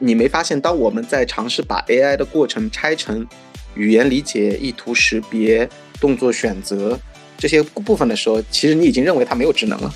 [0.00, 3.26] 你没发现，当我们在尝试把 AI 的过程拆成
[3.74, 5.68] 语言理解、意图识别、
[6.00, 6.96] 动作选择
[7.36, 9.92] 这些部分的时候，其实你已经认为它没有智能了。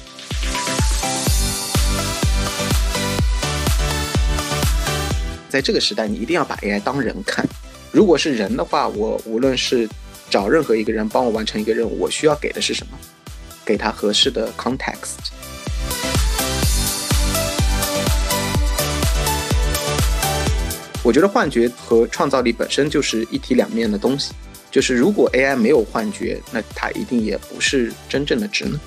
[5.49, 7.47] 在这个时代，你一定要把 AI 当人看。
[7.93, 9.89] 如果是人的话，我无论是
[10.29, 12.99] 找任何一个人帮我完成一个任务，我需要给的是什么？
[13.65, 15.31] 给他合适的 context。
[21.03, 24.33] 我觉得幻觉和创造力本身就是一体两面的东西。
[24.71, 28.79] 就是如果 AI 没有幻觉，那它一定也不是真正的智能。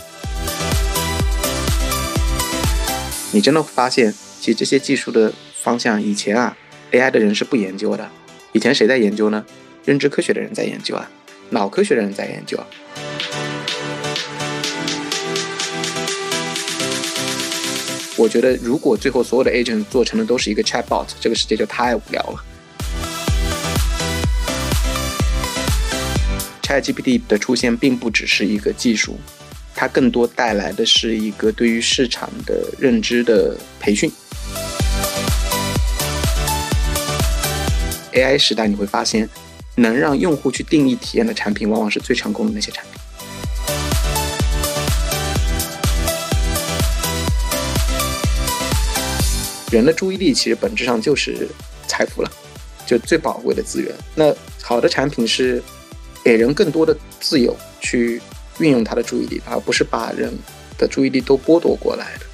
[3.32, 5.32] 你真的发现，其实这些技术的。
[5.66, 6.56] 方向以前啊
[6.92, 8.08] ，AI 的人是不研究的。
[8.52, 9.44] 以前谁在研究呢？
[9.84, 11.09] 认知科学的人在研究啊，
[11.50, 12.68] 脑科学的人在研究啊。
[18.18, 22.44] 我觉得，如果最后所有的 agent 做成的都是一个 chatbot，这个世界就太无聊了。
[26.64, 29.20] ChatGPT 的出现并不只是一个技术，
[29.76, 34.09] 它更多带来的是一个对于市场的认知的培训。
[38.14, 39.30] AI 时代，你会发现，
[39.76, 42.94] 能让用户去定义体验的产品，往往是最成功的那些产品。
[49.76, 51.50] 人的注意力其实本质上就是
[51.86, 52.31] 财富了，
[52.86, 53.94] 就最宝贵的资源。
[54.16, 55.62] 那好的产品是
[56.23, 58.22] 给人更多的自由去
[58.59, 60.34] 运用他的注意力，而不是把人
[60.78, 62.26] 的注意力都剥夺过来的。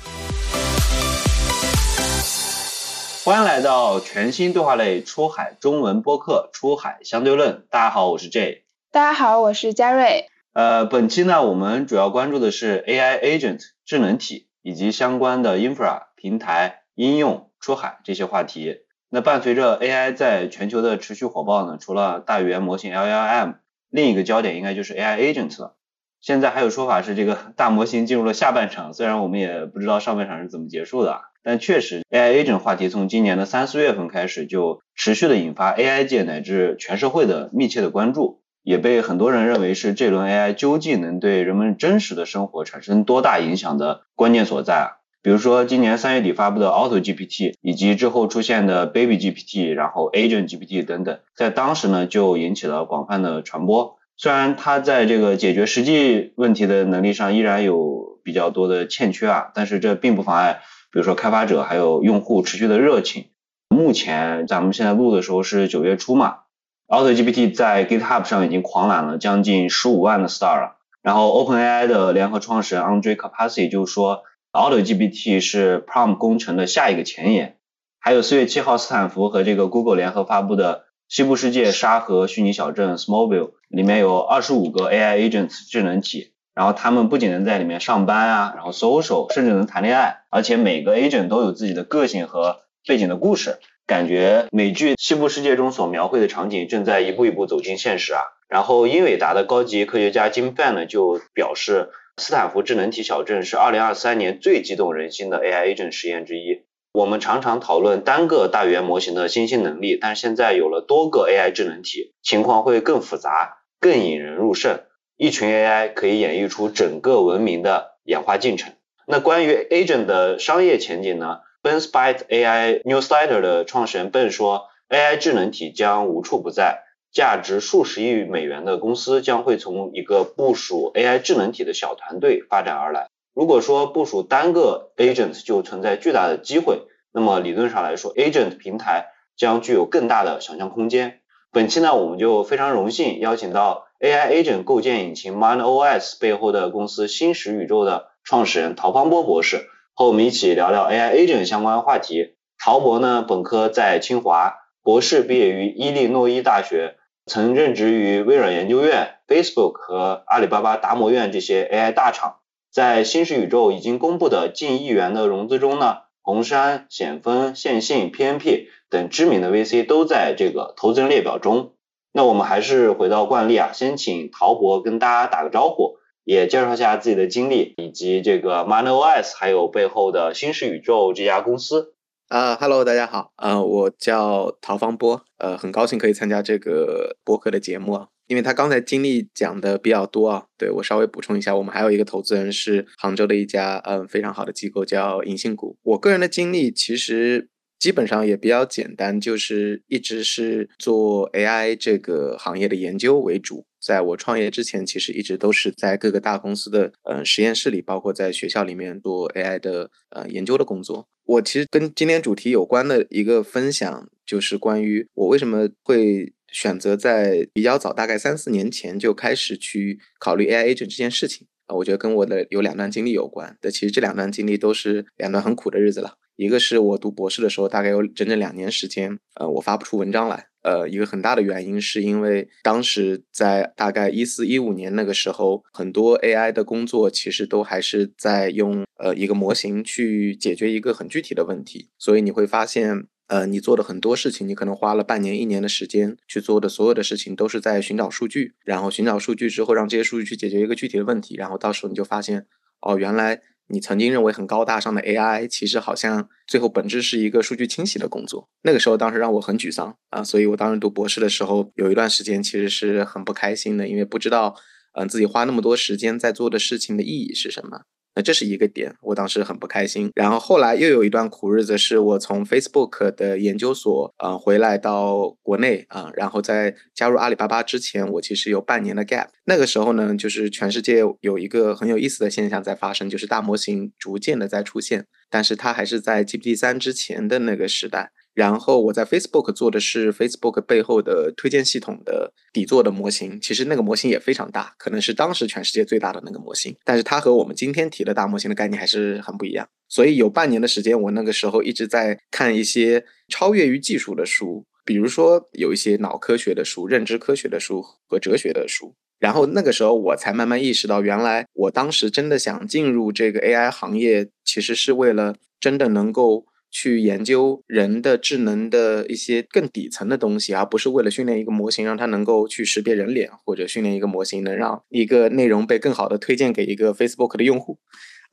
[3.24, 7.54] 欢迎来到全新对话类出海中文播客《出海相对论》。
[7.72, 8.66] 大家好，我是 J。
[8.92, 10.28] 大家好，我是嘉瑞。
[10.54, 18.82] 呃，本期呢，我们主要关注的是 AI agent 智能体以及相关的 infra 平台应用出海这些话题。
[19.10, 23.56] 那伴随着 AI 在全球的持续火爆呢，除了大语言模型 LLM，
[23.90, 25.76] 另一个焦点应该就是 AI agent 了。
[26.20, 31.22] 现在还有说法是这个 大模型进入了下半场，虽然我们也不知道上半场是怎么结束的。
[31.42, 45.01] 但确实，AI agent 话题从今年的三四月份开始就持续的引发 AI 界乃至全社会的密切的关注，也被很多人认为是这轮 AI 究竟能对人们真实的生活产生多大影响的关键所在啊。
[45.24, 53.98] 比如说今年三月底发布的 Auto GPT，以及之后出现的 Baby GPT，然后 Agent GPT 等等，在当时呢就引起了广泛的传播。
[54.18, 60.62] 虽然它在这个解决实际问题的能力上依然有比较多的欠缺啊，但是这并不妨碍。
[60.92, 63.26] 比如说开发者还有用户持续的热情，
[63.70, 66.40] 目前咱们现在录的时候是九月初嘛
[66.88, 70.78] ，Auto GPT 在 GitHub 上已经狂揽了将近十五万的 star 了。
[71.02, 77.58] 然后 OpenAI 的联合创始人 Andre Karpathy 就说，Auto GPT 是 Prom 工程的下一个前沿。
[78.00, 86.34] 还有四月七号，斯坦福和这个 Google 联合发布的《西部世界沙盒虚拟小镇 Smallville》，里面有二十五个 AI agents 智能体。
[86.54, 98.22] 然后他们不仅能在里面上班啊，然后 social，甚至能谈恋爱，而且每个 agent 都有自己的个性和背景的故事，感觉美剧《西部世界》中所描绘的场景正在一步一步走进现实啊。
[98.50, 106.64] 然后英伟达的高级科学家 Jim Fan 呢就表示，斯坦福智能体小镇是2023年最激动人心的 AI agent 实验之一。
[106.94, 114.82] 我们常常讨论单个大语言模型的新兴能力，但现在有了多个 AI 智能体，情况会更复杂，更引人入胜。
[115.16, 118.74] 一群 AI 可以演绎出整个文明的演化进程。
[119.08, 126.84] 那关于 Agent 的商业前景呢？Ben Spite AI Newsletter 的创始人 Ben 说，AI 智能体将无处不在，
[127.14, 133.08] 价值数十亿美元的公司将会从一个部署 AI 智能体的小团队发展而来。
[133.34, 136.84] 如果说部署单个 Agent 就存在巨大的机会，
[137.14, 141.20] 那么理论上来说，Agent 平台将具有更大的想象空间。
[141.52, 143.88] 本期呢，我们就非常荣幸邀请到。
[144.02, 152.34] AI Agent 构建引擎 MindOS 背后的公司新石宇宙的创始人陶方波博士，和我们一起聊聊 AI Agent 相关话题。
[152.58, 156.96] 陶博呢，本科在清华，博士毕业于伊利诺伊大学，
[157.28, 162.38] 曾任职于微软研究院、Facebook 和阿里巴巴达摩院这些 AI 大厂。
[162.72, 171.74] 在新石宇宙已经公布的近亿元的融资中呢，红杉、险峰、线性、PNP 等知名的 VC 都在这个投资人列表中。
[172.12, 181.94] 那我们还是回到惯例啊，先请陶博跟大家打个招呼，也介绍一下自己的经历，以及这个 MindOS，还有背后的新式宇宙这家公司。
[182.32, 195.78] 啊，Hello，大家好，呃，我叫陶方波，呃，很高兴可以参加这个播客的节目啊，因为他刚才经历讲的比较多啊，对我稍微补充一下，我们还有一个投资人是杭州的一家嗯非常好的机构叫银杏谷。
[195.84, 197.50] 我个人的经历其实。
[197.82, 203.66] 基本上也比较简单，就是一直是做 AI 这个行业的研究为主。
[203.84, 211.08] 在我创业之前，其实一直都是在各个大公司的呃实验室里，包括在学校里面做 AI 的呃研究的工作。
[211.32, 221.76] 我其实跟今天主题有关的一个分享，就是关于我为什么会选择在比较早，大概三四年前就开始去考虑 AI agent 这件事情啊。
[221.78, 223.58] 我觉得跟我的有两段经历有关。
[223.62, 226.16] 的，其实这两段经历都是两段很苦的日子了。
[226.36, 230.48] 一个是我读博士的时候，大概有整整两年时间，呃，我发不出文章来。
[230.64, 252.46] 呃，一个很大的原因是因为当时在大概一四一五年那个时候，很多 AI 的工作其实都还是在用呃一个模型去解决一个很具体的问题，所以你会发现，呃，你做的很多事情，你可能花了半年、一年的时间去做的所有的事情，都是在寻找数据，然后寻找数据之后，让这些数据去解决一个具体的问题，然后到时候你就发现，
[252.82, 253.42] 哦，原来。
[253.72, 258.50] 你曾经认为很高大上的 AI，其实好像最后本质是一个数据清洗的工作。
[258.64, 264.56] 那个时候，当时让我很沮丧啊，所以我当时读博士的时候，有一段时间其实是很不开心的，因为不知道，
[264.94, 267.82] 嗯，自己花那么多时间在做的事情的意义是什么。
[268.14, 270.12] 那这是一个点，我当时很不开心。
[270.16, 279.28] 然后后来又有一段苦日子，是我从 Facebook 的研究所啊回来到国内啊，然后在加入阿里巴巴之前，我其实有半年的 gap。
[279.46, 288.12] 那个时候呢，就是全世界有一个很有意思的现象在发生，就是大模型逐渐的在出现，但是它还是在 GPT 三之前的那个时代。
[288.34, 296.74] 然后我在 Facebook 做的是 Facebook 背后的推荐系统的底座的模型，其实那个模型也非常大，可能是当时全世界最大的那个模型。
[296.86, 299.68] 但是它和我们今天提的大模型的概念还是很不一样。
[299.90, 308.96] 所以有半年的时间，我那个时候一直在看一些超越于技术的书，比如说有一些脑科学的书、认知科学的书和哲学的书。
[309.20, 316.46] 然后那个时候我才慢慢意识到，原来我当时真的想进入这个 AI 行业，其实是为了真的能够。
[316.72, 327.78] 去研究人的智能的一些更底层的东西，而不是为了训练一个模型，让它能够去识别人脸，或者训练一个模型能让一个内容被更好的推荐给一个 Facebook 的用户。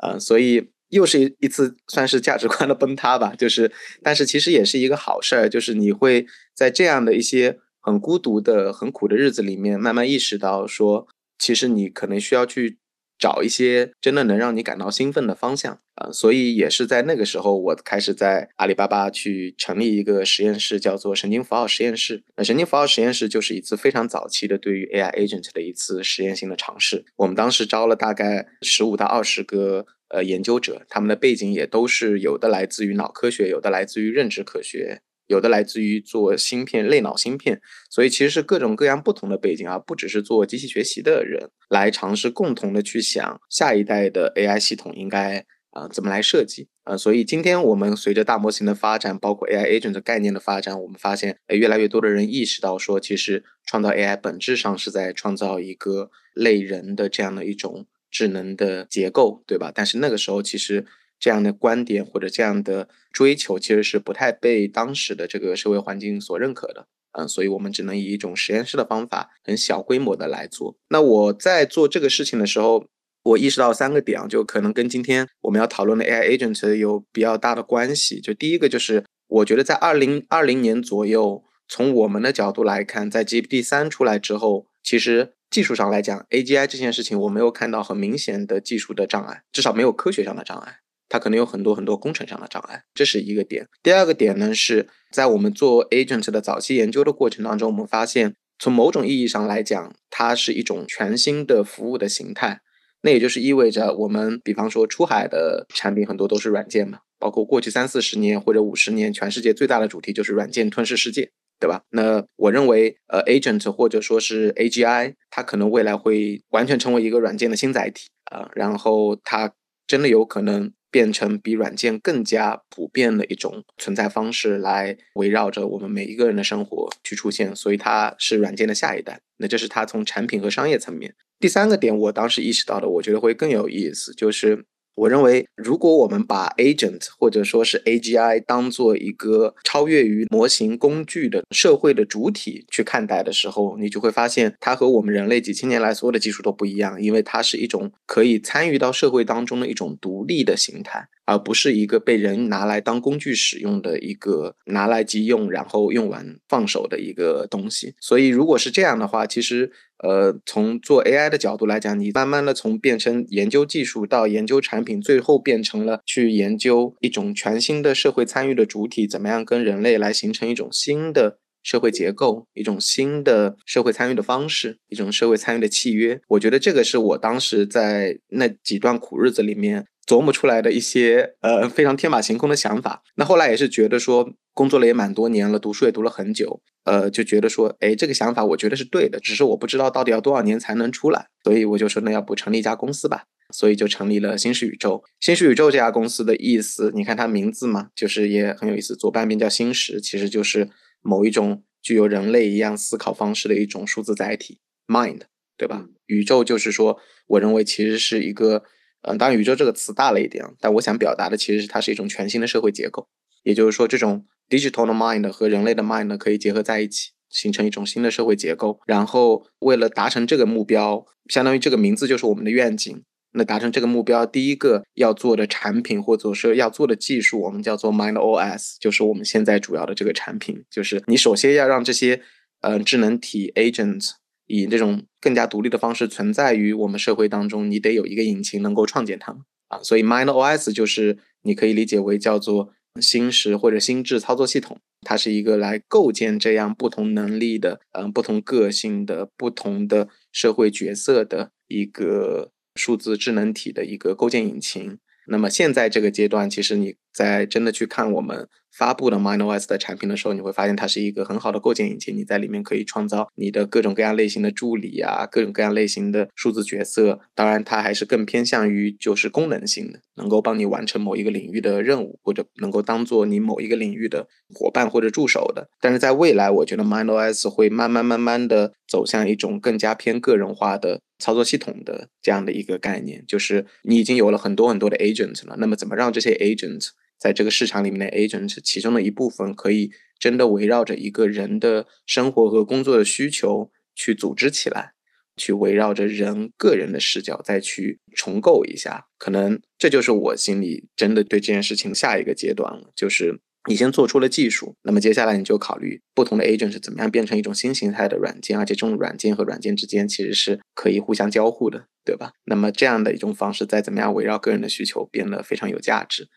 [0.01, 3.35] 呃，所以又是一次算是价值观的崩塌吧。
[3.37, 6.25] 就是，但是其实也是一个好事儿，就是你会
[6.55, 12.79] 在这样的一些很孤独的、很苦的日子里面，慢慢意识到说，其实你可能需要去。
[13.19, 22.23] 找一些真的能让你感到兴奋的方向啊，所以也是在那个时候，我开始在阿里巴巴去成立一个实验室，叫做神经符号实验室。
[22.37, 27.05] 那神经符号实验室就是一次非常早期的对于 AI agent 的一次实验性的尝试。
[27.17, 35.03] 我们当时招了大概十五到二十个呃研究者，他们的背景也都是有的来自于脑科学，有的来自于认知科学。
[35.29, 46.97] 有的来自于做芯片、类脑芯片，所以其实是各种各样不同的背景啊，不只是做机器学习的人来尝试共同的去想下一代的 AI 系统应该啊怎么来设计啊。
[46.97, 59.71] 所以今天我们随着大模型的发展，包括 AI agent 概念的发展，我们发现诶越来越多的人意识到说，其实创造 AI 本质上是在创造一个类人的这样的一种智能的结构，对吧？
[59.75, 60.87] 但是那个时候其实。
[61.19, 70.77] 这样的观点或者这样的追求，其实是不太被当时的这个社会环境所认可的，嗯，所以我们只能以一种实验室的方法，很小规模的来做。
[70.91, 72.87] 那我在做这个事情的时候，
[73.25, 78.21] 我意识到三个点啊，就可能跟今天我们要讨论的 AI agent 有比较大的关系。
[78.21, 90.79] 就第一个就是，我觉得在二零二零年左右，从我们的角度来看，在 GPT 三出来之后，其实技术上来讲，AGI 这件事情我没有看到很明显的技术的障碍，至少没有科学上的障碍。
[91.09, 93.67] 它可能有很多很多工程上的障碍，这是一个点。
[93.83, 102.61] 第二个点呢，是在我们做 agent 的早期研究的过程当中，我们发现，从某种意义上来讲，它是一种全新的服务的形态。
[103.03, 111.83] 那也就是意味着，我们比方说出海的产品很多都是软件嘛，包括过去三四十年或者五十年，全世界最大的主题就是软件吞噬世界，对吧？
[111.91, 119.55] 那我认为，呃，agent 或者说是 AGI，它可能未来会完全成为一个软件的新载体啊，然后它
[119.87, 120.73] 真的有可能。
[120.91, 129.21] 变成比软件更加普遍的一种存在方式，来围绕着我们每一个人的生活去出现，所以它是软件的下一代。
[129.37, 131.15] 那这是它从产品和商业层面。
[131.39, 134.67] 第三个点，我当时意识到的，我觉得会更有意思，就是。
[134.99, 157.95] 我认为，如果我们把 agent 或者说是 AGI 当做一个超越于模型工具的社会的主体去看待的时候，你就会发现，它和我们人类几千年来所有的技术都不一样，因为它是一种可以参与到社会当中的一种独立的形态，而不是一个被人拿来当工具使用的一个拿来即用，然后用完放手的一个东西。
[158.01, 176.19] 所以，如果是这样的话，其实呃，从做 AI 的角度来讲，你慢慢的从变成研究技术到研究产品，最后变成了去研究一种全新的社会参与的主体，怎么样跟人类来形成一种新的社会结构，一种新的社会参与的方式，一种社会参与的契约。
[176.29, 179.85] 我觉得这个是我当时在那几段苦日子里面。
[180.09, 195.05] 琢磨出来的一些呃非常天马行空的想法，那后来也是觉得说工作了也蛮多年了，读书也读了很久，呃就觉得说，哎这个想法我觉得是对的，只是我不知道到底要多少年才能出来，所以我就说那要不成立一家公司吧，所以就成立了新视宇宙。
[195.21, 200.71] 新视宇宙这家公司的意思，你看它名字嘛，就是也很有意思，左半边叫新石，其实就是
[201.03, 205.21] 某一种具有人类一样思考方式的一种数字载体，mind，
[205.59, 205.85] 对吧？
[206.07, 208.65] 宇宙就是说，我认为其实是一个。
[209.03, 213.09] 嗯，当然，宇宙这个词大了一点，但我想表达的其实是它是一种全新的社会结构。
[213.45, 218.81] 也就是说，这种 digital mind 和人类的 mind 可以结合在一起，形成一种新的社会结构。
[218.87, 223.03] 然后，为了达成这个目标，相当于这个名字就是我们的愿景。
[223.33, 230.65] 那达成这个目标，第一个要做的产品或者说要做的技术，我们叫做 Mind OS，就是我们现在主要的这个产品。
[230.71, 232.23] 就是你首先要让这些
[232.63, 234.11] 呃智能体 agent。
[234.49, 239.79] 以这种更加独立的方式存在于我们社会当中，你得有一个引擎能够创建它们啊。
[239.83, 254.99] 所以 Mind OS 就是你可以理解为叫做心识或者心智操作系统，它是一个来构建这样不同能力的、嗯不同个性的、不同的社会角色的一个数字智能体的一个构建引擎。
[255.31, 258.49] 那么现在这个阶段，其实你在真的去看我们。
[258.71, 262.17] 发布的 MinOS 的产品的时候，你会发现它是一个很好的构建引擎。
[262.17, 267.19] 你在里面可以创造你的各种各样类型的助理啊，各种各样类型的数字角色。
[267.35, 275.69] 当然，它还是更偏向于就是功能性的，能够帮你完成某一个领域的任务，或者能够当做你某一个领域的伙伴或者助手的。
[275.81, 294.93] 但是在未来，我觉得 MinOS 会慢慢慢慢的走向一种更加偏个人化的操作系统的这样的一个概念，就是你已经有了很多很多的 agent 了，那么怎么让这些 agent 在这个市场里面的 agent 其中的一部分，可以真的围绕着一个人的生活和工作的需求去组织起来，
[295.37, 299.07] 去围绕着人个人的视角再去重构一下。
[299.19, 302.93] 可能这就是我心里真的对这件事情下一个阶段了。
[302.95, 312.33] 就是你先做出了技术，那么接下来你就考虑不同的 agent 是怎么样变成一种新形态的软件，而且这种软件和软件之间其实是可以互相交互的，对吧？
[312.45, 316.29] 那么这样的一种方式，再怎么样围绕个人的需求变得非常有价值。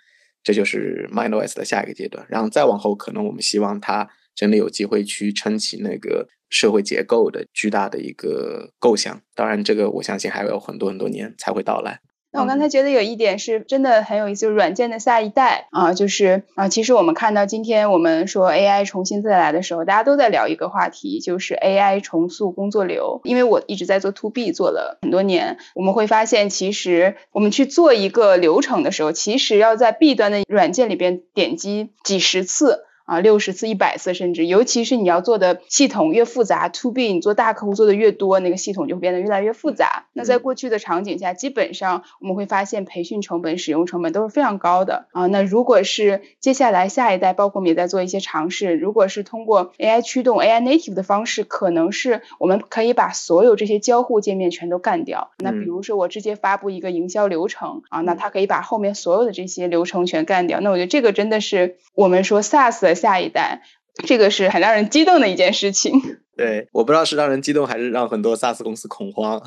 [0.44, 9.22] 这就是 MindOS 的下一个阶段，然后再往后，可能我们希望它真的有机会去撑起那个社会结构的巨大的一个构想。
[9.36, 12.02] 当然，这个我相信还有很多很多年才会到来。
[12.34, 23.20] 那我刚才觉得有一点是真的很有意思，就是软件的下一代啊，就是啊，其实我们看到今天我们说 AI 重新再来的时候，大家都在聊一个话题，就是 AI 重塑工作流。
[23.26, 32.86] 因为我一直在做 To B 做了很多年，我们会发现，其实我们去做一个流程的时候，其实要在 B 端的软件里边点击几十次。
[33.12, 40.06] 啊，六十次、一百次，甚至尤其是你要做的系统越复杂，to B 你做大客户做的越多，那个系统就会变得越来越复杂。
[40.14, 45.28] 那在过去的场景下，基本上我们会发现培训成本、使用成本都是非常高的啊。
[45.28, 55.32] 那如果是接下来下一代，包括我们也在做一些尝试，如果是通过 AI 驱动、AI native 的方式，可能是我们可以把所有这些交互界面全都干掉。
[55.40, 60.62] 那比如说我直接发布一个营销流程啊，那它可以把后面所有的这些流程全干掉。
[60.62, 63.01] 那我觉得这个真的是我们说 SaaS。
[63.02, 63.62] 下一代，
[64.08, 65.92] 这个是很让人激动的一件事情。
[66.38, 69.38] 对，我不知道是让人激动还是让很多 SaaS 公司恐慌。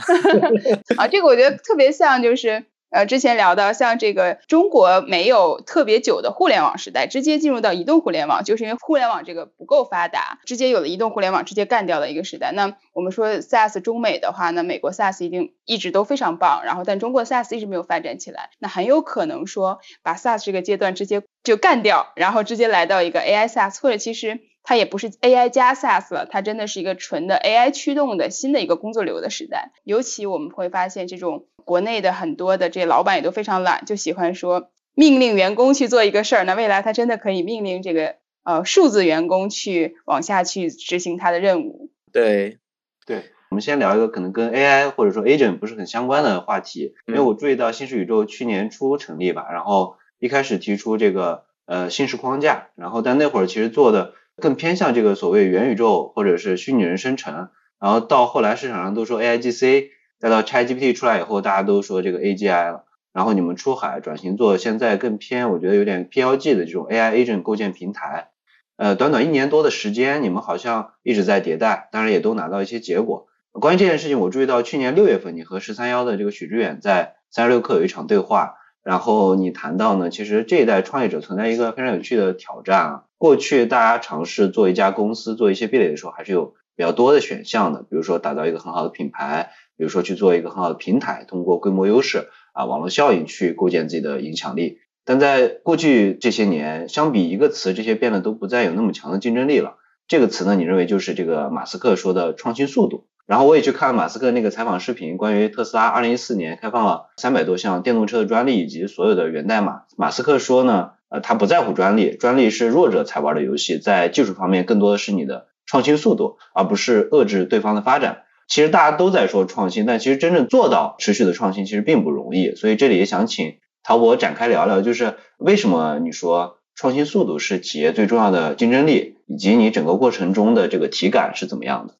[0.98, 12.52] 啊，这个我觉得特别像，就是呃，之前聊到像这个中国没有特别久的互联网时代，直接进入到移动互联网，就是因为互联网这个不够发达，直接有了移动互联网，直接干掉了一个时代。
[12.52, 21.22] 那我们说 SaaS 中美的话，那美国 SaaS 一定一直都非常棒，然后但中国 SaaS 一直没有发展起来，那很有可能说把 SaaS 这个阶段直接。
[21.44, 29.70] 就干掉，然后直接来到一个 AI SaaS，或者其实它也不是 AI 加 SaaS 了，它真的是一个纯的 AI 驱动的新的一个工作流的时代。
[29.84, 36.44] 尤其我们会发现，这种国内的很多的这老板也都非常懒，就喜欢说命令员工去做一个事儿。
[36.44, 41.90] 那未来他真的可以命令这个呃数字员工去往下去执行他的任务。
[42.10, 42.58] 对，
[43.06, 49.96] 对，我们先聊一个可能跟 AI 或者说 Agent 不是很相关的话题，因为我注意到新视宇宙去年初成立吧，然后。
[50.20, 57.50] 一开始提出这个呃新式框架，然后但那会儿其实做的更偏向这个所谓元宇宙或者是虚拟人生成，
[57.80, 59.88] 然后到后来市场上都说 AIGC，
[60.18, 68.30] 再到 ChatGPT 出来以后，大家都说这个 AGI 了，然后你们出海转型做现在更偏，我觉得有点 PLG 的这种 AI Agent 构建平台，
[68.76, 83.04] 呃短短一年多的时间，你们好像一直在迭代，当然也都拿到一些结果，关于这件事情，我注意到去年六月份你和十三幺的这个许知远在三十六氪有一场对话，然后你谈到呢，其实这一代创业者存在一个非常有趣的挑战啊。
[83.16, 94.80] 过去大家尝试做一家公司做一些壁垒的时候，还是有比较多的选项的，比如说打造一个很好的品牌，比如说去做一个很好的平台，通过规模优势啊网络效应去构建自己的影响力。
[95.06, 99.76] 但在过去这些年，相比一个词，这些变得都不再有那么强的竞争力了。
[100.06, 103.06] 这个词呢，你认为就是这个马斯克说的创新速度。
[103.26, 109.82] 然后我也去看了马斯克那个采访视频，关于特斯拉2014年开放了三百多项电动车的专利以及所有的源代码。
[109.96, 118.24] 马斯克说呢，呃，他不在乎专利，专利是弱者才玩的游戏，在技术方面更多的是你的创新速度，而不是遏制对方的发展。
[118.46, 122.54] 其实大家都在说创新，但其实真正做到持续的创新其实并不容易。
[122.54, 131.94] 所以这里也想请陶博展开聊聊，就是为什么你说创新速度是企业最重要的竞争力，以及你整个过程中的这个体感是怎么样的？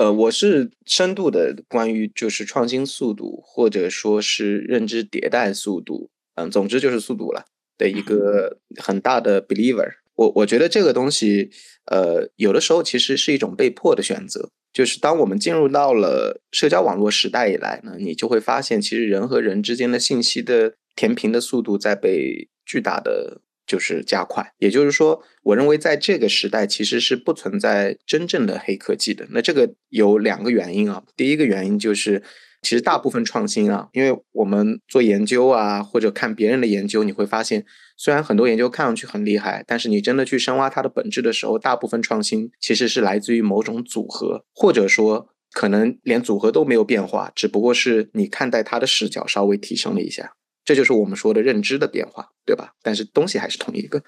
[0.00, 7.44] 呃，我是深度的关于就是创新速度，或者说是认知迭代速度，嗯，总之就是速度了
[7.76, 9.90] 的一个很大的 believer。
[10.14, 11.50] 我我觉得这个东西，
[11.84, 14.48] 呃，有的时候其实是一种被迫的选择。
[14.72, 23.42] 就是当我们进入到了社交网络时代以来呢，你就会发现，其实人和人之间的信息的填平的速度在被巨大的。
[23.70, 29.28] 就是加快，也就是说，我认为在这个时代其实是不存在真正的黑科技的。
[29.30, 32.20] 那这个有两个原因啊，第一个原因就是，
[32.62, 37.64] 其实大部分创新啊，因为我们做研究啊，或者看别人的研究，你会发现，
[37.96, 50.32] 虽然很多研究看上去很厉害，但是你真的去深挖它的本质的时候，大部分创新其实是来自于某种组合，或者说可能连组合都没有变化，只不过是你看待它的视角稍微提升了一下。
[50.70, 52.74] 这就是我们说的认知的变化，对吧？
[52.80, 54.00] 但是东西还是同一个。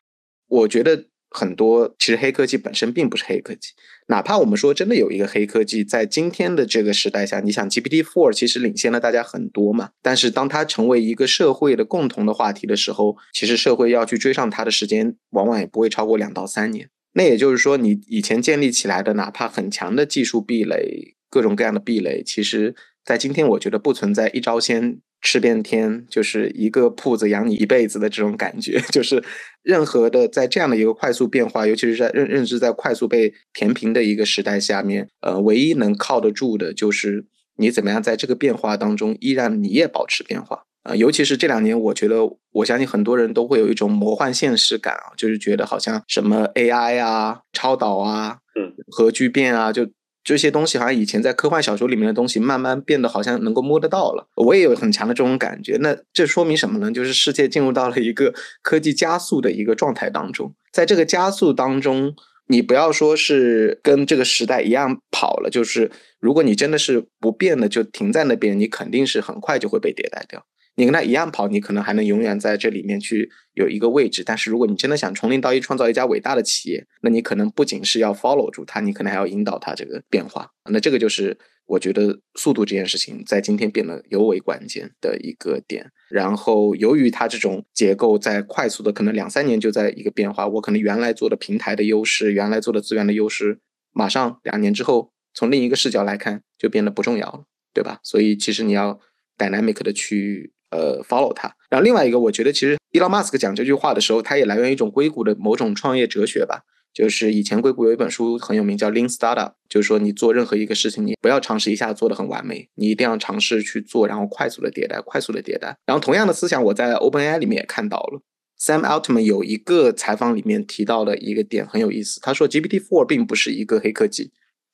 [0.46, 3.70] 我觉得很多其实黑科技本身并不是黑科技，
[4.06, 9.90] 哪怕我们说真的有一个黑科技，在今天的这个时代下，你想 GPT Four 其实领先了大家很多嘛。
[10.00, 16.88] 但是当它成为一个社会的共同的话题的时候，其实社会要去追上它的时间，往往也不会超过两到三年。
[17.14, 25.00] 那也就是说，你以前建立起来的哪怕很强的技术壁垒，各种各样的壁垒，其实在今天我觉得不存在一招鲜。
[25.22, 29.22] 吃遍天就是一个铺子养你一辈子的这种感觉， 就是
[29.62, 37.24] 任何的在这样的一个快速变化，尤其是在认认知在快速被填平的一个时代下面，呃，唯一能靠得住的就是
[37.56, 40.94] 你怎么样在这个变化当中依然你也保持变化啊。
[40.96, 42.18] 尤其是这两年，我觉得
[42.50, 49.88] 我相信很多人都会有一种魔幻现实感啊，就是觉得好像什么 AI 啊、超导啊、嗯、核聚变啊，就。
[50.24, 54.28] 这些东西好像以前在科幻小说里面的东西，慢慢变得好像能够摸得到了。
[54.36, 55.76] 我也有很强的这种感觉。
[55.80, 56.90] 那这说明什么呢？
[56.92, 58.32] 就是世界进入到了一个
[58.62, 60.54] 科技加速的一个状态当中。
[60.72, 62.14] 在这个加速当中，
[62.46, 70.44] 你不要说是跟这个时代一样跑了，就是如果你真的是不变的就停在那边，你肯定是很快就会被迭代掉。
[70.74, 74.22] 你跟他一样跑，你可能还能永远在这里面去有一个位置。
[74.24, 80.50] 但是如果你真的想从零到一创造一家伟大的企业，那你可能不仅是要 follow 住他，你可能还要引导他这个变化。
[80.70, 85.90] 那这个就是我觉得速度这件事情在今天变得尤为关键的一个点。
[86.08, 93.60] 然后由于它这种结构在快速的，可能两三年就在一个变化，我可能原来做的平台的优势，原来做的资源的优势，
[93.92, 98.00] 马上两年之后从另一个视角来看就变得不重要了，对吧？
[98.02, 98.98] 所以其实你要
[99.36, 100.54] dynamic 的去。
[100.72, 101.54] 呃，follow 它。
[101.70, 106.64] 然后另外一个，我觉得其实伊隆马斯克讲这句话的时候，他也来源于一种硅谷的某种创业哲学吧。
[106.92, 115.74] 就是以前硅谷有一本书很有名，叫 Lean Startup，就是说你做任何一个事情，你不要尝试一下做的很完美，你一定要尝试去做，然后快速的迭代，快速的迭代。
[115.86, 118.20] 然后同样的思想，我在 OpenAI 里面也看到了。
[118.60, 124.30] Sam Altman 有一个采访里面提到的一个点很有意思，他说 GPT-4 并不是一个黑科技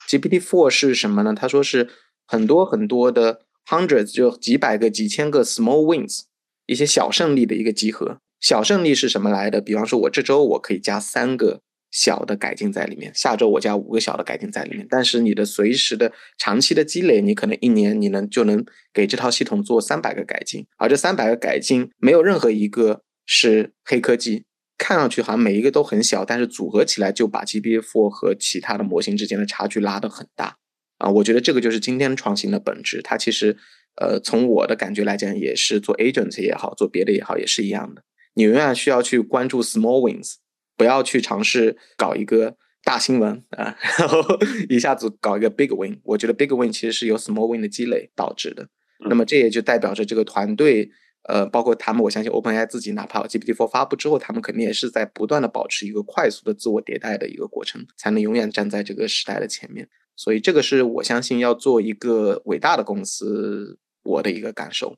[0.08, 1.32] ，GPT-4 是什么呢？
[1.37, 1.88] 他说是
[2.26, 3.42] 很多很多的。
[3.68, 6.22] Hundreds 就几百个、几千个 small wins，
[6.64, 8.18] 一些小胜利的一个集合。
[8.40, 9.61] 小胜利是什么来的？
[9.61, 14.87] 比方说，我这周我可以加三个小的改进在里面，下周我加五个小的改进在里面。
[14.88, 24.44] 但是你的随时的长期的积累，你可能一年你能就能给这套系统做三百个改进，而这三百个改进没有任何一个是黑科技，
[24.78, 30.57] 看上去好像每一个都很小，但是组合起来就把 GPT-4 和其他的模型之间的差距拉得很大。
[30.98, 33.00] 啊，我觉得这个就是今天创新的本质。
[33.02, 33.56] 它其实，
[33.96, 38.02] 呃，从我的感觉来讲，也是做 agent 也好，做别的也好，也是一样的。
[38.34, 40.34] 你永远需要去关注 small wins，
[40.76, 44.20] 不要去尝试搞一个大新闻啊，然后
[44.68, 46.00] 一下子搞一个 big win。
[46.04, 48.68] 我觉得 big win 其实是由 small win 的积累导致的。
[49.08, 50.90] 那么这也就代表着这个团队，
[51.28, 59.88] 呃，包括他们，我相信 OpenAI 自己，哪怕 GPT-4 发布之后，他们肯定也是在不断的保持一个快速的自我迭代的一个过程，才能永远站在这个时代的前面。
[60.18, 64.96] 所以这个是我相信要做一个伟大的公司，我的一个感受。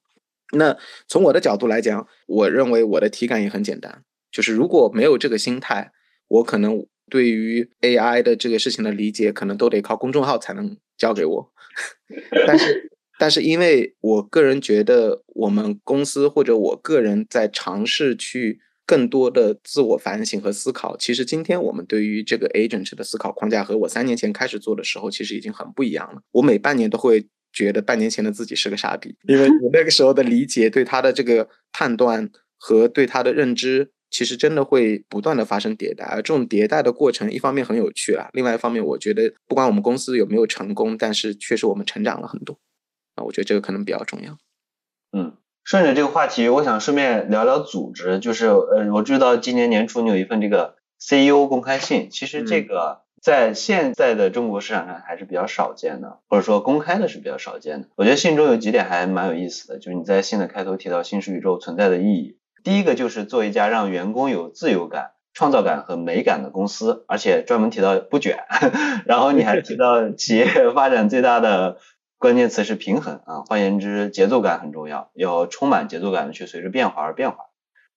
[0.53, 0.75] 那
[1.07, 4.03] 从我的角度来讲，我认为我的体感也很简单，
[4.33, 5.93] 就是如果没有这个心态，
[6.27, 11.53] 我可能对于 AI 的这个事情的理解，可能都得靠公众号才能教给我。
[12.47, 20.97] 但是，但是因为我个人觉得，我们公司或者我个人在尝试去更多的自我反省和思考。
[20.97, 26.21] 其实今天我们对于这个 agent 的思考框架和我三年前开始做的时候，其实已经很不一样了。
[26.33, 27.29] 我每半年都会。
[27.53, 36.05] 觉得半年前的自己是个傻逼，因为我那个时候的理解、对他的这个判断和对他的认知，其实真的会不断的发生迭代。
[36.05, 42.57] 而这种迭代的过程，一方面很有趣啊，另外一方面，我觉得不管我们公司有没有成功，但是确实我们成长了很多
[43.17, 43.25] 啊。
[43.25, 44.39] 我觉得这个可能比较重要。
[45.11, 53.03] 嗯，顺着这个话题，我想顺便聊聊组织，就是呃，我知道今年年初你有一份这个 CEO 公开信，其实这个。
[53.23, 57.89] 在现在的中国市场上还是比较少见的，或者说公开的是比较少见的。
[57.97, 62.39] 我觉得信中有几点还蛮有意思的，就是你在信的开头提到新式宇宙存在的意义。
[62.65, 68.39] 第一个就是做一家让员工有自由感、创造感和美感的公司，而且专门提到不卷。
[69.05, 71.77] 然后你还提到企业发展最大的
[72.21, 77.47] 关键词是平衡啊，换言之，节奏感很重要，要充满节奏感的去随着变化而变化。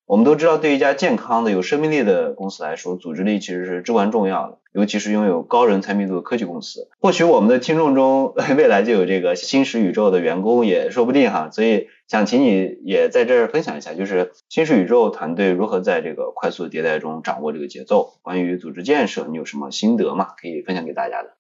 [0.05, 6.88] 我们都知道，对一家健康的、有生命力的公司来说，组织力其实是至关重要的，尤其是拥有高人才密度的科技公司。
[7.01, 11.49] 或许我们的听众中， 未来就有这个新石宇宙的员工，也说不定哈。
[11.51, 18.13] 所以想请你也在这儿分享一下，就是新石宇宙团队如何在这个快速迭代中掌握这个节奏。
[18.21, 20.29] 关于组织建设，你有什么心得吗？
[20.41, 21.36] 可以分享给大家的。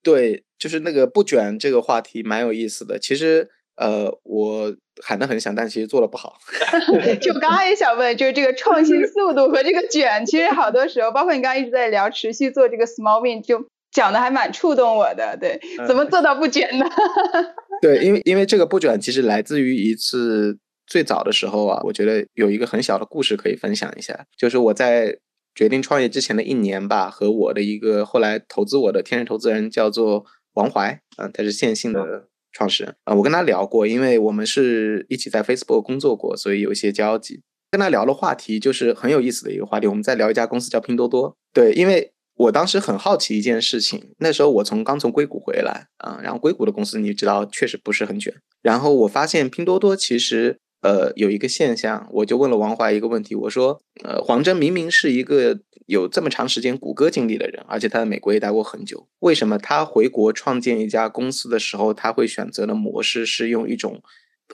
[0.00, 2.98] 嗯，对，就是那个不卷这个话题蛮有意思的。
[2.98, 3.50] 其实。
[3.76, 6.36] 呃，我喊得很响，但其实做的不好。
[7.18, 15.34] 就刚刚也想问，就是这个创新 速度和这个卷，其实好多时候，包括你刚刚一直在聊持续做这个 small win，就讲的还蛮触动我的。
[15.40, 15.58] 对，
[15.88, 16.84] 怎么做到不卷呢？
[17.80, 25.16] 对，因为因为这个不卷其实来自于一次最早的时候啊，我觉得有一个很小的故事可以分享一下，就是我在
[25.54, 32.28] 决定创业之前的一年吧，和我的一个后来投资我的天使投资人叫做王怀，嗯，他是线性的。
[32.52, 37.42] 创始人啊，我跟他聊过，因为我们是一起在 Facebook 工作过，所以有一些交集。
[37.70, 39.86] 跟他聊的话题就是很有意思的一个话题。
[39.86, 44.14] 我们在聊一家公司叫拼多多，对，因为我当时很好奇一件事情。
[44.18, 48.34] 那时候我从刚从硅谷回来啊，然后硅谷的公司你知道确实不是很卷。
[48.60, 55.60] 然后我发现拼多多其实呃有一个现象，我就问了王华一个问题，我说呃黄峥明明是一个。
[55.86, 64.00] 有这么长时间谷歌经历的人，而且他在美国也待过很久，为什么他回国创建一家公司的时候，他会选择的模式是用一种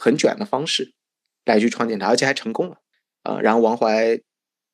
[0.00, 0.94] 很卷的方式
[1.44, 2.78] 来去创建它，而且还成功了
[3.22, 3.38] 啊？
[3.42, 4.18] 然后王怀，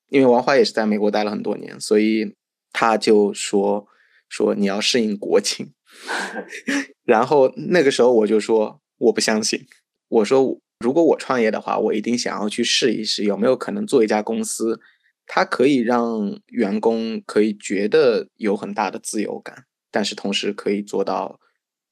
[0.08, 2.32] 因为王怀也是在美国待了很多年，所以
[2.72, 3.88] 他就说
[4.28, 5.72] 说你要适应国情。
[7.02, 9.66] 然后那个时候我就说我不相信，
[10.06, 14.80] 我说如果我创业的话，我一定想要去试一试有没有可能做一家公司。
[15.24, 21.38] 它可以让员工可以觉得有很大的自由感，但是同时可以做到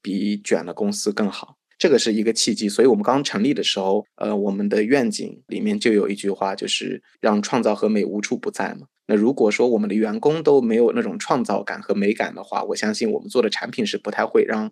[0.01, 2.67] 比卷的公司更好，这个是一个契机。
[2.67, 8.87] 所以我们刚成立的时候，呃，我们的愿景里面就有一句话，就是让创造和美无处不在嘛。
[9.07, 14.71] 那如果说我们的员工都没有那种创造感和美感的话，我相信我们做的产品是不太会让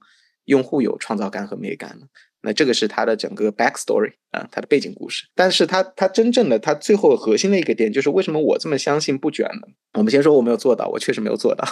[0.50, 2.08] 用户有创造感和美感了。
[2.42, 5.26] 那这个是他的整个 backstory 啊，他的背景故事。
[5.36, 9.68] 但是他他真正的他最后核心的一个点就是为什么我这么相信不卷呢？
[9.94, 11.66] 我们先说我没有做到，我确实没有做到。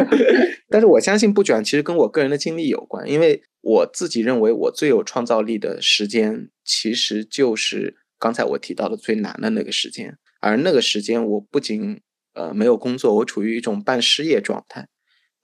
[0.70, 10.16] 但是我相信不卷其实跟我个人的经历有关，因为我自己认为我最有创造力的时间其实就是刚才我提到的最难的那个时间。
[10.40, 12.00] 而那个时间我不仅
[12.32, 14.88] 呃没有工作，我处于一种半失业状态，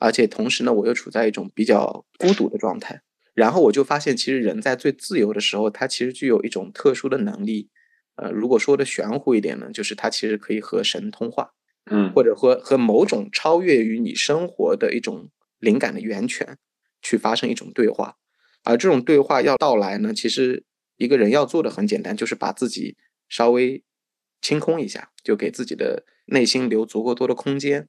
[0.04, 3.00] 而且同时呢我又处在一种比较孤独的状态。
[3.32, 7.70] 然后我就发现，其实人在最自由的时候，他其实具有一种特殊的能力。
[8.16, 11.50] 呃，如果说的玄乎一点呢，就是他其实可以和神通话，
[11.90, 16.58] 嗯，或者和和某种超越于你生活的一种灵感的源泉
[17.02, 18.16] 去发生一种对话。
[18.62, 20.64] 而这种对话要到来呢，其实
[20.96, 22.96] 一个人要做的很简单，就是把自己
[23.28, 23.82] 稍微
[24.40, 27.88] 清空一下，就给自己的内心留足够多的空间。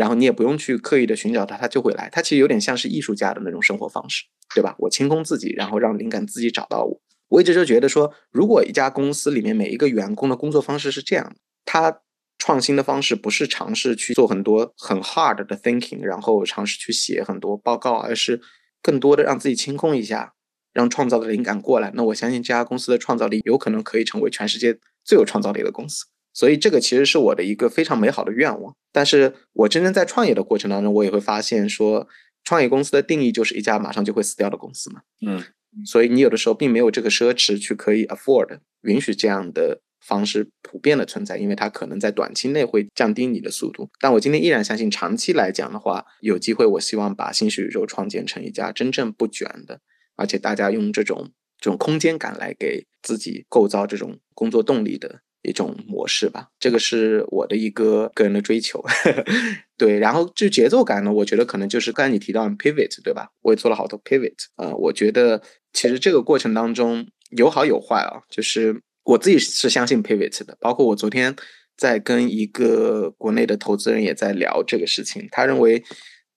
[0.00, 2.08] 然后你也不用去刻意的寻找它，它就会来。
[2.10, 4.74] 它其实有点像是艺术家的那种生活方式，对吧？
[4.78, 7.02] 我清空自己，然后让灵感自己找到我。
[7.28, 11.36] 我一直就觉得说，如果一家公司里面每一个员工的工作方式是这样，
[11.66, 12.00] 他
[12.38, 18.40] 创新的方式不是尝试去做很多很 hard 的 thinking，然后尝试去写很多报告，而是
[18.82, 20.32] 更多的让自己清空一下，
[20.72, 21.92] 让创造的灵感过来。
[21.94, 26.06] 那我相信这家公司的创造力有可能可以成为全世界最有创造力的公司。
[26.32, 32.08] 所以这个其实是我的一个非常美好的愿望，但是我真正在创业的过程当中，我也会发现说，
[32.44, 35.02] 创业公司的定义就是一家马上就会死掉的公司嘛。
[35.26, 35.44] 嗯，
[35.84, 43.90] 所以你有的时候并没有这个奢侈去可以 afford 允许这样的方式普遍的存在，因为它可能在短期内会降低你的速度。
[44.00, 49.80] 但我今天依然相信，长期来讲的话，有机会，我希望把新宇宙创建成一家真正不卷的，
[50.16, 55.20] 而且大家用这种这种空间感来给自己构造这种工作动力的。
[55.42, 58.84] 一种模式吧，这个是我的一个个人的追求，
[59.78, 59.98] 对。
[59.98, 63.28] 然后至于节奏感呢，我觉得可能就是刚才你提到 pivot，对吧？
[63.42, 68.20] 我也做了好多 pivot，啊，我觉得其实这个过程当中有好有坏啊。
[68.28, 71.34] 就是我自己是相信 pivot 的，包括我昨天
[71.76, 75.82] 在跟一个国内的投资人也在聊这个事情，他认为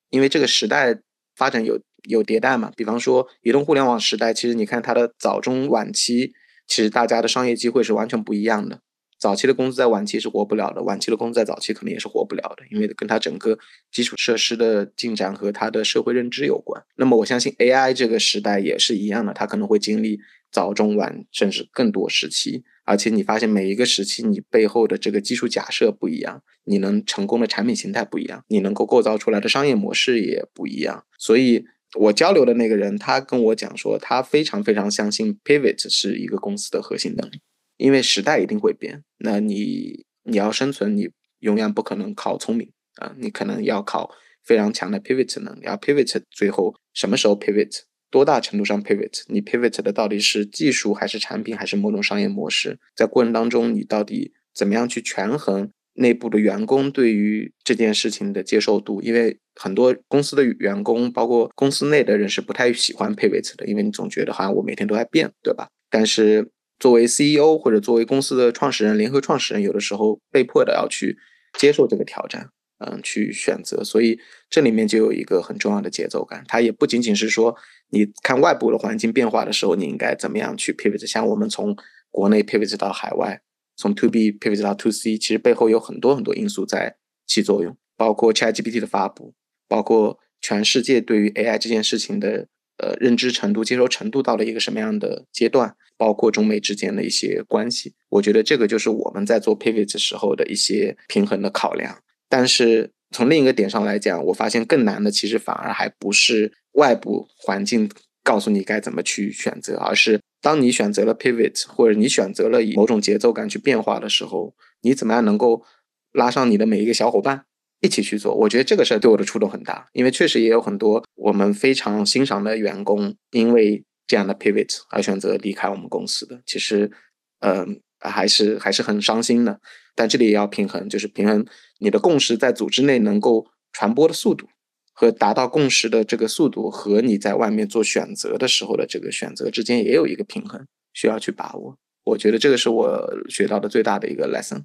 [0.09, 0.97] 因为这个时代
[1.35, 6.31] 发展有有迭代嘛，比方说移动互联网时代，其实你看它的早中晚期，
[6.67, 8.79] 其实大家的商业机会是完全不一样的。
[9.23, 13.57] 早期的公司在晚期是活不了的，晚期的公司在早期可能也是活不了的，因为跟它整个
[13.89, 16.83] 基础设施的进展和它的社会认知有关。
[16.97, 20.19] 那么我相信 AI 这个时代也是一样的，它可能会经历
[20.51, 22.65] 早、中、晚，甚至更多时期。
[22.83, 31.05] 而且你发现每一个时期，你背后的这个基础假设不一样，你能成功的产品形态不一样，你能够构造出来的商业模式也不一样。
[31.17, 31.63] 所以
[31.97, 37.39] 我交流的那个人，他跟我讲说，他非常非常相信 Pivot 是一个公司的核心能力。
[37.83, 44.09] 因为时代一定会变，那你你要生存，你永远不可能靠聪明啊，你可能要靠
[44.41, 45.65] 非常强的 pivot 能力。
[45.65, 52.79] pivot 最后什么时候 pivot，多大程度上 pivot，你 pivot 的到底是技术还是产品还是某种商业模式？
[52.95, 59.01] 在过程当中，你到底怎么样去权衡内部的员工对于这件事情的接受度？
[59.01, 65.67] 因为很多公司的员工，包括公司内的人是不太喜欢 pivot 的，因为你总觉得好像我每天都在变，对吧？
[65.89, 66.49] 但是
[66.83, 71.17] 作为 CEO 或者作为公司的创始人、联合创始人，有的时候被迫的要去
[71.57, 73.81] 接受这个挑战，嗯，去选择。
[73.85, 74.19] 所以
[74.49, 76.43] 这里面就有一个很重要的节奏感。
[76.45, 77.55] 它也不仅仅是说，
[77.91, 81.07] 你看外部的环境变化的时候，你应该怎么样去 pivot。
[81.07, 81.73] 像我们从
[82.11, 83.41] 国内 pivot 到海外，
[83.77, 89.33] 从 To B pivot 到 To C，其实背后有很多很多因素在起作用，包括 ChatGPT 的发布，
[89.69, 95.75] 包括全世界对于 AI 这件事情的呃认知程度、接受程度到了一个什么样的阶段。
[95.95, 101.99] 包括中美之间的一些关系，我觉得这个就是我们在做 pivot 时候的一些平衡的考量。
[102.27, 107.89] 但是从另一个点上来讲，我发现更难的其实反而还不是外部环境
[108.23, 115.63] 告诉你该怎么去选择，而是当你选择了 pivot 或者你选择了以某种节奏感去变化的时候，你怎么样能够
[116.11, 117.45] 拉上你的每一个小伙伴
[117.83, 118.33] 一起去做？
[118.33, 123.83] 我觉得这个事儿对我的触动很大，因为确实也有很多我们非常欣赏的员工，因为。
[124.05, 126.91] 这样的 pivot 而选择离开我们公司的，其实，
[127.39, 129.61] 嗯，还是还是很伤心的。
[129.95, 131.43] 但这里也要平衡，就是平衡
[131.79, 134.49] 你的共识在组织内能够传播的速度，
[134.91, 141.77] 和达到共识的这个速度，和你在外面做选择的时候的这个选择之间也有一个平衡，需要去把握。
[142.03, 144.63] 我觉得这个是我学到的最大的一个 lesson。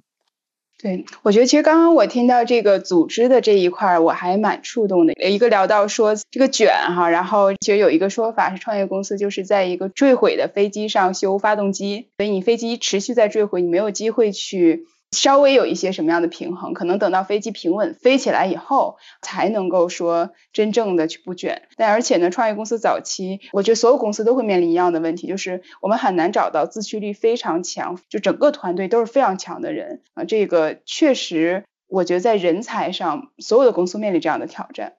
[0.81, 5.13] 对，我觉得其实刚刚我听到这个组织的这一块，我还蛮触动的。
[5.13, 14.85] 一个聊到说这个卷哈，然后其实有一个说法是，创业公司就是在一个坠毁的飞机上修发动机，所以你飞机持续在坠毁，你没有机会去。
[15.11, 21.63] 稍微有一些什么样的平衡，可能等到飞机平稳飞起来以后，才能够说真正的去不卷。
[21.77, 30.23] 但而且呢，创业公司早期，我觉得所有公司都会面临一样的问题，就是我们很难找到自驱力非常强，就整个团队都是非常强的人啊。
[30.23, 34.93] 这个确实，我觉得在人才上，所有的公司面临这样的挑战。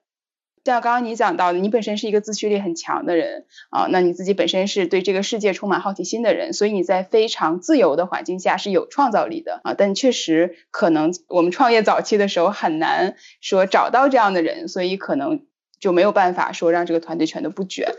[0.63, 9.73] 像刚刚你讲到的，你本身是一个自驱力很强的人啊，那你自己本身是对这个世界充满好奇心的人，所以你在非常自由的环境下是有创造力的啊。
[9.75, 15.45] 但确实可能我们创业早期的时候很难说找到这样的人，所以可能
[15.79, 17.93] 就没有办法说让这个团队全都不卷。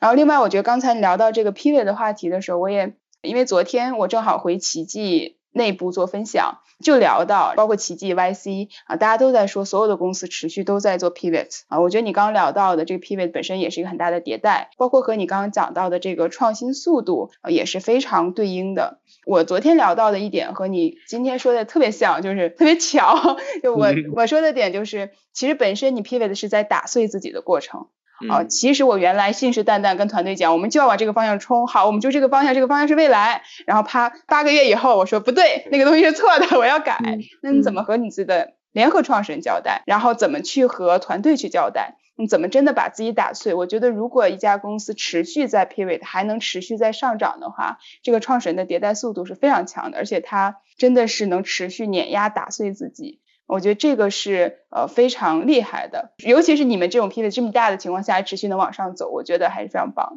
[0.00, 5.36] 然后另外，我觉得刚才聊到这个 pivot 的话题的时候，我也因为昨天我正好回奇迹。
[5.52, 19.00] 内部做分享，就聊到包括奇迹 YC 啊，大家都在说所有的公司持续都在做 pivot 啊，我觉得你刚刚聊到的这个 pivot 本身也是一个很大的迭代，包括和你刚刚讲到的这个创新速度也是非常对应的。
[19.26, 27.88] 我昨天聊到的一点和你今天说的特别像，就是特别巧， 就我我说的点就是，其实本身你 pivot 是在打碎自己的过程。
[28.28, 33.42] 啊，其实我原来信誓旦旦跟团队讲，我们就要往这个方向冲，好，我们就这个方向，这个方向是未来。
[33.66, 36.98] 然后啪，八个月以后，我说不对，那个东西是错的，我要改。
[37.42, 39.82] 那你怎么和你自己的联合创始人交代？
[39.86, 41.96] 然后怎么去和团队去交代？
[42.16, 43.54] 你怎么真的把自己打碎？
[43.54, 53.20] 我觉得如果一家公司持续在 pivot，还能持续在上涨的话，这个创始人的迭代速度是非常强的，而且他真的是能持续碾压打碎自己。
[53.50, 60.12] 我觉得这个是呃非常厉害的，尤其是你们这种 P 的这么大的情况下，持续能往上走，我觉得还是非常棒。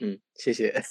[0.00, 0.82] 嗯，谢谢。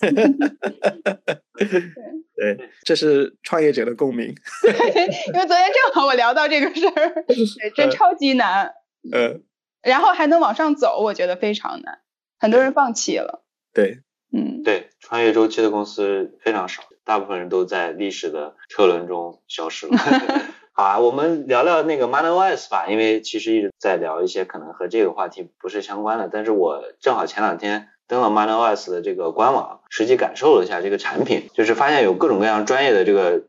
[2.35, 4.27] 对，这是创业者的共鸣。
[4.63, 8.73] 因为昨天正好我聊到这个事儿， 对，真超级难。
[9.11, 9.43] 嗯。
[9.81, 11.99] 然后还能往上走，我觉得非常难，
[12.39, 13.43] 很多人放弃了。
[13.73, 13.99] 对，
[14.31, 19.97] 嗯，对，穿越周期的公司非常少，大部分人都在历史的车轮中消失了。
[20.75, 33.43] 好啊，我们聊聊那个 MoneyOS 吧，因为其实一直在聊一些可能和这个话题不是相关的，但是我正好前两天登了 MoneyOS 的这个官网，实际感受了一下这个产品，就是发现有各种各样专业的这个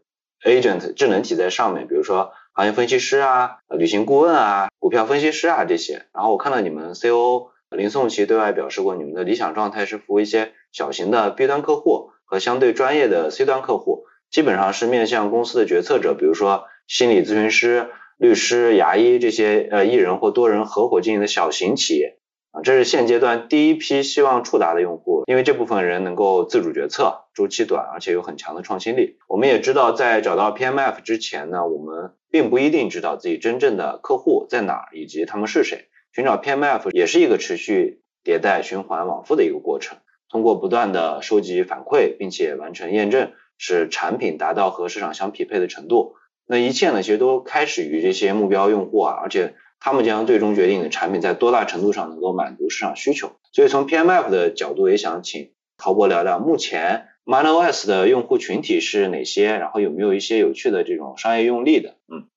[0.45, 6.05] agent 智能体在上面，比如说行业分析师啊、旅行顾问啊、股票分析师啊这些。
[6.13, 16.67] 然后我看到你们 COO 林颂奇对外表示过，你们的理想状态是服务一些小型的 B 端客户和相对专业的 C 端客户，基本上是面向公司的决策者，比如说。
[16.87, 22.19] 心理咨询师、律师、牙医这些呃一人或多人合伙经营的小型企业
[22.53, 29.17] 啊，这是现阶段第一批希望触达的用户，因为这部分人能够自主决策，周期短，而且有很强的创新力。
[29.29, 35.89] 我们也知道，在找到 PMF 之前呢，我们并不一定知道自己真正的客户在哪儿以及他们是谁。
[36.13, 39.99] 寻找 PMF 也是一个持续迭代、循环往复的一个过程，
[40.31, 46.15] 通过不断的收集反馈，并且完成验证，使产品达到和市场相匹配的程度。
[46.47, 53.37] 那一切呢，其实都开始于这些目标用户啊，而且他们将最终决定的产品在多大程度上能够满足市场需求。
[53.53, 61.97] 所以从 PMF 的角度，也想请陶博聊聊目前 MoneyOS 的用户群体是哪些，然后有没有一些有趣的这种商业用例的？
[62.09, 62.29] 嗯，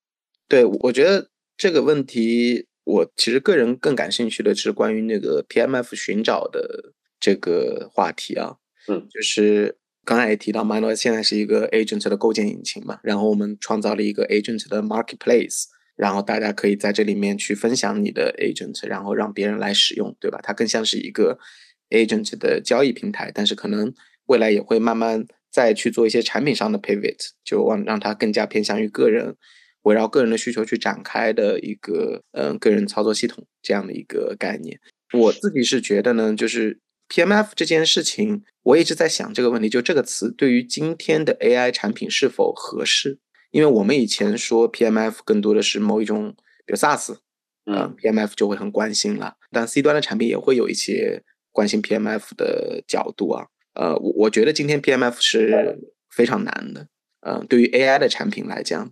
[0.48, 8.56] 对，我觉得这个问题，我其实个人更感兴趣的是关于那个 PMF 寻找的这个话题啊，
[8.88, 9.78] 嗯，就是。
[10.08, 15.66] 刚才也提到，Minio 现在是一个 agent 的构建引擎嘛，然后我们创造了一个 agent 的 marketplace，
[15.98, 20.40] 然后大家可以在这里面去分享你的 agent，然后让别人来使用，对吧？
[20.42, 21.38] 它更像是一个
[21.90, 23.94] agent 的交易平台，但是可能
[24.28, 29.36] 未来也会慢慢再去做一些产品上的 pivot，就往让它更加偏向于个人，
[29.82, 34.80] 围绕个人的需求去展开的一个嗯个人操作系统这样的一个概念。
[35.12, 36.80] 我自己是觉得呢，就是。
[37.10, 43.20] PMF 这件事情，我一直在想这个问题，就这个词对于今天的 AI 产品是否合适？
[43.52, 47.18] 因为我们以前说 PMF 更多的是某一种，比如 SaaS，
[47.66, 49.36] 嗯，PMF 就会很关心了。
[49.52, 53.48] 但 C 端的产品也会有一些关心 PMF 的角度啊。
[53.74, 56.88] 呃，我我觉得今天 PMF 是非常难的。
[57.22, 58.92] 嗯，对于 AI 的产品来讲。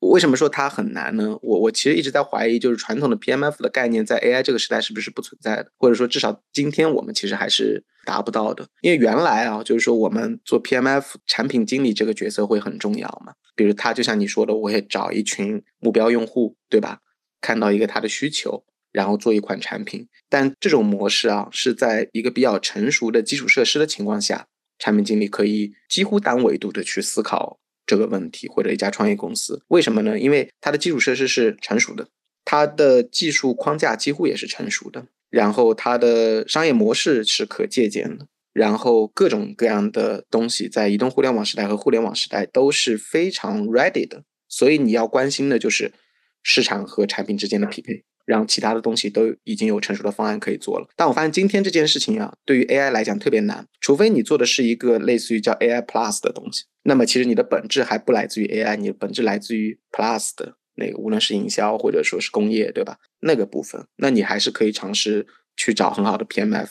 [0.00, 1.38] 为什么说它很难呢？
[1.42, 8.66] 我我其实一直在怀疑，就是传统的 PMF 的概念在 AI 这个时代是不是不存在的，或者说至少今天我们其实还是达不到的。
[8.82, 17.00] 因为原来啊，就是说我们做 PMF 产品经理这个角色会很重要嘛，比如他就像你说的，我会找一群目标用户，对吧？
[17.40, 20.08] 看到一个他的需求，然后做一款产品。
[20.28, 24.46] 但这种模式啊，是在一个比较成熟的基础设施的情况下，
[24.78, 27.58] 产品经理可以几乎单维度的去思考。
[27.86, 30.18] 这个问题或者一家创业公司，为什么呢？
[30.18, 32.08] 因为它的基础设施是成熟的，
[32.44, 45.92] 它的技术框架几乎也是成熟的，然后它的商业模式是可借鉴的，然后各种各样的东西在移动互联网时代和互联网时代都是非常 ready 的，所以你要关心的就是
[46.42, 48.04] 市场和产品之间的匹配。
[48.26, 62.98] 让其他的东西都已经有成熟的方案可以做了，但我发现今天这件事情啊，对于 AI 来讲特别难，除非你做的是一个类似于叫 AI Plus 的东西，那么其实你的本质还不来自于 AI，你的本质来自于 Plus 的那个，无论是营销或者说是工业，对吧？
[63.20, 65.24] 那个部分，那你还是可以尝试
[65.56, 66.70] 去找很好的 PMF。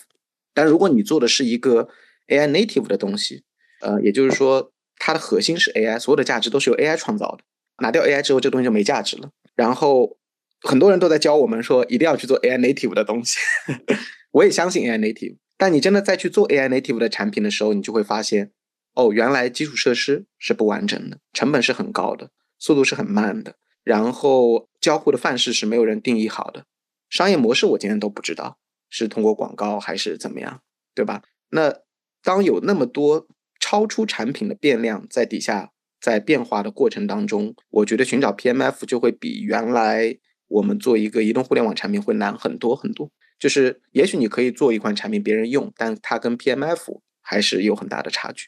[0.53, 1.87] 但如果你做的是一个
[2.27, 3.43] AI native 的东西，
[3.79, 7.45] 呃，也就是说它的核心是 AI，所有的价值都是由 AI 创造的，
[7.81, 9.29] 拿掉 AI 之后，这东西就没价值了。
[9.55, 10.17] 然后。
[10.61, 13.37] 很多人都在教我们说一定要去做 AI native 的东西，
[14.31, 15.37] 我也相信 AI native。
[15.57, 18.51] 但你真的在去做 AI native 的产品的时候，你就会发现，
[18.93, 26.65] 哦，原来基础设施是不完整的，成本是很高的，速度是很慢的，然后交互的范式是没有人定义好的，
[27.09, 28.57] 商业模式我今天都不知道
[28.89, 30.61] 是通过广告还是怎么样，
[30.93, 31.21] 对吧？
[31.51, 31.73] 那
[32.21, 33.27] 当有那么多
[33.59, 35.71] 超出产品的变量在底下
[36.01, 40.17] 在变化的过程当中，我觉得寻找 PMF 就会比原来。
[40.47, 48.47] 我们做一个移动互联网产品会难很多很多，就是也许你可以做一款产品别人用，但它跟 PMF 还是有很大的差距，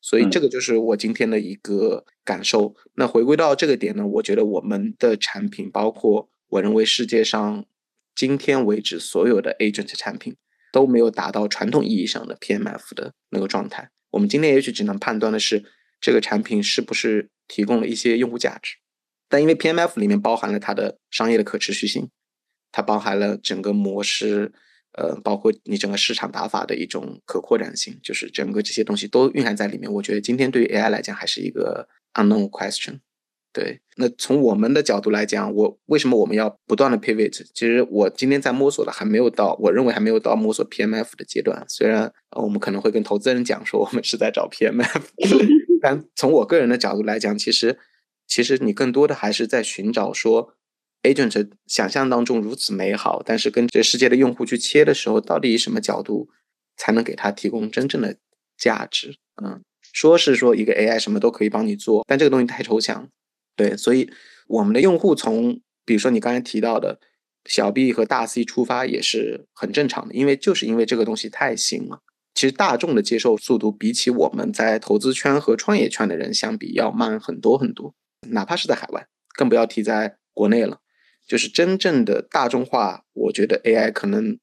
[0.00, 2.74] 所以这个就是我今天的一个感受。
[2.94, 7.66] 那回归到这个点呢，我觉得我们的产品，包括我认为世界上
[8.14, 10.36] 今天为止所有的 agent 产品
[10.72, 13.90] 都没有达到传统意义上的 PMF 的那个状态。
[14.10, 15.64] 我们今天也许只能判断的是
[16.00, 18.76] 这个产品是不是提供了一些用户价值。
[19.28, 22.08] 但因为 PMF 里面包含了它的商业的可持续性，
[22.72, 24.52] 它包含了整个模式，
[24.92, 29.92] 呃，包括你整个市场打法的一种可扩展性，就是整个这些东西都蕴含在里面。
[29.92, 33.00] 我觉得今天对于 AI 来讲还是一个 unknown question。
[33.50, 37.44] 对，那从我们的角度来讲，我为什么我们要不断的 pivot？
[37.54, 41.64] 其实我今天在摸索的还没有到，我认为还没有到摸索 PMF 的阶段。
[41.66, 45.02] 虽然我们可能会跟投资人讲说我们是在找 PMF，
[45.80, 47.76] 但从我个人的角度来讲，其实
[48.28, 50.54] 其实你更多的还是在寻找说
[51.02, 56.28] agent 想象当中如此美好，但是跟这世界的用户去切的时候，到底以什么角度
[56.76, 58.18] 才能给他提供真正的
[58.56, 59.16] 价值？
[59.42, 59.62] 嗯，
[59.92, 63.08] 说是说一个 AI 什么都可以帮你做，但这个东西太抽象。
[63.56, 64.10] 对，所以
[64.46, 67.00] 我们的用户从比如说你刚才提到的
[67.46, 72.02] 小 B 和大 C 出发也是很正常的，因为就是因为这个东西太新了，
[72.34, 77.94] 其实大众的接受速度比起我们在投资圈和创业圈的人相比要慢很多很多，
[78.30, 79.06] 哪怕是在海外，
[79.36, 80.80] 更不要提在国内了。
[81.26, 84.38] 就是真正的大众化，我觉得 AI 可能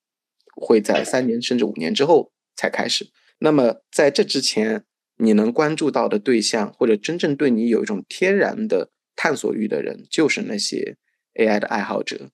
[0.56, 3.10] 会在三年甚至五年之后才开始。
[3.40, 4.84] 那么在这之前，
[5.18, 8.92] 你能关注到的对象，或者真正对你有一种天然的。
[9.18, 10.98] 探索欲的人就是那些
[11.36, 12.32] AI 的爱好者、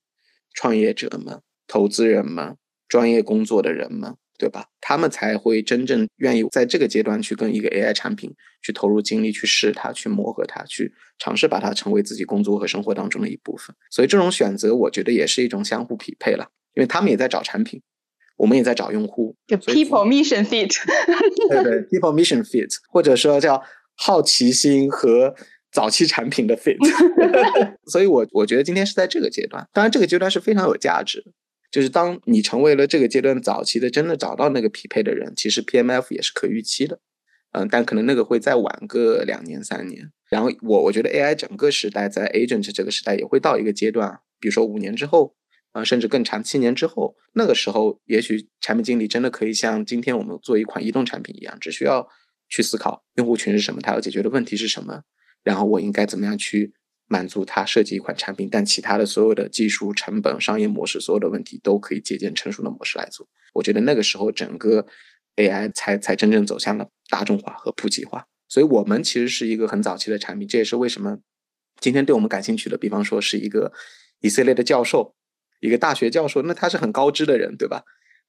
[0.51, 4.65] 创业者们、投资人们、专业工作的人们，对吧？
[4.81, 8.33] 他们才会真正愿意在这个阶段去跟一个 AI 产品
[8.63, 13.75] 去投入精力去试它、去磨合它、去尝试把它成为自己工作和生活当中的一部分。
[13.91, 17.79] 所以这种选择，我觉得也是一种相互匹配了，因为他们也在找产品，
[18.37, 19.35] 我们也在找用户。
[19.45, 20.75] 就 People Mission Fit，
[21.49, 23.61] 对对，People Mission Fit，或者说叫
[23.95, 25.35] 好奇心和。
[25.73, 26.75] 早期产品的 fit，
[27.89, 31.23] 所以我我觉得今天是在这个阶段，当然这个阶段是非常有价值，
[31.71, 36.99] 就是当你成为了这个阶段早期的真的找到那个匹配的人，其实 PMF 也是可预期的，
[37.53, 40.11] 嗯，但可能那个会再晚个两年三年。
[40.29, 45.35] 然后我我觉得 AI 整个时代在 agent 这个时代也会到一个阶段，比如说五年之后，
[45.71, 52.07] 啊，甚至更长七年之后，那个时候也许产品经理真的可以像今天我们做一款移动产品一样，只需要
[52.49, 55.03] 去思考用户群是什么，他要解决的问题是什么。
[55.43, 56.73] 然后我应该怎么样去
[57.11, 58.47] 满足他设计一款产品？
[58.49, 63.27] 但其他的所有的技术、成本、商业模式，所有的问题都可以借鉴成熟的模式来做。
[63.53, 64.85] 我觉得那个时候整个
[65.35, 68.27] AI 才才真正走向了大众化和普及化。
[68.47, 71.19] 所以我们其实是一个很早期的产品，这也是为什么
[71.81, 73.73] 今天对我们感兴趣的，比方说是一个
[74.21, 75.13] 以色列的教授，
[75.59, 77.83] 一个大学教授，那他是很高知的人，对吧？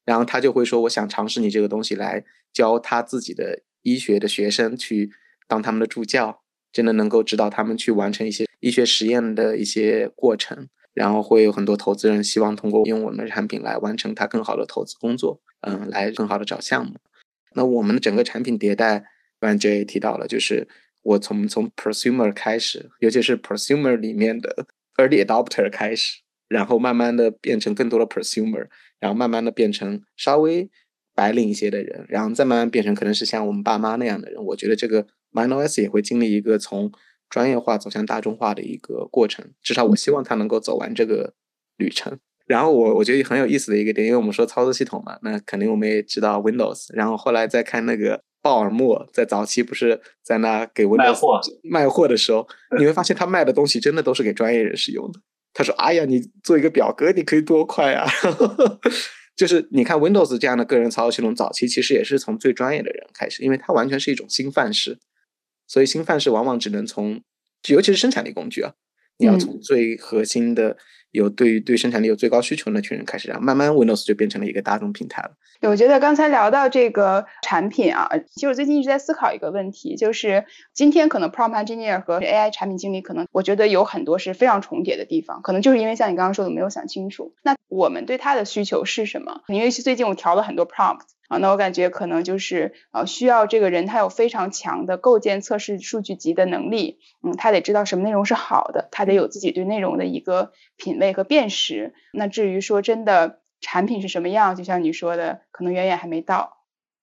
[0.05, 5.13] 然后他就会说，我想尝试你这个东西来教他自己的医学的学生去
[5.47, 6.42] 当他们的助教。
[6.73, 16.95] 真的能够指导他们去完成一些医学实验的一些过程，然后会有很多投资人希望通过用我们的产品来完成他更好的投资工作，嗯，来更好的找项目。
[17.55, 19.05] 那我们的整个产品迭代，
[19.39, 20.67] 刚才也提到了，就是
[21.03, 24.67] 我从从 prosumer 开始，尤其是 prosumer 里面的
[24.97, 28.69] early adopter 开始，然后慢慢的变成更多的 prosumer，
[28.99, 30.71] 然后慢慢的变成稍微
[31.15, 34.43] 白领一些的人，然后再慢慢变成可能是像我们爸妈那样的人。
[34.43, 35.07] 我觉得这个。
[35.33, 36.93] MindOS 也会经历一个从
[37.29, 41.35] 专业化走向大众化的一个过程，至少我希望它能够走完这个
[41.77, 42.19] 旅程。
[42.47, 46.89] 然后我我觉得很有意思的一个点，因为我们说操作系统嘛，那肯定我们也知道 Windows。
[46.93, 52.47] 然后后来再看那个鲍尔默在早期不是在那给 Windows 卖货卖货的时候，
[52.79, 55.21] 你会发现他卖的东西真的都是给专业人士用的。
[55.55, 58.07] 他说：“哎呀，你做一个表格，你可以多快啊！”
[59.37, 64.99] 就是你看 Windows 这样的个人操作系统，早期其实也是从最专业的人开始，因为它完全是一种新范式。
[65.73, 67.23] 所以新范式往往只能从，
[67.69, 68.75] 尤其是生产力工具啊，
[69.17, 70.77] 你要从最核心的。
[71.13, 75.33] 有对于对生产力有最高需求那群人开始，然后慢慢 Windows 就变成了一个大众平台了。
[75.61, 89.43] 对，我觉得刚才聊到这个产品啊，其实我最近一直在思考一个问题，就是今天可能 Prompt Engineer 和 AI 产品经理可能我觉得有很多是非常重叠的地方，可能就是因为像你刚刚说的没有想清楚，那我们对它的需求是什么？
[89.47, 91.03] 因为最近我调了很多 Prompt。
[91.29, 101.95] 啊，那我感觉可能就是呃，需要这个人他有非常强的构建测试数据集的能力，嗯，他得知道什么内容是好的，他得有自己对内容的一个品味和辨识。
[102.13, 106.59] 那至于说真的产品是什么样，就像你说的，可能远远还没到。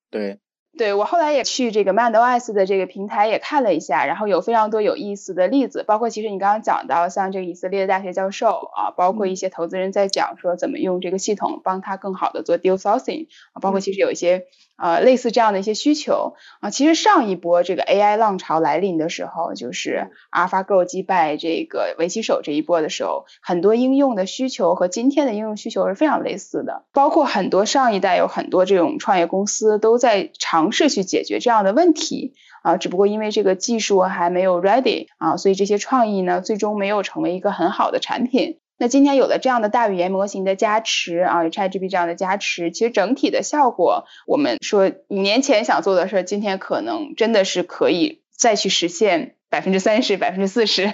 [0.10, 0.40] 对。
[0.78, 14.46] 对我后来也去这个 MindOS 的这个平台也看了一下，然后有非常多有意思的例子，包括其实你刚刚讲到像这个以色列的大学教授啊，包括一些投资人在讲说怎么用这个系统帮他更好的做 deal sourcing 啊，包括其实有一些。
[14.82, 26.86] 呃，类似这样的一些需求啊，其实上一波这个 AI 浪潮来临的时候，就是 AlphaGo 击败这个围棋手这一波的时候，很多应用的需求和今天的应用需求是非常类似的。
[26.94, 38.60] 包括很多上一代有很多这种创业公司都在尝试去解决这样的问题啊，只不过因为这个技术还没有 ready 啊，所以这些创意呢最终没有成为一个很好的产品。
[38.80, 50.86] 那今天有了这样的大语言模型的加持啊有，ChatGPT 这样的加持，其实整体的效果，我们说五年前想做的事儿，今天可能真的是可以再去实现百分之三十、百分之四十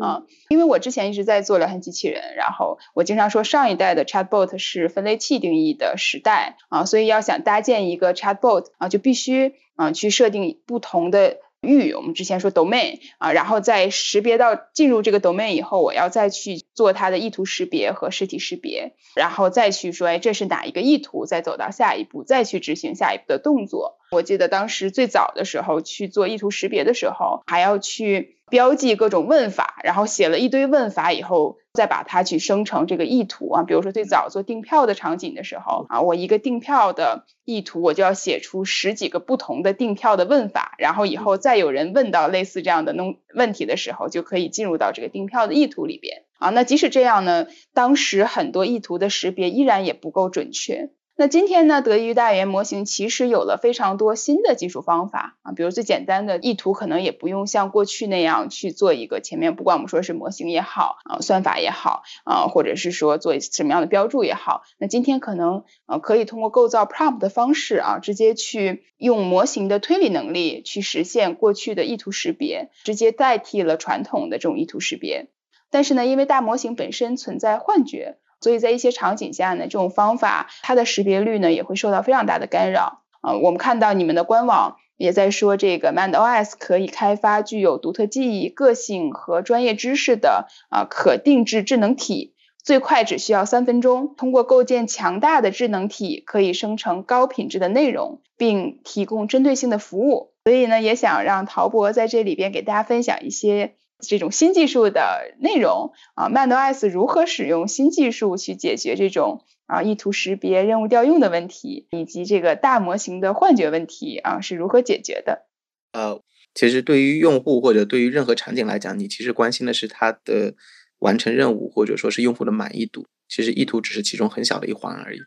[0.00, 0.24] 啊。
[0.48, 11.36] 因为我之前一直在做聊天机器人，然后我经常说上一代的 Chatbot 是分类器定义的时代啊，所以要想搭建一个 Chatbot 啊，就必须啊去设定不同的。
[11.60, 23.98] 域，我们之前说 domain 啊，然后在识别到进入这个 domain 以后，我要再去做它的意图识别和实体识别，然后再去说，哎，这是哪一个意图，再走到下一步，再去执行下一步的动作。
[24.10, 31.58] 我记得当时最早的时候去做意图识别的时候，还要去标记各种问法，然后写了一堆问法以后。
[31.72, 46.50] 再把它去生成这个意图啊，比如说最早做订票的场景的时候啊，我一个订票的意图，我就要写出十几个不同的订票的问法，然后以后再有人问到类似这样的弄问题的时候，就可以进入到这个订票的意图里边啊。
[46.50, 50.90] 那即使这样呢，当时很多意图的识别依然也不够准确。
[51.20, 75.28] 那今天呢，得益于大语言模型，其实有了非常多新的技术方法啊，比如最简单的意图，可能也不用像过去那样去做一个前面，不管我们说是模型也好啊，算法也好啊，或者是说做什么样的标注也好，那今天可能呃可以通过构造 prompt 的方式啊，直接去用模型的推理能力去实现过去的意图识别，直接代替了传统的这种意图识别。
[75.70, 78.16] 但是呢，因为大模型本身存在幻觉。
[78.40, 83.34] 所以在一些场景下呢，这种方法它的识别率呢也会受到非常大的干扰啊。
[83.34, 94.14] 我们看到你们的官网也在说，这个 MandOS 可以开发具有独特记忆、个性和专业知识的啊可定制智能体，最快只需要三分钟。
[94.16, 100.32] 通过构建强大的智能体，可以生成高品质的内容，并提供针对性的服务。
[100.44, 103.74] 所以呢，也想让陶博在这里边给大家分享一些。
[104.00, 115.46] 这种新技术的内容啊，MandOS 如何使用新技术去解决这种啊意图识别、任务调用的问题，以及这个大模型的幻觉问题啊是如何解决的？
[115.92, 116.22] 呃，
[116.54, 120.54] 其实对于用户或者对于任何场景来讲，你其实关心的是它的
[120.98, 123.06] 完成任务或者说是用户的满意度。
[123.28, 125.20] 其实意图只是其中很小的一环而已。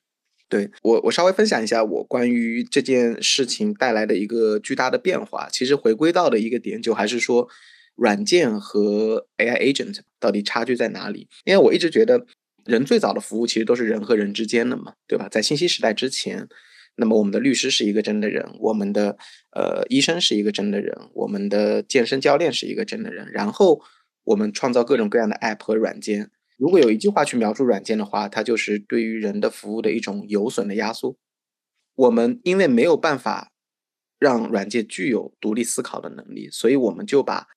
[0.49, 5.47] 对我，我稍微分享一下我关于这件事情带来的一个巨大的变化。
[5.49, 7.47] 其实回归到的一个点，就还是说。
[7.95, 11.27] 软件和 AI agent 到底差距在哪里？
[11.45, 12.25] 因为我一直觉得，
[12.65, 15.27] 人最早的服务其实都是人和人之间的嘛，对吧？
[15.29, 16.47] 在信息时代之前，
[16.95, 19.17] 那么我们的律师是一个真的人，我们的
[19.51, 23.29] 呃医生是一个真的人，我们的健身教练是一个真的人。
[23.31, 23.81] 然后
[24.23, 26.31] 我们创造各种各样的 app 和软件。
[26.57, 31.17] 如果有一句话去描述软件的话，它就是对于人的服务的一种有损的压缩。
[31.95, 33.51] 我们因为没有办法
[34.19, 37.47] 让软件具有独立思考的能力，所以我们就把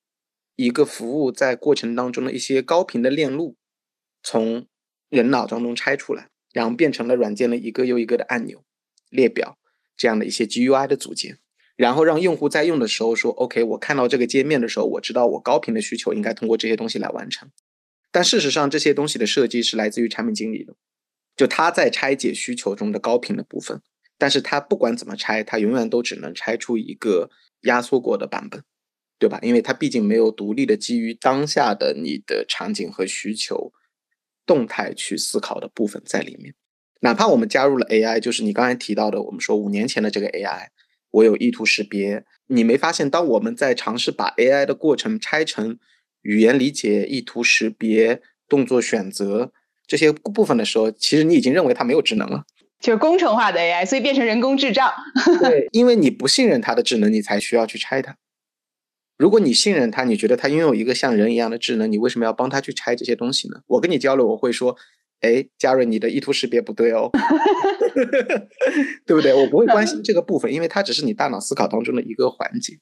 [0.56, 3.56] 一个服务在过程当中的一些高频的链路，
[4.22, 4.66] 从
[5.08, 8.64] 人脑当中拆出来，然后变成了软件的一个又一个的按钮、
[9.10, 9.58] 列表
[9.96, 11.38] 这样的一些 GUI 的组件，
[11.76, 17.50] 然后让用户在用的时候说：“OK，我看到这个界面的时候，我知道我高频的需求应该通过这些东西来完成。”
[18.10, 20.74] 但事实上，这些东西的设计是来自于产品经理的，
[21.36, 23.82] 就他在拆解需求中的高频的部分，
[24.16, 27.28] 但是他不管怎么拆，他永远都只能拆出一个
[27.62, 28.64] 压缩过的版本。
[29.18, 29.38] 对吧？
[29.42, 33.72] 因为它毕竟没有独立的基于当下的你的场景和需求
[34.44, 36.54] 动态去思考的部分在里面。
[37.00, 40.68] 哪怕我们加入了 AI，就是你刚才提到的，我们说五年前的这个 AI，
[41.10, 45.78] 我有意图识别，你没发现，当我们在尝试把 AI 的过程拆成
[46.22, 49.52] 语言理解、意图识别、动作选择
[49.86, 52.44] 这些部分的时候，其实你已经认为它没有智能了，
[52.80, 54.92] 就是工程化的 AI，所以变成人工智障。
[55.40, 58.16] 对，因为你不信任它的智能，你才需要去拆它。
[59.18, 63.62] 如果你信任他，你觉得他拥有一个像人一样的智能，你为什么要帮他去拆这些东西呢？
[63.66, 64.76] 我跟你交流，我会说，
[65.20, 67.10] 哎，嘉瑞，你的意图识别不对哦，
[69.06, 69.32] 对不对？
[69.32, 72.78] 我不会关心这个部分，因为它只是你大脑思考当中的一个环节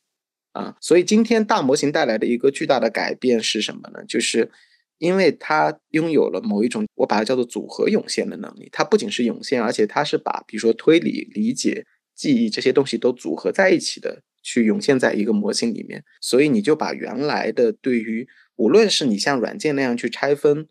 [0.53, 0.76] 啊。
[0.80, 4.05] 所以今天大模型带来的一个巨大的改变是什么呢？
[4.09, 4.51] 就是
[4.99, 8.68] 因为它拥有了某一种，我把它叫做组合涌现的能力。
[8.72, 14.22] 它不仅是涌现，而且它是把比如说推理、理解、记忆这些东西都组合在一起的。
[14.45, 20.68] 去涌现在一个模型里面，所以你就把原来的对于无论是你像软件那样去拆分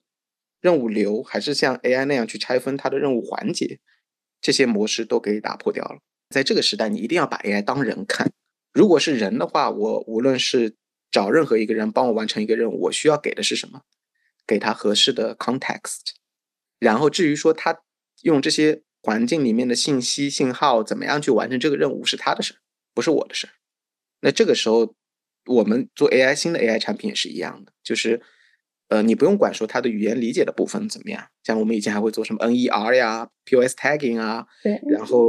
[0.62, 3.80] 任务流，还是像 AI 那样去拆分它的任务环节，
[4.40, 6.00] 这些模式都给打破掉了。
[6.30, 8.32] 在这个时代，你一定要把 AI 当人看。
[8.72, 10.76] 如果是人的话，我无论是
[11.12, 13.82] 找任何一个人帮我完成一个任务，我需要给的是什么？
[14.46, 16.14] 给他合适的 context。
[16.80, 17.82] 然后至于说他
[18.22, 22.58] 用这些环境里面的信息信号怎么样去完成这个任务，是他的事儿。
[22.94, 23.54] 不是我的事儿。
[24.24, 24.96] 那这个时候，
[25.46, 28.22] 我们做 AI 新的 AI 产品也是一样的，就是
[28.88, 35.20] 呃，你不用管说它的语言理解的部分怎么样，像我们以前还会做什么 NER 呀、POS tagging 啊，对，然后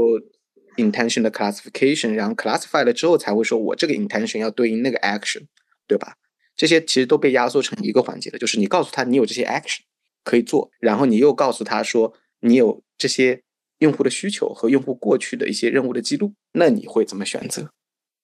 [0.77, 5.47] intention 的 classification，然后 classify 了之后才会说我这个 intention 要对应那个 action，
[5.89, 6.15] 对吧？
[6.57, 9.81] 这些其实都被压缩成一个环节了，就是你告诉他你有这些 action
[10.23, 13.43] 可以做，然后你又告诉他说你有这些
[13.79, 17.73] 用户的需求和用户过去的一些任务的记录，那你会怎么选择？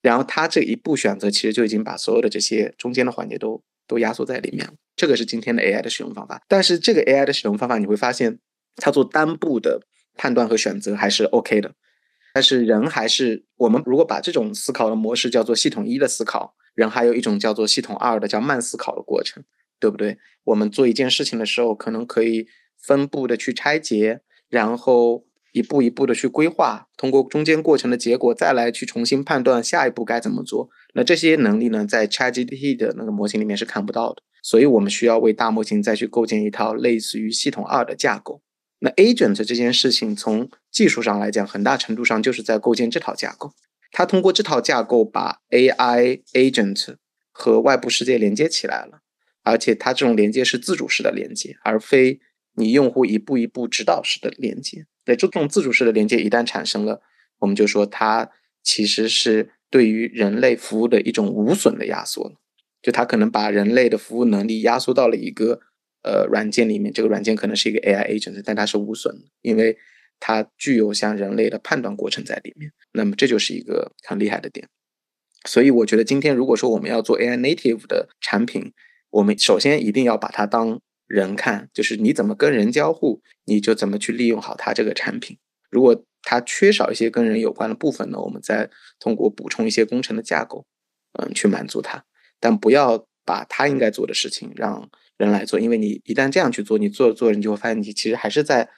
[0.03, 4.75] 然后他这一步选择其实就已经把所有的这些中间的环节都都压缩在里面了。
[4.97, 8.39] 这个是今天的 AI 的使用方法，但是这个 AI 的使用方法你会发现，
[8.77, 9.81] 它做单步的
[10.17, 11.75] 判断和选择还是 OK 的，
[12.35, 16.55] 但是人还是我们如果把这种思考的模式叫做系统一的思考。
[16.75, 19.43] 人还有一种叫做系统二的，叫慢思考的过程，
[19.81, 20.17] 对不对？
[20.45, 22.47] 我们做一件事情的时候，可能可以
[22.79, 30.69] 分步的去拆解，然后一步一步的去规划，通过中间过程的结果，再来去重新判断下一步该怎么做。
[30.95, 38.43] 那这些能力呢，在 ChatGPT 的那个模型里面是看不到的，所以我们需要为大模型再去构建一套类似于系统二的架构。
[38.81, 43.53] 那 Agent 这件事情，从技术上来讲，很大程度上就是在构建这套架构。
[43.93, 46.95] 它通过这套架构把 AI agent
[47.33, 49.01] 和外部世界连接起来了，
[49.43, 52.21] 而且它这种连接是自主式的连接，而非
[52.55, 54.87] 你用户一步一步指导式的连接。
[55.05, 57.03] 对，这种自主式的连接一旦产生了，
[57.39, 58.31] 我们就说它
[58.63, 62.33] 其实是对于人类服务的一种无损的压缩
[62.83, 65.61] 就它可能把人类的服务能力压缩到了一个
[66.03, 69.77] 呃软件里面，这个软件可能是一个 AI agent，但它是无损的，因为。
[70.23, 74.69] 它具有像人类的判断过程在里面，那么这就是一个很厉害的点。
[75.47, 78.75] 所以我觉得今天如果说我们要做 AI native 的产品，
[79.09, 80.79] 我们首先一定要把它当
[81.11, 85.37] 人看，就是你怎么跟人交互，你就怎么去利用好它这个产品。
[85.69, 90.65] 如果它缺少一些跟人有关的部分呢，我们再通过补充一些工程的架构，
[91.19, 92.05] 嗯，去满足它。
[92.39, 94.89] 但不要把它应该做的事情让
[95.19, 98.71] 人来做，因为你一旦这样去做，你做着做着你就会发现你其实还是在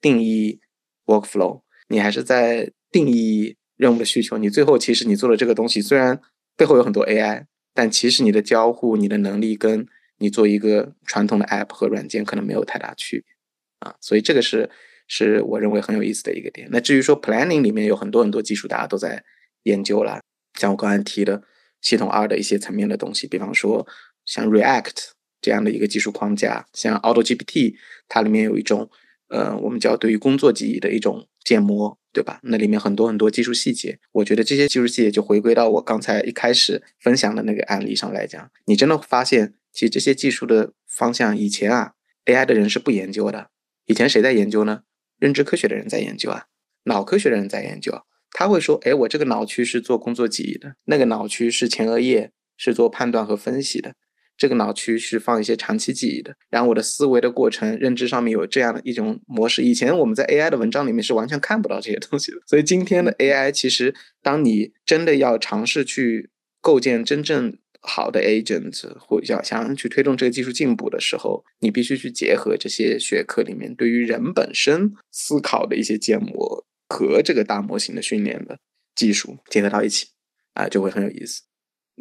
[0.00, 0.60] 定义。
[1.06, 4.38] Workflow，你还是在定义任务的需求。
[4.38, 6.20] 你最后其实你做的这个东西，虽然
[6.56, 9.88] 背后有很多 AI，但其实你的交互、你的能力跟
[10.20, 13.34] 你做一个传统的 App 和软件可能没有太大区别
[13.80, 13.96] 啊。
[14.00, 14.70] 所以这个是
[15.08, 16.68] 是我认为很有意思的一个点。
[16.70, 19.24] 那至于说 Planning 里面有很多很多技术，大家都在
[19.64, 20.20] 研究了，
[20.60, 21.42] 像我刚才提的
[21.80, 23.84] 系统二的一些层面的东西，比方说
[24.24, 25.08] 像 React
[25.40, 27.74] 这样的一个技术框架，像 AutoGPT，
[28.08, 28.88] 它里面有一种。
[29.32, 32.40] 呃，我们叫对于工作记忆的一种建模，对吧？
[32.42, 41.92] 那里面很多很多技术细节，我觉得这些技术细节就回归到我刚才一开始分享的那个案例上来讲，你真的发现，其实这些技术的方向以前啊
[42.26, 43.50] ，AI 的人是不研究的。
[43.86, 44.82] 以前谁在研究呢？
[45.18, 46.46] 认知科学的人在研究啊，
[46.84, 47.92] 脑科学的人在研究。
[48.32, 53.94] 他会说，哎，我这个脑区是做工作记忆的，那个脑区是前额叶，是做判断和分析的。
[54.36, 59.62] 这个脑区是放一些长期记忆的，然后我的思维的过程、认知上面有这样的一种模式。
[59.62, 66.30] 以前我们在 AI 的文章里面是完全看不到这些东西的，所以今天的 AI 其实，当你真的要尝试去
[66.62, 78.58] 构建真正好的 agent，或者想要去推动这个技术进步的时候，你必须去结合这些学科里面对于人本身思考的一些建模和这个大模型的训练的
[78.94, 80.08] 技术结合到一起，
[80.54, 81.42] 啊，就会很有意思。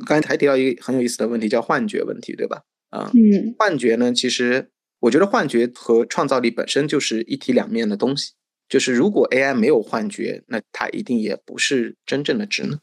[0.05, 2.63] 刚才还提到一个很有意思的问题，叫幻觉问题，对吧？
[2.89, 8.33] 啊，嗯，幻觉呢，其实我觉得幻觉和创造力本身就是一体两面的东西。
[8.67, 12.79] 就是如果 AI 没有幻觉，那它一定也不是真正的智能。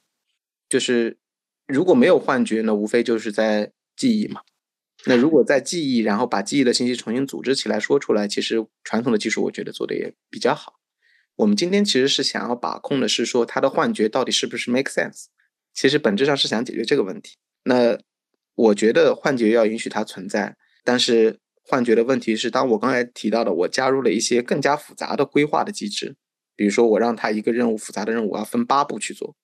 [0.69, 1.17] 就是
[1.67, 4.43] 如果没有幻觉那，无非就是在记忆嘛。
[5.05, 10.75] 那如果在记忆，然后把记忆的信息重新组织起来说出来，其实传统的技术我觉得做的也比较好。
[11.37, 15.27] 我们今天其实是想要把控的是说他的幻觉到底是不是 make sense。
[15.75, 17.37] 其实本质上是想解决这个问题。
[17.65, 17.99] 那
[18.55, 26.17] 我觉得幻觉要允许它存在，但是幻觉的问题是，当我刚才提到的，我加入了一些更加复杂的规划的机制，
[26.57, 29.37] 比如说我让他一个任务复杂的任务我要分八步去做，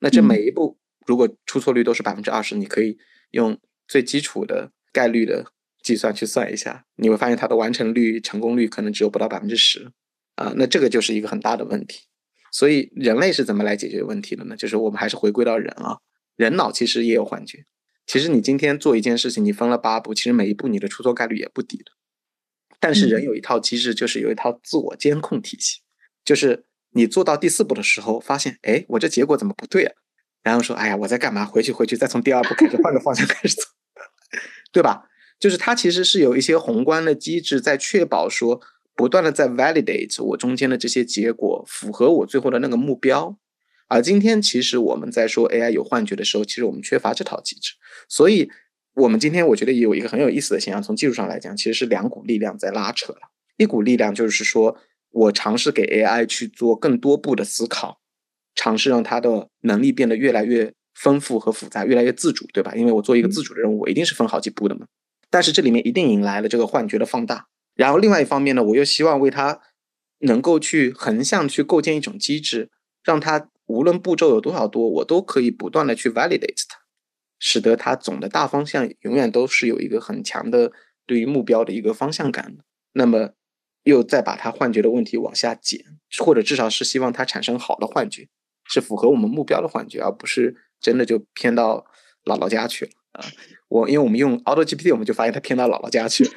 [0.00, 0.76] 那这每一步
[1.06, 2.98] 如果出错率都是百分之二十，你可以
[3.30, 5.52] 用最基础的概率的
[5.82, 9.92] 计算去算一下，你会发现它的完成率、成功率可能只有不到百分之十
[10.34, 12.00] 啊，那这个就是一个很大的问题。
[12.52, 14.56] 所以人类是怎么来解决问题的呢？
[14.56, 15.98] 就是我们还是回归到人啊，
[16.36, 17.64] 人脑其实也有幻觉。
[18.06, 21.92] 其实你今天做一件事情，你分了八步，其实每一步你的出错概率也不低的。
[22.80, 25.80] 但是人有一套机制，就是有一套自我监控体系，
[26.24, 29.94] 就是你做到第四步的时候，发现哎，我这结果怎么不对啊？
[30.46, 31.44] 然后说哎呀，我在干嘛？
[31.44, 33.62] 回去回去再从第二步开始换个方向开始走，
[34.70, 35.08] 对吧？
[35.40, 38.60] 就是它其实是有一些宏观的机制在确保说。
[38.98, 43.36] 不断的在 validate 我中间的这些结果符合我最后的那个目标，
[43.88, 47.74] 而今天其实我们在说 AI 有幻觉的时候，其实我们缺乏这套机制。
[48.08, 48.50] 所以，
[48.94, 53.18] 我们今天我觉得也有一个很有意思的现象，从技术上来讲，其实是两股力量在拉扯了。
[53.58, 54.78] 一股力量就是说
[55.10, 58.00] 我尝试给 AI 去做更多步的思考，
[58.56, 62.74] 尝试让他的能力变得越来越丰富和复杂，越来越自主，对吧？
[62.74, 64.86] 因为我做一个自主的任务，我一定是分好几步的嘛。
[65.30, 67.46] 但是这里面一定引来了这个幻觉的放大。
[67.76, 69.60] 然后另外一方面呢，我又希望为他
[70.20, 72.70] 能够去横向去构建一种机制，
[73.04, 73.48] 让他。
[73.68, 76.78] 无论步骤有多少多，我都可以不断的去 validate 它，
[77.40, 80.70] 使得他总的大方向永远都是有一个很强的
[81.04, 82.56] 对于目标的一个方向感。
[82.92, 83.30] 那么，
[83.82, 85.84] 又再把他幻觉的问题往下减，
[86.24, 88.28] 或者至少是希望他产生好的幻觉，
[88.68, 91.84] 是符合我们目标的幻觉，而不是真的就偏到
[92.24, 93.24] 姥姥家去了啊。
[93.68, 96.30] 我因为我们用 Auto GPT，我们就发现他偏到姥姥家去了。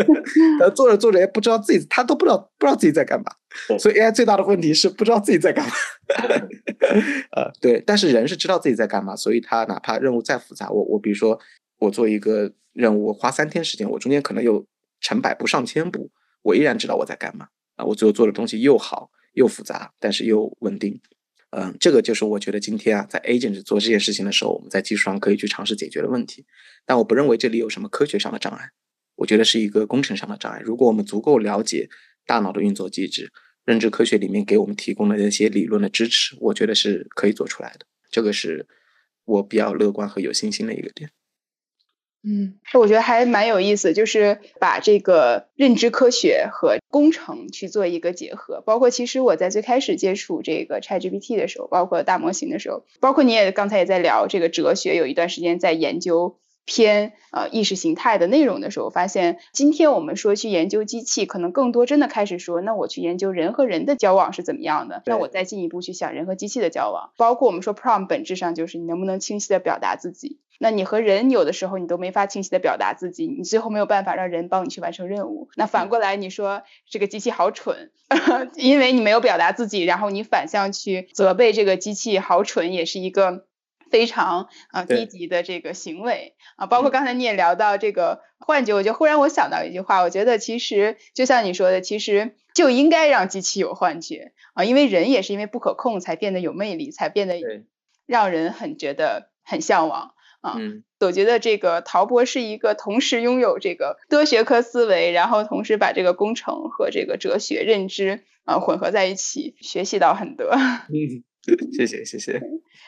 [0.60, 3.30] 他，做着做着也不知道自己，他都不知道不知道自己在干嘛。
[3.78, 5.72] 所以 AI 最大的问题是不知道自己在干嘛。
[7.36, 11.38] 呃，对，但是人是知道自己在干嘛，所以他哪怕任务再复杂，我我比如说
[11.78, 14.64] 我做一个任务，我花三天时间，我中间可能有
[15.00, 16.10] 成百步上千步，
[16.42, 17.84] 我依然知道我在干嘛啊。
[17.84, 20.98] 我最后做的东西又好又复杂，但是又稳定。
[21.50, 26.46] 嗯，这个就是我觉得今天啊，在 agent 做这件事情的时候，我们在技术上可以去尝试解决的问题。
[26.86, 28.70] 但我不认为这里有什么科学上的障碍，
[29.16, 30.60] 我觉得是一个工程上的障碍。
[30.64, 31.88] 如果我们足够了解
[32.24, 33.32] 大脑的运作机制，
[33.64, 37.86] 认知科学里面给我们提供的那些理论的支持，我觉得是可以做出来的。
[38.10, 38.66] 这个是
[39.24, 41.10] 我比较乐观和有信心的一个点。
[42.22, 48.60] 嗯，我觉得还蛮有意思，就是把这个认知科学和工程去做一个结合。
[48.60, 67.12] 包括其实我在最开始接触这个 ChatGPT 的时候，包括大模型的时候，包括你也刚才也在聊这个哲学，有一段时间在研究偏呃意识形态的内容的时候，发现今天我们说去研究机器，可能更多真的开始说，那我去研究人和人的交往是怎么样的，那我再进一步去想人和机器的交往。
[67.16, 70.38] 包括我们说 prompt 本质上就是你能不能清晰的表达自己。
[70.62, 75.48] 那你和人有的时候你都没法清晰的表达自己，你最后没有办法让人帮你去完成任务。
[75.56, 77.90] 那反过来你说这个机器好蠢，
[78.56, 83.46] 因为你没有表达自己，然后你反向去责备这个机器好蠢，也是一个
[83.90, 86.66] 非常啊低级的这个行为啊。
[86.66, 97.40] 包括刚才你也聊到这个幻觉，我就忽然我想到一句话，我觉得其实就像你说的，其实就应该让机器有幻觉啊，因为人也是因为不可控才变得有魅力，才变得
[98.04, 100.12] 让人很觉得很向往。
[100.40, 100.56] 啊，
[101.00, 110.46] 我觉得这个陶博是一个同时拥有这个多学科思维，然后同时把这个工程和这个哲学认知啊混合在一起，学习到很多。
[110.88, 111.24] 嗯，
[111.76, 112.40] 谢谢谢谢。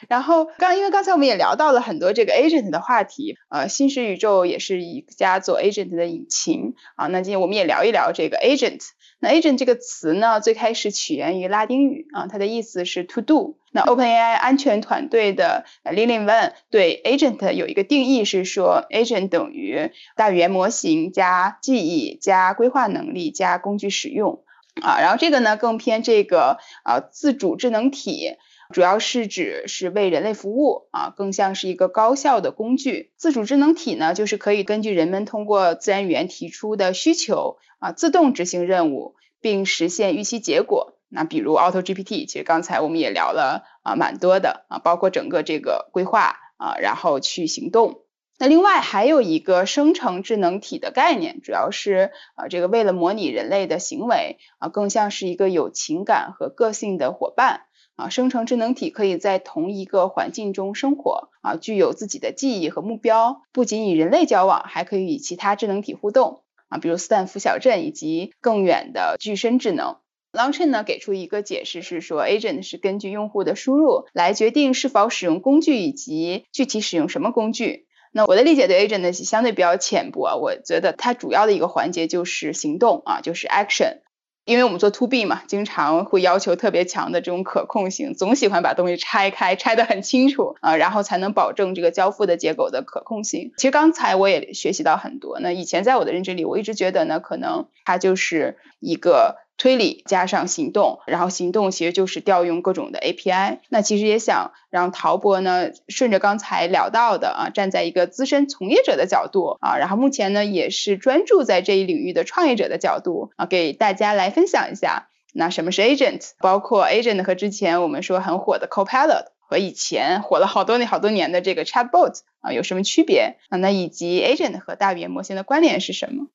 [0.09, 7.07] 然后刚因为刚才我们也聊到了很多这个 agent 的话题，呃，新时宇宙也是一家做 agent 的引擎啊。
[7.07, 8.81] 那今天我们也聊一聊这个 agent。
[9.23, 13.57] 那 agent 这个词呢，最开始起源于拉丁语啊，它的意思是 to do。
[13.71, 24.43] 那 OpenAI 安全团队的 Lilin Wen 对 agent 有一个定义是说，agent 等于大语言模型加记忆加规划能力加工具使用
[24.83, 24.99] 啊。
[25.01, 28.37] 然后这个呢更偏这个啊自主智能体。
[28.73, 33.13] 主要是指是为人类服务啊，更像是一个高效的工具。
[33.17, 40.99] 自主智能体呢，就是可以根据人们通过自然语言提出的需求啊，自动执行任务，并实现预期结果。
[41.09, 48.01] 那比如 Auto GPT，其实刚才我们也聊了啊，蛮多的啊，包括整个这个规划啊，然后去行动。
[48.39, 57.67] 那另外还有一个生成智能体的概念，主要是啊，这个为了模拟人类的行为啊，更像是一个有情感和个性的伙伴。
[57.97, 69.97] 啊，生成智能体可以在同一个环境中生活，啊，具有自己的记忆和目标，不仅与人类交往，还可以与其他智能体互动，啊，比如斯坦福小镇以及更远的具身智能。
[70.33, 77.87] Longchain 呢给出一个解释是说，agent 是根据用户的输入来决定是否使用工具以及具体使用什么工具。
[78.13, 83.99] 那我的理解对 agent 呢相对比较浅薄，我觉得它主要的一个环节就是行动啊，就是 action。
[84.45, 93.53] 因为我们做 to B 嘛，经常会要求特别强的这种可控性，总喜欢把东西拆开，拆得很清楚啊，然后才能保证这个交付的结果的可控性。
[93.57, 95.39] 其实刚才我也学习到很多。
[95.41, 99.42] 那以前在我的认知里，我一直觉得呢，可能它就是一个。
[99.59, 103.59] 推理加上行动，然后行动其实就是调用各种的 API。
[103.69, 123.59] 那其实也想让陶博呢，顺着刚才聊到的啊，站在一个资深从业者的角度啊，然后目前呢也是专注在这一领域的创业者的角度啊，给大家来分享一下，那什么是 agent，包括 agent 和之前我们说很火的 Copilot 和以前火了好多年好多年的这个 Chatbot 啊有什么区别啊？
[123.59, 126.27] 那以及 agent 和大语言模型的关联是什么？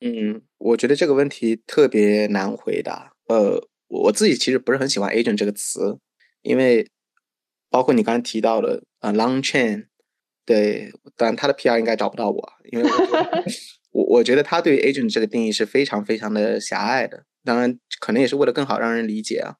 [0.00, 3.12] 嗯，我觉得这个问题特别难回答。
[3.28, 5.98] 呃，我自己其实不是很喜欢 agent 这个词，
[6.42, 6.88] 因为
[7.70, 9.86] 包括你刚才提到的呃 Long Chain，
[10.44, 12.90] 对，当然他的 PR 应该找不到我，因为我
[13.92, 17.24] 我我觉得他对 agent 这个定义是非常非常的狭隘的。
[17.42, 19.56] 当然，可能也是为了更好让人理解啊。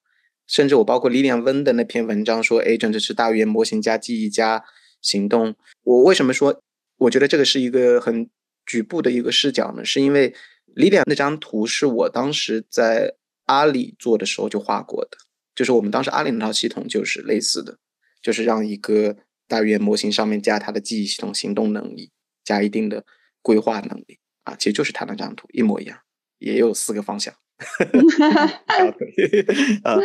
[0.46, 4.62] 甚至我包括李连温的那篇文章说，agent 是大语言模型加记忆加
[5.00, 5.56] 行动。
[5.82, 6.62] 我为什么说
[6.98, 8.28] 我觉得这个是一个很
[8.66, 9.84] 局部的一个视角呢？
[9.84, 10.34] 是因为
[10.74, 13.14] 李典那张图是我当时在
[13.44, 15.16] 阿里做的时候就画过的，
[15.54, 17.78] 就是我们当时阿里那套系统就是类似的，
[18.20, 22.10] 就是让一个大语言模型上面加它的记忆系统、行动能力，
[22.44, 23.04] 加一定的
[23.40, 25.98] 规划能力啊，其实就是他那张图一模一样，
[26.38, 27.32] 也有四个方向。
[29.84, 29.96] 啊，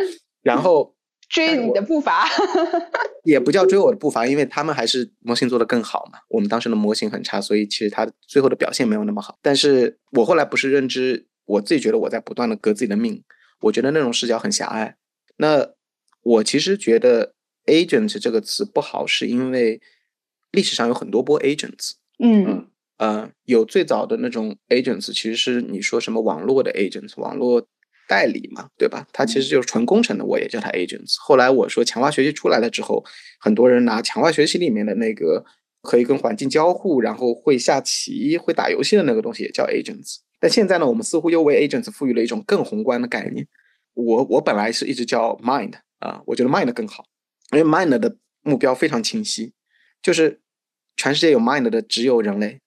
[0.41, 0.95] 然后
[1.31, 2.27] 追你的步伐，
[3.23, 6.19] 也不叫追我的步伐，因为他们还是模型做的更好嘛。
[6.29, 9.39] 我们当时的模型很差，所以其实他最后的表现没有那么好。
[9.41, 13.23] 但是我后来不是认知，我自己觉得我在不断的革自己的命，
[13.61, 14.97] 我觉得那种视角很狭隘。
[15.37, 15.69] 那
[16.21, 17.33] 我其实觉得
[17.65, 19.81] agent 这个词不好，是因为
[20.51, 22.67] 历史上有很多波 agents，嗯。
[22.97, 27.67] 呃，有最早的那种 agents，其实是你说什么网络的 agents，网络
[28.11, 29.07] 代理嘛，对吧？
[29.13, 31.15] 它其实就是纯工程的，我也叫它 agents。
[31.21, 33.05] 后来我说强化学习出来了之后，
[33.39, 35.45] 很多人拿强化学习里面的那个
[35.81, 40.17] 可以跟环境交互，然后会下棋、会打游戏的那个东西也叫 agents。
[40.41, 43.47] 但现在呢，我们似乎又为 agents 赋予了一种更宏观的概念。
[43.93, 47.05] 我我本来是一直叫 mind 啊，我觉得 mind 更好，
[47.53, 49.53] 因为 mind 的目标非常清晰，
[50.01, 50.41] 就是
[50.97, 52.59] 全世界有 mind 的只有人类。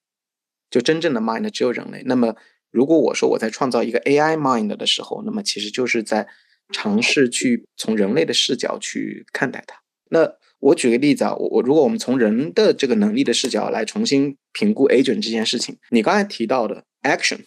[0.71, 2.01] 就真正的 mind 只有人类。
[2.05, 2.35] 那么，
[2.75, 6.27] 如果我说我在创造一个 AI mind 的时候，那么其实就是在
[6.73, 9.79] 尝试去从人类的视角去看待它。
[10.09, 17.45] 那我举个例子啊，我我如果我们从人的这个能力的视角来重新评估 agent 这件事情，你刚才提到的 action，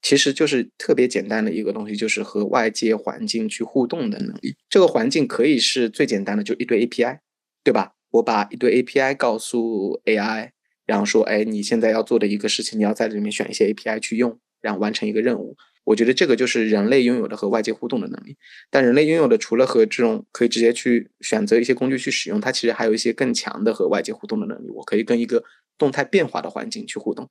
[0.00, 4.56] 其实就是特别简单的一个东西，就是和外界环境去互动的能力。
[4.70, 7.18] 这个环境可以是最简单的，就一堆 API，
[7.62, 7.92] 对吧？
[8.12, 10.52] 我把一堆 API 告诉 AI。
[10.86, 15.54] 然后说，哎，你现在要做的一个事情，你要在里面选一些 API 去用，然后完成一个任务。
[15.84, 18.38] 我觉得这个就是人类拥有的和外界互动的能力。
[18.70, 24.70] 但人类拥有的除了和这种可以直接去选择一些工具去使用，它其实还有一些更强的和外界互动的能力。
[24.70, 25.44] 我可以跟一个
[25.76, 27.28] 动态变化的环境去互动，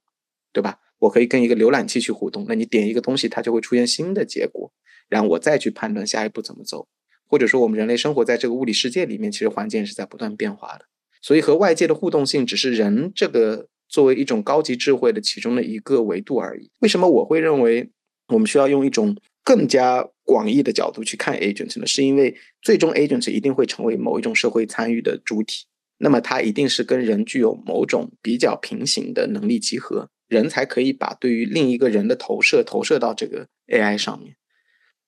[0.51, 0.77] 对吧？
[0.99, 2.45] 我可以跟一个浏览器去互动。
[2.47, 4.71] 那你点一个东西，它就会出现新的结果，
[5.09, 6.87] 然后我再去判断下一步怎么走。
[7.25, 10.85] 或者说，我们人类生活在这个物理世界里面，其实环境是在不断变化的。
[11.19, 16.71] 所以和外界的互动性只是人这个作为一种高级智慧的其中的一个维度而已。
[16.79, 17.91] 为什么我会认为
[18.29, 21.85] 我们需要用一种更加广义的角度去看 agent 呢？
[21.85, 25.65] 是因为最终 agent 一定会成为某一种社会参与的主体，
[25.99, 34.35] 那么它一定是跟人具有某种比较平行的能力集合，人才可以把对于另一个人的投射投射到这个 AI 上面。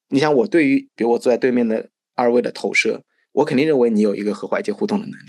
[0.09, 5.25] 你想，我对于比如我坐在对面的二位的投射，我肯定认为你有一个和外界互动的能力。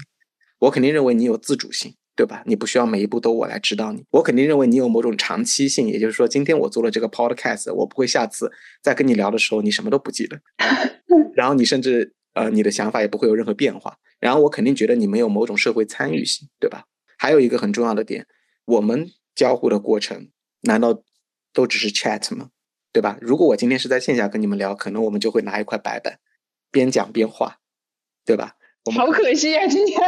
[0.58, 2.42] 我肯定认为你有自主性，对吧？
[2.46, 4.02] 你不需要每一步都我来指导你。
[4.10, 8.50] 我肯定认为你有某种长期性，也就是说，今天我做了这个 podcast，我不会下次
[8.82, 10.40] 再跟你聊的时候你什么都不记得，
[11.36, 13.98] 然后你甚至呃你的想法也不会有任何变化。
[14.18, 16.86] 然后我肯定觉得你没有某种社会参与性，对吧？
[17.18, 18.26] 还有一个很重要的点，
[18.64, 20.30] 我们交互的过程
[20.62, 21.02] 难道
[21.52, 22.48] 都只是 chat 吗？
[22.92, 23.18] 对吧？
[23.20, 26.18] 如果我今天是在线下跟你们聊，可能我们就会拿一块白板，
[26.70, 27.58] 边讲边画，
[28.24, 28.56] 对吧？
[28.96, 30.00] 好可惜啊，今天。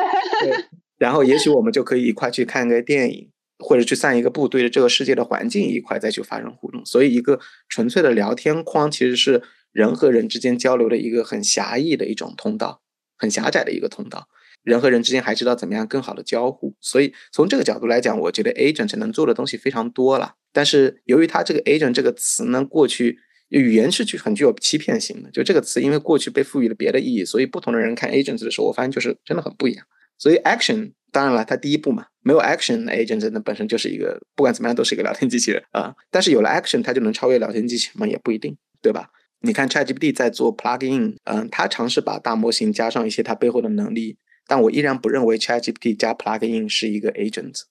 [0.98, 6.84] 然后也许我们就可以一块去看个电影，或者去散一个步，对着这个世界的环境一块再去发生互动。
[6.84, 7.38] 所以，一个
[7.68, 9.42] 纯粹的聊天框其实是
[9.72, 12.82] 人和人之间交流的一个很狭义的一种通道，
[13.16, 14.28] 很狭窄的一个通道。
[14.62, 16.74] 人和人之间还知道怎么样更好的交互。
[16.80, 20.34] 所以，从这个角度来讲，我觉得 agent 能做的东西非常多了。
[20.52, 23.20] 但是，由于它这个 agent 这个词呢，过去。
[23.50, 29.86] 语言是具很具有欺骗性的，就这个词，因为过去被赋予了别的意义，所以不同的人看 agent 的时候，我发现就是真的很不一样。
[30.18, 35.94] 所以 action 当然了，它第一步嘛，没有 action agent 那本身就是一个不管怎么样都是一个 聊天机器人啊。
[36.10, 38.06] 但是有了 action，它就能超越聊天机器人吗？
[38.06, 39.10] 也不一定，对吧？
[39.40, 47.62] 你看 ChatGPT 在做 plugin，嗯，它尝试把大模型加上一些它背后的能力，但我依然不认为 ChatGPT 加 plugin 是一个 agent，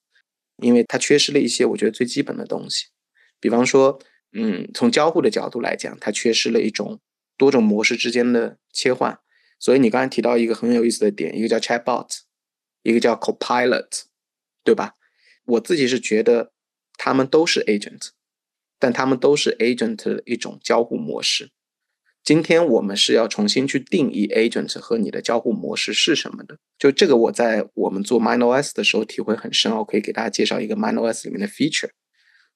[0.58, 2.88] 因为它缺失了一些我觉得最基本的东西，
[3.40, 4.00] 比方说。
[4.34, 7.00] 嗯，从交互的角度来讲，它缺失了一种
[7.38, 9.18] 多种模式之间的切换。
[9.58, 12.08] 所以你刚才提到一个很有意思的点，一个叫 Chatbot，
[12.90, 14.04] 一个叫 Copilot，
[14.64, 14.94] 对吧？
[15.46, 16.52] 我自己是觉得
[16.98, 18.10] 他们都是 Agent，
[18.80, 21.52] 但他们都是 Agent 的一种交互模式。
[22.24, 26.60] 今天我们是要重新去定义 Agent 和你的交互模式是什么的。
[26.78, 31.90] 就这个，我在我们做 MindOS 的时候体会很深我可以给大家介绍一个 MindOS 里面的 feature，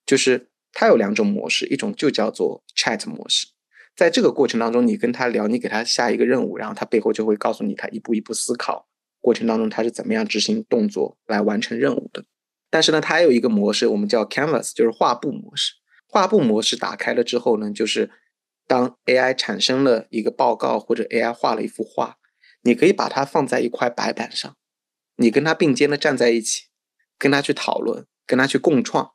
[0.05, 0.47] 就是。
[0.73, 3.45] 它有两种模式，一种就叫做 chat 模式，
[3.93, 8.87] 在这个过程当中，你跟他聊，你给他下一个任务，然后他背后就会告诉你他一步一步思考
[9.21, 12.25] 过程当中它是怎么样执行动作来完成任务的。
[12.69, 15.73] 但是呢，它还有一个模式，我们叫 Canvas，就是画布模式。
[16.07, 18.11] 画布模式打开了之后呢，就是
[18.67, 22.17] 当 AI 产生了一个报告或者 AI 画了一幅画，
[22.63, 24.55] 你可以把它放在一块白板上，
[25.15, 26.65] 你跟它并肩的站在一起，
[27.17, 29.11] 跟它去讨论，跟它去共创。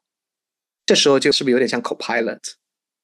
[0.85, 2.41] 这时候就是不是有点像 Copilot？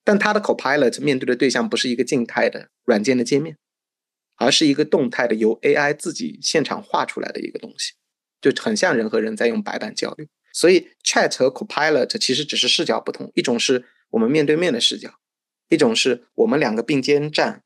[0.04, 3.56] 但它的 Copilot 面对的对象不是一个静态的软件的界面，
[4.36, 7.92] 而是一个动态的由 AI 自己现场画出来的一个东西，
[8.40, 10.26] 就很像人和人在用白板交流。
[10.52, 15.14] 所以，Chat 和 Copilot 其实只是视角不同，一种是我们面对面的视角，
[15.68, 17.62] 一种是我们两个并肩站，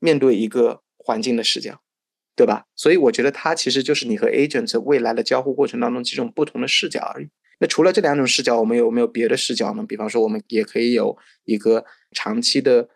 [0.00, 1.80] 面对一个环境的视角，
[2.34, 2.66] 对吧？
[2.74, 7.28] 所以我觉得它其实就是你和 Agent 未来的交互过程当中几种不同的视角而已。
[7.60, 9.84] 那除了这两种视角，我们有没有别的视角呢？
[9.86, 12.88] 比方说，我们也可以有一个长期的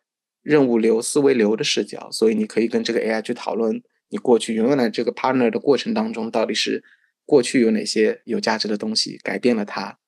[0.42, 6.84] 任务流、思维流的视角，所以你可以跟这个 AI 去讨论你过去原来这个 partner 的过程当中到底是。
[7.30, 9.98] 过去有哪些有价值的东西改变了它，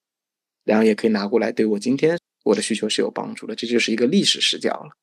[0.65, 4.97] 然后也可以拿过来对我今天我的需求是有帮助的，这就是一个历史视角了，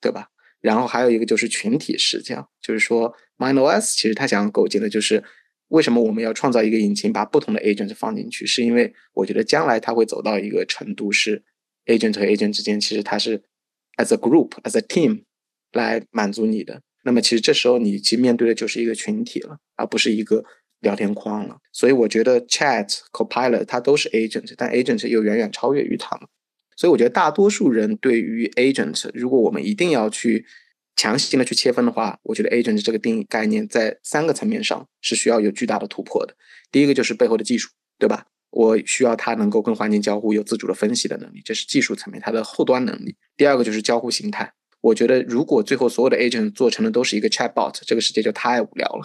[0.00, 0.28] 对吧？
[0.60, 5.24] 然后还有一个就是群体视角，就是说 MindOS 其实它想要构建的就是
[5.66, 11.42] 为什么我们要创造一个引擎，把不同的 agent 放进去，是因为我觉得将来它会走到一个程度，是
[11.86, 13.42] agent 和 agent 之间其实它是
[13.98, 15.24] as a group as a team
[15.72, 16.80] 来满足你的。
[17.04, 20.42] 那么其实这时候你其实面对的就是一个群体了，而不是一个。
[20.80, 26.28] 聊天框了，所以我觉得 Chat、Copilot 它都是 Agent，但 Agent 又远远超越于它们。
[26.76, 30.46] 所以我觉得大多数人对于 Agent，如果我们一定要去
[30.94, 36.36] 强行的去切分的话，我觉得 Agent 这个定义概念在三个层面上是需要有巨大的突破的。
[36.70, 38.26] 第一个就是背后的技术，对吧？
[38.50, 43.16] 我需要它能够跟环境交互，有自主的分析的能力，这是技术层面它的后端能力。
[43.36, 44.52] 第二个就是交互形态。
[44.80, 49.02] 我觉得如果最后所有的 Agent 做成的都是一个 Chatbot，这个世界就太无聊了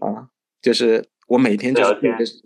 [0.00, 0.28] 啊。
[0.60, 1.96] 就是我每天就是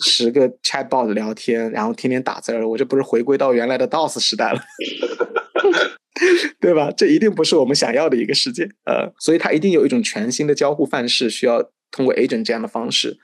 [0.05, 4.61] 十个 chatbot 聊天，然后天天打字儿，我这不是回归到原来的 DOS 时代了，
[6.61, 6.91] 对吧？
[6.95, 13.19] 这一定不是我们想要的一个世界，呃，所以它一定有一种全新的交互范式，需要通过 agent 这样的方式，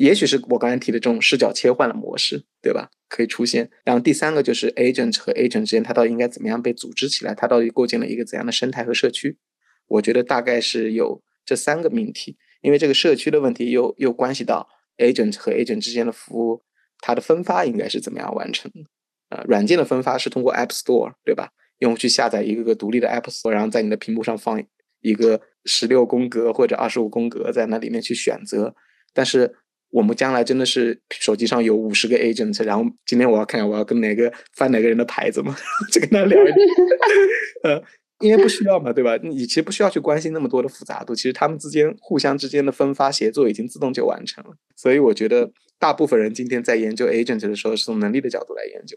[0.00, 2.88] 也许是我刚才提的这种视角切换的模式，对吧？
[3.06, 3.70] 可以出现。
[3.84, 7.34] 然后第三个就是 agent 和 agent 之间，它到底应该怎么样被组织起来？
[7.34, 9.36] 它到底构建了一个怎样的生态和社区？
[9.88, 12.38] 我觉得大概是有这三个命题。
[12.62, 16.62] 因为这个社区的问题，又又关系到 agent 和 agent 之间的服务，
[17.00, 18.80] 它的分发应该是怎么样完成的？
[19.28, 21.50] 呃，软件的分发是通过 App Store，对吧？
[21.80, 24.62] 用户去下载一个个独立的 App Store，然后在你的屏幕上放
[25.00, 28.74] 一个十六宫格或者二十五宫格，在那里面去选择。
[29.12, 29.56] 但是
[29.90, 35.56] 我们将来真的是手机上有五十个 agent，然后今天我要看我要跟哪个翻哪个人的牌子嘛，
[35.92, 36.56] 就跟他聊一聊。
[37.64, 37.82] 呃。
[38.22, 39.16] 因为不需要嘛，对吧？
[39.22, 44.50] 你其实不需要去关心那么多的复杂度，其实他们之间互相之间的分发协作已经自动就完成了。
[44.76, 48.94] 所以我觉得大部分人今天在研究 agent 的时候是从能力的角度来研究。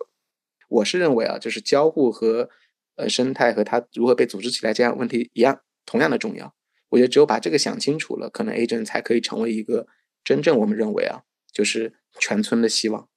[0.67, 2.49] 我是认为啊，就是交互和
[2.97, 6.53] 呃生态和它如何被组织起来这样问题一样，同样的重要。
[6.89, 9.87] 我觉得只有把这个想清楚了，可能 agent 才可以成为一个
[10.23, 13.07] 真正我们认为啊，就是全村的希望。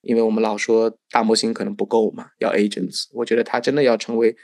[0.00, 3.08] 因为我们老说大模型可能不够嘛，要 agents。
[3.12, 4.36] 我觉得它真的要成为。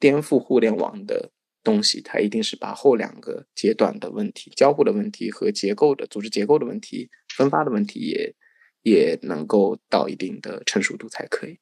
[0.00, 1.30] 颠覆互联网的
[1.62, 8.34] 东西，它一定是把后两个阶段的问题、交互的问题和结构的组织结构的问题、分发的问题也
[8.82, 11.58] 也能够到一定的成熟度才可以。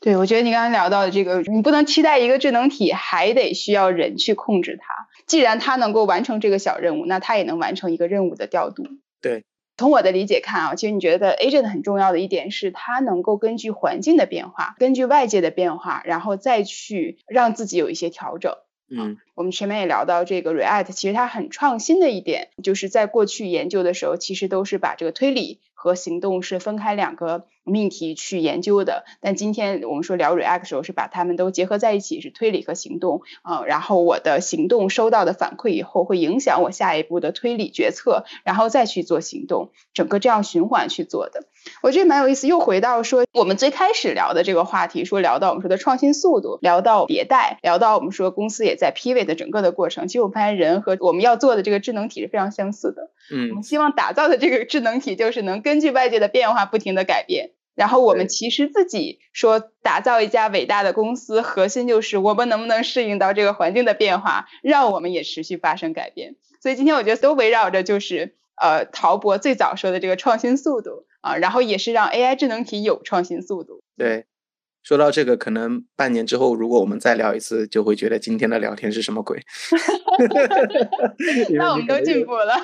[0.00, 5.08] 对，我觉得你刚刚聊到的这个，你不能期待一个智能体还得需要人去控制它。
[5.26, 8.84] 既然它能够完成这个小任务，那它也能完成一个任务的调度。
[9.22, 9.44] 对。
[9.78, 18.54] 从我的理解看啊，其实你觉得 agent 很重要的一点是，它能够根据环境的变化，根据外界的变化，然后再去让自己有一些调整。
[18.94, 27.46] 嗯，我们前面也聊到这个 React，其实它很创新的一点，就是在过去研究的时候，其实都是把这个推理和行动是分开两个。
[27.64, 33.64] 命题去研究的，但今天我们说聊 React 时候是把它们都结合在一起，是推理和行动啊。
[33.64, 41.44] 然后我的行动收到的反馈以后，会影响我下一步的推理决策，然后再去做行动，整个这样循环去做的。
[41.82, 42.48] 我觉得蛮有意思。
[42.48, 50.08] 又回到说我们最开始聊的这个话题，说聊到我们说的创新速度，聊到迭代，聊到我们说公司也在 pivot 整个的过程。
[50.08, 53.10] 其实我发现人和我们要做的这个智能体是非常相似的。
[53.32, 57.50] 嗯，我们希望打造的这个智能体就是能根据外界的变化不停的改变。
[57.74, 66.36] 然后我们其实自己说打造一家伟大的公司，核心就是我们能不能适应到这个环境的变化，让我们也持续发生改变。
[66.60, 73.82] 所以今天我觉得都围绕着就是呃陶博最早说的这个创新速度啊，然后也是让 AI 智能体有创新速度。
[73.96, 74.26] 对，
[74.82, 79.40] 说到这个，可能半年之后，如果我们再聊一次，就会觉得今天的聊天是什么鬼？
[81.56, 82.54] 那我们都进步了，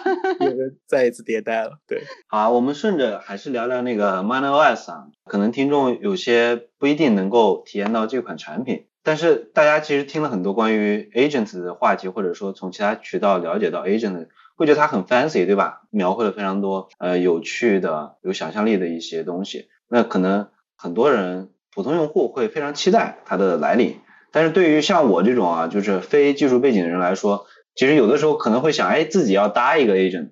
[0.41, 1.79] 因为再一次迭代了。
[1.87, 5.07] 对，好，我们顺着还是聊聊那个 MonOS 啊。
[5.25, 15.83] 可能听众有些不一定能够体验到这款产品，但是大家其实听了很多关于 Agent 的话题，或者说从其他渠道了解到 Agent，会觉得它很 fancy，对吧？
[15.91, 19.69] 描绘了非常多呃有趣的、有想象力的一些东西。
[19.89, 21.51] 那可能很多人。
[21.75, 24.01] 普通用户会非常期待它的来临，
[24.33, 30.31] 但是对于像我这种啊，就是非技术背景的人来说，其实有的时候可能会想，哎，自己要搭一个 agent，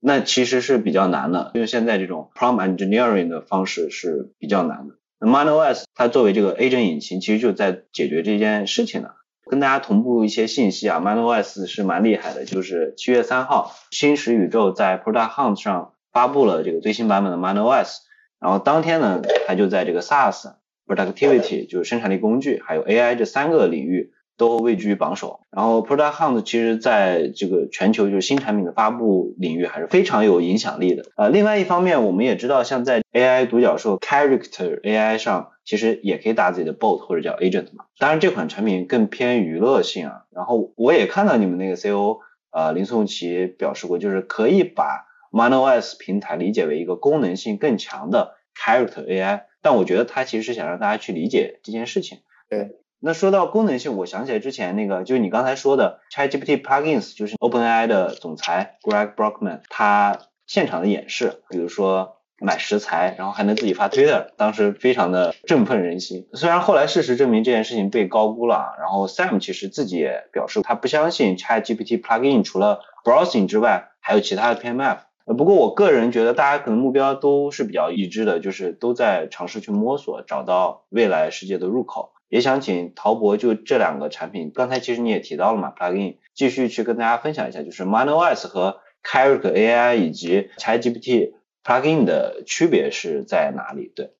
[0.00, 4.94] 那其实是比较难的，因为现在这种 prompt engineering 的方式是比较难的。
[5.18, 9.14] 那 Mino S 它作为这个 agent 引擎，其实就在解决这件事情的。
[9.50, 18.02] 跟大家同步一些信息啊，Mino S 是蛮厉害的，就是七月三号，新石宇宙在 Product Hunt 上发布了这个最新版本的 Mino S，
[18.38, 20.52] 然后当天呢，它就在这个 SaaS。
[20.94, 25.40] Productivity 就是生产力工具，还有 AI 这三个领域都位居榜首。
[25.50, 31.04] 然后 Product Hunt 其实在这个全球就是新产品的发布领域还是非常有影响力的。
[31.16, 37.84] 呃，另外一方面，我们也知道，像在 AI 独角兽 Character AI 上，其实也可以打自己的 Bot 或者叫 Agent 嘛。
[37.98, 40.24] 当然，这款产品更偏娱乐性啊。
[40.30, 42.18] 然后我也看到你们那个 CEO
[42.50, 49.42] 呃林颂奇表示过，就是可以把 MonOS 平台理解为一个功能性更强的 Character AI。
[49.62, 52.18] 但我觉得他其实是想让大家去理解这件事情。
[52.48, 66.28] 对，那说到功能性，我想起来之前那个，就是你刚才说的 ChatGPT Plugins，就是 OpenAI 的总裁 Greg Brockman 他现场的演示，比如说买食材，然后还能自己发 Twitter，当时非常的振奋人心。
[66.34, 74.98] 虽然后来事实证明这件事情被高估了，然后 Sam 其实自己也表示，他不相信 ChatGPT Plugin 除了 Browsing 之外，还有其他的 PMF。
[75.24, 82.12] 呃，不过我个人觉得大家可能目标都是比较一致的，就是都在尝试去摸索，找到未来世界的入口。
[82.28, 93.92] 也想请陶博就这两个产品，刚才其实你也提到了嘛，Plugin，继续去跟大家分享一下，就是 MonOS 和 c a r i c AI 以及 ChatGPT Plugin 的区别是在哪里？
[93.94, 94.14] 对，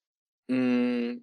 [0.48, 1.22] 嗯，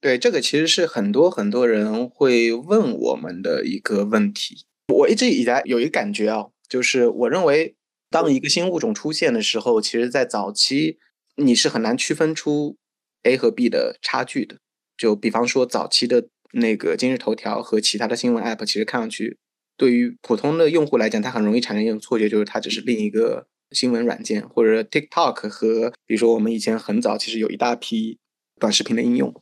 [0.00, 4.64] 对，这个其实是很多很多人会问我们的一个问题。
[4.92, 7.76] 我一直以来有一个感觉啊，就是我认为。
[8.10, 10.98] 当一个新物种出现的时候，其实，在早期
[11.36, 12.76] 你是很难区分出
[13.22, 14.58] A 和 B 的差距的。
[14.96, 19.38] 就比方说，早期的那个今日头条和其他的新闻 App，其实看上去
[19.76, 24.48] 对于普通的用户来讲，它很容易产生一种错觉，就是它只是另一个新闻软件。
[24.48, 28.18] 或者 TikTok 和比如说我们以前很早其实有一大批
[28.58, 29.32] 短视频的应用，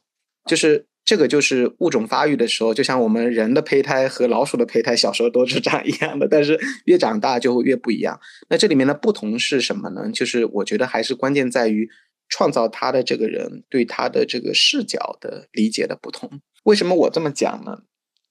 [0.44, 0.87] 就是。
[1.08, 8.20] 这个就是物种发育的时候，就像我们人的胚胎和老鼠的胚胎小时候都是长 一样的，但是越长大就会越不一样。
[8.50, 10.10] 那这里面的不同是什么呢？
[10.12, 11.88] 就是我觉得还是关键在于
[12.28, 16.42] 创造它的这个人对他的这个视角的理解的不同。
[16.64, 17.78] 为什么我这么讲呢？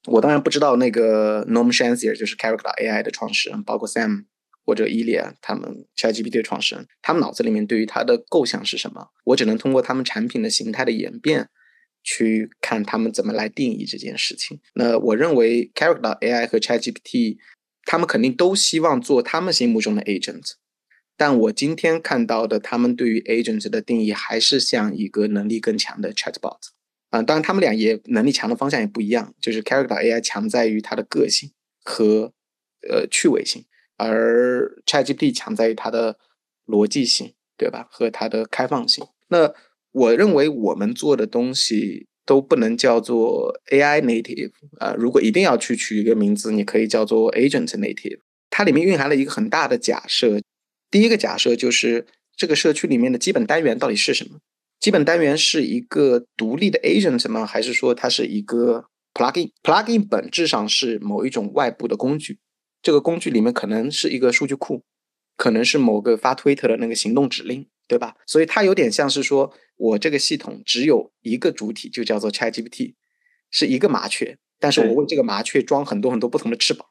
[0.06, 4.26] 我当然不知道那个 Norm Shansier 就是 Character AI 的创始人，包括 Sam
[4.64, 9.08] 或者 Ilya 他们 ChatGPT 的创始人，他们脑子里面对于它的构想是什么？
[9.26, 11.50] 我只能通过他们产品的形态的演变。
[12.10, 14.62] 去看他们怎么来定义这件事情。
[14.76, 17.36] 那我认为，Character AI 和 ChatGPT，
[17.84, 20.54] 他们肯定都希望做他们心目中的 agent。
[21.18, 26.60] 但我今天看到的，他们对于 agent 的定义还是像一个能力更强的 chatbot。
[27.10, 29.36] 啊，当然他们俩也能力强的方向也不一样。
[29.42, 31.52] 就是 Character AI 强在于它的个性
[31.84, 32.32] 和
[32.90, 33.66] 呃趣味性，
[33.98, 36.18] 而 ChatGPT 强在于它的
[36.66, 37.90] 逻辑性，对吧？
[37.92, 39.06] 和它的开放性。
[39.28, 39.54] 那
[39.92, 48.20] 我认为我们做的东西都不能叫做 AI native 啊，如果一定要去取一个名字，你可以叫做 agent native。
[48.50, 50.40] 它里面蕴含了一个很大的假设，
[50.92, 52.06] 第一个假设就是
[52.36, 54.40] 这个社区里面的基本单元到底是什么？
[54.80, 57.46] 基本单元是一个独立的 agent 吗？
[57.46, 62.38] 还是说它是一个 plugin？plugin 本质上是某一种外部的工具，
[62.82, 64.84] 这个工具里面可能是一个数据库，
[65.36, 67.66] 可能是某个发推特的那个行动指令。
[67.90, 68.16] 对吧？
[68.26, 72.96] 所以它有点像是说，我这个系统只有一个主体，就叫做 ChatGPT，
[73.50, 76.88] 是一个麻雀，但是我为这个麻雀装很多很多不同的翅膀，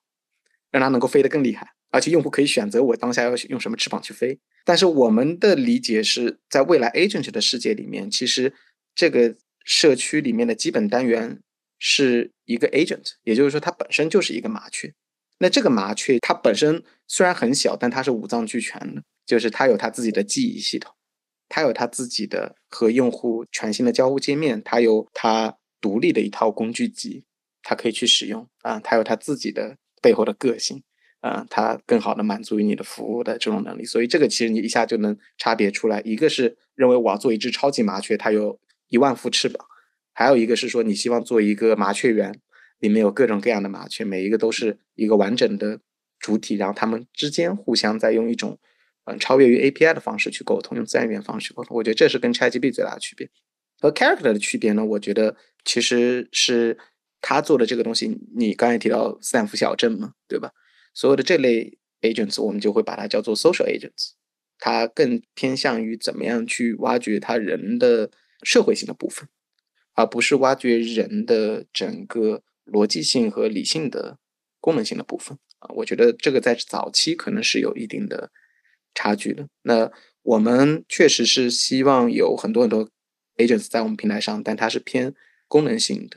[0.71, 4.41] 让它能够飞得更厉害，而且用户可以选择我当下要用什么翅膀去飞。
[4.65, 8.55] 但是我们的理解是在未来 agent 的世界里面，其实
[8.95, 11.41] 这个社区里面的基本单元
[11.79, 14.95] 是一个 agent，也就是说它本身就是一个麻雀。
[15.39, 19.03] 那这个麻雀它本身虽然很小，但它是五脏俱全的。
[19.27, 20.95] 就是它有它自己的记忆系统，
[21.49, 27.25] 它有它自己的和用户全新的交互界面，它有它独立的一套工具集，
[27.63, 30.83] 它可以去使用啊，它有它自己的背后的个性
[31.21, 33.85] 啊，它更好的满足于你的服务的这种能力。
[33.85, 38.59] 所以这个其实你一下就能差别出来，一个是认为我要做一只超级麻雀，它有
[38.89, 39.67] 一万副翅膀
[40.13, 42.41] 还有一个是说你希望做一个麻雀园，
[42.79, 45.81] 里面有各种各样的麻雀，每一个都是一个完整的
[46.19, 48.59] 主体，然后它们之间互相在用一种
[49.07, 51.77] 嗯超越于 API 的方式去沟通，用自然语言方式沟通。
[51.77, 53.29] 我觉得这是跟 ChatGPT 最大的区别。
[53.81, 56.79] 和 Character 的区别呢，我觉得其实是
[57.21, 58.21] 他做的这个东西。
[58.35, 60.53] 你刚才提到斯坦福小镇嘛，对吧？
[60.95, 64.13] 所有的这类 agents，我们就会把它叫做 social agents。
[64.59, 68.11] 它更偏向于怎么样去挖掘他人的
[68.43, 69.29] 社会性的部分，
[69.93, 74.19] 而不是挖掘人的整个逻辑性和理性的
[74.59, 75.69] 功能性的部分啊。
[75.75, 78.31] 我觉得这个在早期可能是有一定的
[78.97, 79.47] 差距的。
[79.63, 79.93] 那
[80.23, 82.89] 我们确实是希望有很多很多。
[83.39, 85.13] agents 在我们平台上，但它是偏
[85.47, 86.17] 功能性的，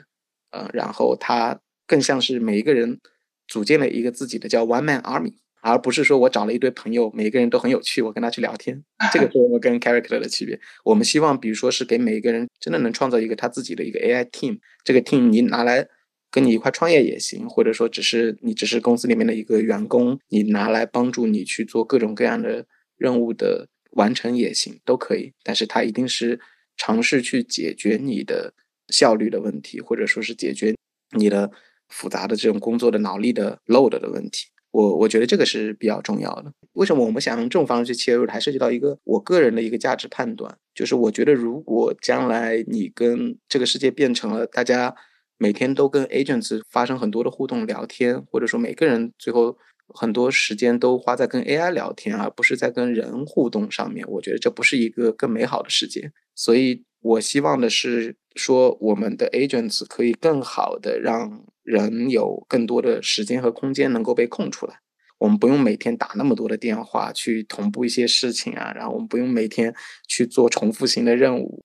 [0.52, 2.98] 呃，然后它更像是每一个人
[3.46, 8.82] 组建了一个自己的叫 one man army，而不是说我找了一堆朋友，每一个人都很有趣，我跟他去聊天。
[9.12, 10.58] 这个是我们跟 character 的区别。
[10.86, 15.90] 我们希望，比如说是给每一个人真的能创造一个他自己的一个 AI team，这个 team 你拿来
[16.32, 22.66] 跟你一块创业也行，或者说只是你只是公司里面的一个员工，你拿来帮助你去做各种各样的
[22.98, 25.34] 任务的完成也行，都可以。
[25.44, 26.40] 但是它一定是。
[26.82, 28.54] 尝试去解决你的
[28.88, 30.74] 效率的问题，或者说是解决
[31.18, 31.52] 你的
[31.90, 34.46] 复杂的这种工作的脑力的 load 的问题。
[34.72, 36.54] 我我觉得这个是比较重要的。
[36.72, 38.26] 为什么我们想用这种方式去切入？
[38.28, 44.96] 还涉及到一个我个人的一个价值判断，就是我觉得如果将来你跟这个世界变成了大家
[45.40, 49.58] 每天都跟 agents 发生很多的互动聊天，或者说每个人最后
[49.88, 56.12] 很多时间都花在跟 AI 聊天，而不是在跟人互动上面，我觉得这不是一个更美好的世界。
[56.36, 64.82] 所以我希望的是说，我们的 agents 可以更好的让人有更多的时间和空间能够被空出来。
[65.20, 69.74] 我们不用每天打那么多的电话去同步一些事情啊，然后我们不用每天
[70.08, 71.64] 去做重复性的任务。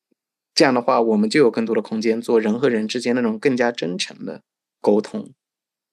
[0.55, 4.43] 这样的话，我们就有更多的空间做人和人之间那种更加真诚的
[4.81, 5.32] 沟通。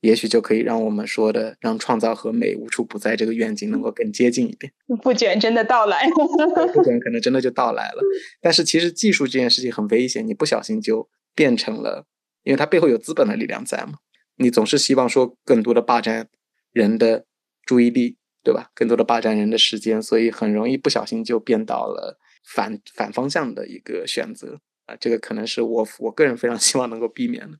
[0.01, 4.73] 也许就可以让我们说的，让创造和美无处不在这个愿景能够更接近一点。
[5.03, 8.01] 不卷真的到来，不卷 可能真的就到来了。
[8.41, 12.07] 但是其实技术这件事情很危险，你不小心就变成了，
[12.43, 13.99] 因为它背后有资本的力量在嘛。
[14.37, 16.27] 你总是希望说更多的霸占
[16.71, 17.25] 人的
[17.63, 18.71] 注意力，对吧？
[18.73, 24.95] 更多的霸占人的时间，所以很容易不小心就变到了反反方向的一个选择啊。
[24.99, 27.57] 这个可能是我我个人非常 希望能够避免的。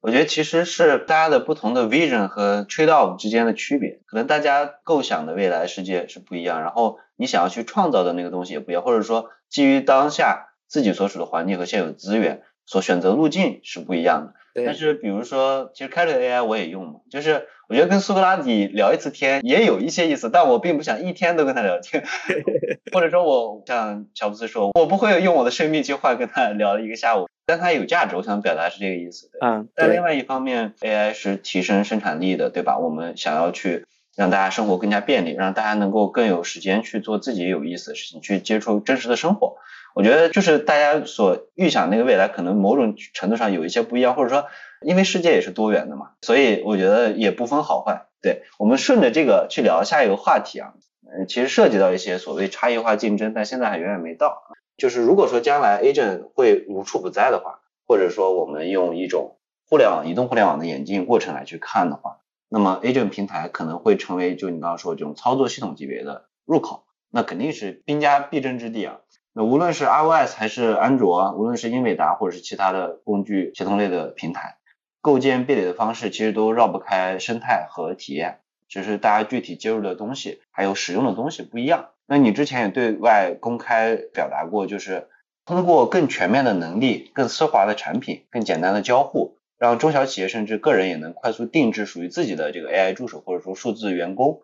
[0.00, 14.34] 我觉得其实是大家的不同的 vision 和 trade off 之间的区别，可能大家构想的未来世界是不一样，然后你想要去创造的那个东西也不一样，或者说基于当下自己所处的环境和现有资源所选择路径是不一样的。
[14.64, 22.02] 但是比如说，其实 c a t AI 我也用嘛，就是我觉得跟苏格拉底聊一次天也有一些意思，但我并不想一天都跟他聊天，
[22.92, 27.28] 或者说我像乔布斯说，我不会用我的生命去换跟他聊一个下午。
[27.44, 29.30] 但他有价值，我想表达是这个意思。
[29.40, 32.78] 嗯，但另外一方面，AI 是提升生产力的，对吧？
[32.78, 33.86] 我们想要去
[34.16, 39.56] 让大家生活更加便利，让大家能够更有时间去做自己有意思的事情，去接触真实的生活。
[39.94, 44.46] 我觉得就是大家所预想那个未来，可能某种程度上有一些不一样，或者说，
[44.82, 48.06] 因为世界也是多元的嘛，所以我觉得也不分好坏。
[48.20, 50.74] 对我们顺着这个去聊下一个话题啊，
[51.06, 54.42] 嗯，其实涉及到一些所谓差异化竞争，但现在还远远没到。
[54.76, 59.38] 就是如果说将来 agent 会无处不在的话，或者说我们用一种
[59.68, 68.98] 互联网、移动互联网的演进过程来去看的话，那么 agent 平台可能会成为就你刚刚说这种操作系统级别的入口，那肯定是兵家必争之地啊。
[69.38, 74.56] 那无论是 iOS 还是安卓，无论是英伟达或者是其他的工具协同类的平台，
[75.00, 81.90] 构建壁垒的方式其实都绕不开生态和体验，只是大家具体接入的东西还有使用的东西不一样。
[82.04, 85.06] 那你之前也对外公开表达过，就是
[85.46, 94.40] 通过更全面的能力、更丝滑的产品、更简单的交互，让中小企业甚至个人也能快速定制属于自己的这个 AI 助手或者说数字员工，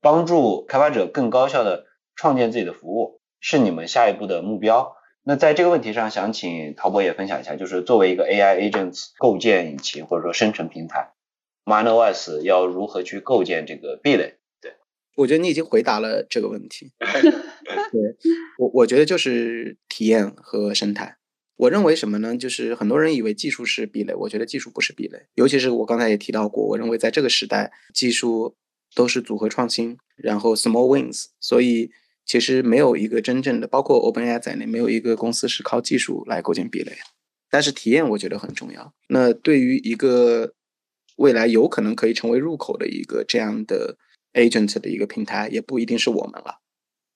[0.00, 4.96] 帮助开发者更高效的创建自己的服务，是你们下一步的目标。
[5.22, 11.14] 那在这个问题上，想请陶博也分享一下，就是作为一个 AI agents 构建引擎或者说生成平台
[11.64, 14.36] ，MindOS 要如何去构建这个壁垒？
[14.60, 14.74] 对
[15.16, 16.92] 我觉得你已经回答了这个问题。
[17.00, 18.16] 对
[18.58, 21.16] 我，我觉得就是体验和生态。
[21.56, 22.36] 我认为什么呢？
[22.36, 25.26] 就是很多人以为技术是壁垒，我觉得技术不是壁垒。
[25.34, 28.54] 尤其是我刚才也提到过，我认为在这个时代，技术
[28.94, 31.28] 都是组合创新，然后 small wins。
[31.40, 31.90] 所以
[32.26, 36.92] 其实没有一个真正的，包括 OpenAI 在内，没有一个公司是靠技术来构建壁垒。
[37.48, 38.92] 但是体验我觉得很重要。
[39.08, 40.52] 那对于一个
[41.16, 43.96] 未来有可能可以成为入口的一个这样的。
[44.36, 46.58] agent 的一个平台也不一定是我们了，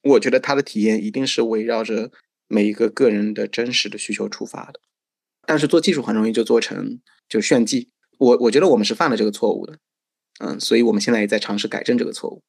[0.05, 2.11] 我觉得它的体验一定是围绕着
[2.49, 4.81] 每一个个人的真实的需求出发的。
[5.47, 7.91] 但是做技术很容易就做成就炫技。
[8.16, 9.77] 我我觉得我们是犯了这个错误的，
[10.39, 12.41] 嗯，所以我们现在也在尝试改正这个错误。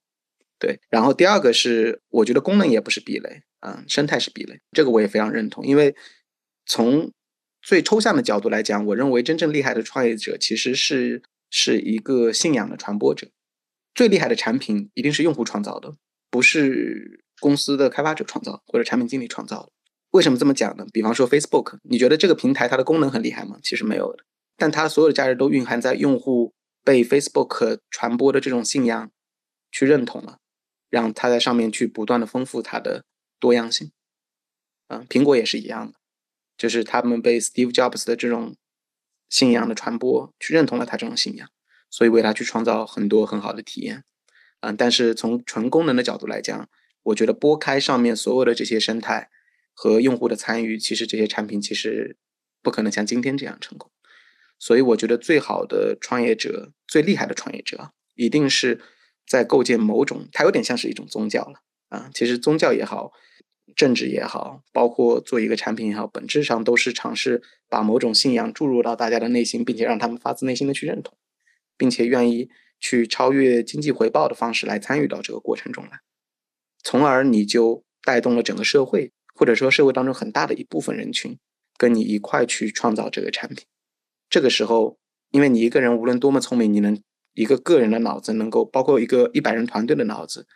[0.62, 5.66] 对，然后第二个是，我觉得功能也不是壁垒，嗯，生态是壁垒，这个我也非常认同。
[5.66, 5.96] 因为
[6.68, 7.12] 从
[7.64, 13.28] 最抽象的角度来讲，我认为真正厉害的创业者其实是是一个信仰的传播者。
[13.96, 15.96] 最厉害的产品一定是用户创造的，
[16.30, 19.72] 不是公司的开发者创造或者产品经理创造的。
[20.12, 20.86] 为什么这么讲呢？
[20.94, 23.58] 比方说 Facebook，你觉得这个平台它的功能很厉害吗？
[23.64, 24.24] 其实没有的，
[24.58, 29.10] 但它所有的价值都蕴含在用户被 Facebook 传播的这种信仰
[29.72, 30.38] 去认同了。
[30.91, 33.05] 让它在上面去不断的丰富它的
[33.39, 33.91] 多样性，
[34.89, 35.97] 嗯，苹果也是一样的，
[36.57, 38.57] 就是他们被 Steve Jobs 的这种
[39.30, 41.49] 信仰的传播去认同了他这种信仰，
[41.89, 44.03] 所以为他去创造很多很好的体验，
[44.59, 46.69] 嗯，但是从纯功能的角度来讲，
[47.03, 49.30] 我觉得拨开上面所有的这些生态
[49.73, 52.18] 和用户的参与，其实这些产品其实
[52.61, 53.89] 不可能像今天这样成功，
[54.59, 58.81] 所以我觉得最好的创业者，最厉害的创业者，一定是。
[59.32, 62.10] 在构建某种，它有点像是一种宗教了啊。
[62.14, 63.14] 其实宗教也好，
[63.78, 71.18] 政治也好，包括做一个产品也好，本质上都是尝试把某种信仰注入到大家的内心，并且让他们发自内心的去认同，
[71.78, 76.02] 并且愿意去超越经济回报的方式来参与到这个过程中来，
[76.84, 81.38] 从而你就带动了整个社会，或者说社会当中很大的一部分人群
[81.78, 83.66] 跟你一块去创造这个产品。
[84.30, 84.98] 这个时候，
[85.30, 87.02] 因为你一个人无论多么聪明，你能。
[87.34, 90.48] 一个个人的脑子能够包括一个一百人团队的脑子，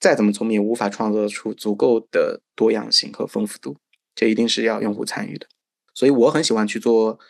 [0.00, 3.76] 再怎么聪明也，无法创造出足够的多样性和丰富度。
[4.14, 5.46] 这一定是要用户参与的。
[5.94, 7.20] 所以我很喜欢去做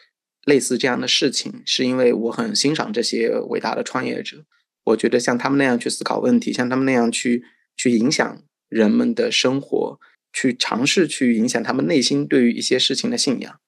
[0.44, 4.44] 类似这样的事情，是因为我很欣赏这些伟大的创业者。
[4.84, 7.44] 我觉得像他们那样去思考问题，像他们那样去
[7.76, 10.00] 去影响人们的生活，
[10.32, 13.60] 去尝试去影响他们内心对于一些事情的信仰，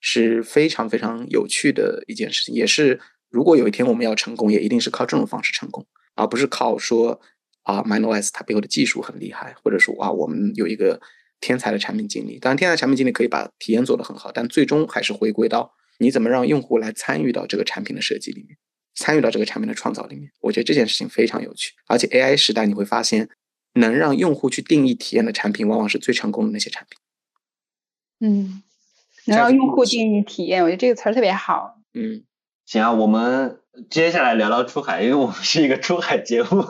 [0.00, 3.00] 是非常非常有趣的一件事情，也是。
[3.28, 7.20] 如果有一天我们要成功，也一定是靠这种方式成功，而不是靠说
[7.62, 11.00] 啊，MindOS 它背后的技术很厉害，或者说啊，我们有一个
[11.40, 12.38] 天才的产品经理。
[12.38, 18.56] 当然，天才产品经理可以把体验做得很好，但最终还是回归到你怎么让用户来参与到这个产品的设计里面，
[18.94, 20.30] 参与到这个产品的创造里面。
[20.40, 23.28] 我觉得这件事情非常有趣，而且 AI 时代你会发现，
[23.74, 26.98] 能让用户去定义体验的产品，往往是最成功的那些产品。
[28.20, 28.62] 嗯，
[29.26, 31.80] 能让用户定义体验，我觉得这个词儿特别好。
[31.92, 32.24] 嗯。
[32.66, 33.60] 行啊，我们
[33.90, 36.64] 接下来聊聊出海，因为我们是一个出海节目。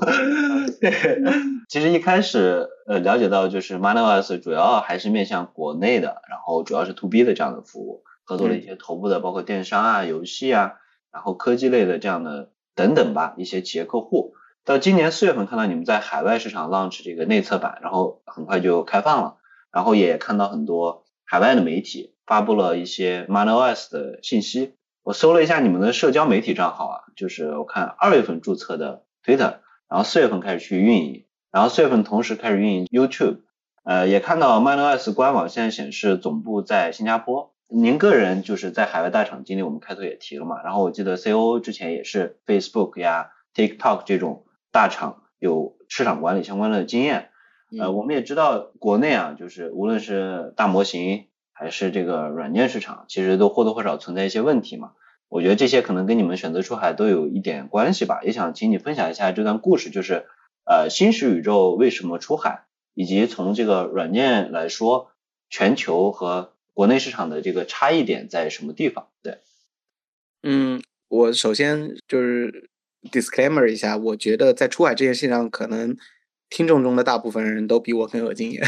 [1.70, 10.74] 其实一开始呃了解到，就是 MindOS 主要还是面向国内的，然后主要是 To B 的这样的服务，合作了一些头部的，包括电商啊、游戏啊，
[11.10, 14.34] 然后科技类的这样的等等吧一些企业客户。
[14.66, 19.36] 到今年四月份看到你们在海外市场 launch 这个内测版，然后很快就开放了，
[19.72, 24.74] 然后也看到很多海外的媒体发布了一些 MindOS 的信息。
[25.06, 29.58] 我搜了一下你们的社交媒体账号啊，就是我看二月份注册的 Twitter，
[29.88, 33.42] 然后四月份开始去运营，然后四月份同时开始运营 YouTube，
[33.84, 37.54] 呃，也看到 MindOS 官网现在显示总部在新加坡。
[37.68, 47.30] 您个人就是在海外大厂经历，我们开头也提了嘛，然后我记得 COO 之前也是 Facebook 呀、TikTok 这种大厂有市场管理相关的经验。
[47.78, 51.28] 呃，我们也知道国内啊，就是无论是大模型。
[51.58, 54.92] 还是这个软件市场，其实都或多或少存在一些问题嘛。
[55.28, 58.20] 我觉得这些可能跟你们选择出海都有一点关系吧。
[58.22, 60.26] 也想请你分享一下这段故事，就是
[60.64, 65.12] 呃，新石宇宙为什么出海，以及从这个软件来说，
[65.48, 69.08] 全球和国内市场的这个差异点在什么地方？
[69.22, 69.38] 对，
[70.42, 72.68] 嗯，我首先就是
[73.10, 75.96] disclaimer 一下，我觉得在出海这件事情上，可能
[76.50, 78.62] 听众中的大部分人都比我更有经验。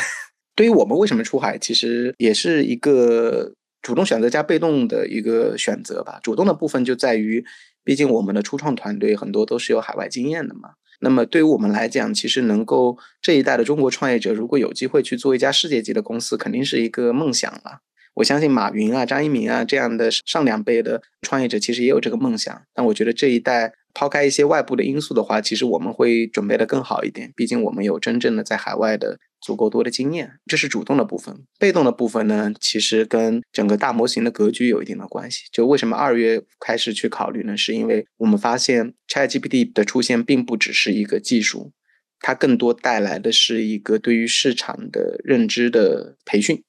[0.59, 6.19] 对于我们为什么出海，其实也是一个主动选择加被动的一个选择吧。
[6.21, 7.45] 主动的部分就在于，
[7.85, 10.71] 毕竟我们的初创团队很多都是有海外经验的嘛。
[10.99, 17.79] 那么对于我们来讲，其实能够这一代的中国创业者，如果有机会去做一家世界级的公司，肯定是一个梦想了。
[18.15, 22.63] 我相信马云啊、张一鸣啊这样的上两辈的创业者，其实也有这个梦想。
[22.75, 23.75] 但我觉得这一代。
[23.95, 27.33] 抛开一些外部的因素的话，其实我们会准备的更好一点。
[27.35, 31.45] 毕竟我们有真正的在海外的足够多的经验，这是主动的部分。
[31.59, 35.45] 被动的部分呢，其实跟整个大模型的格局有一定的关系。
[35.53, 37.57] 就为什么二月开始去考虑呢？
[37.57, 41.73] 是因为我们发现 ChatGPT 的出现并不只是一个技术，
[42.21, 46.63] 它更多带来的是一个对于市场的认知的培训。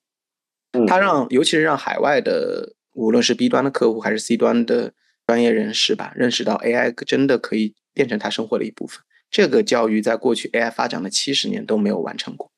[0.88, 4.94] 它让，尤其是让海外的，无论是 B 端的客户还是 C 端的。
[5.28, 9.00] 专业人士吧，认识到 AI 真的可以变成他生活的一部分。
[9.30, 12.49] 这个教育在过去 AI 发展的七十年都没有完成过。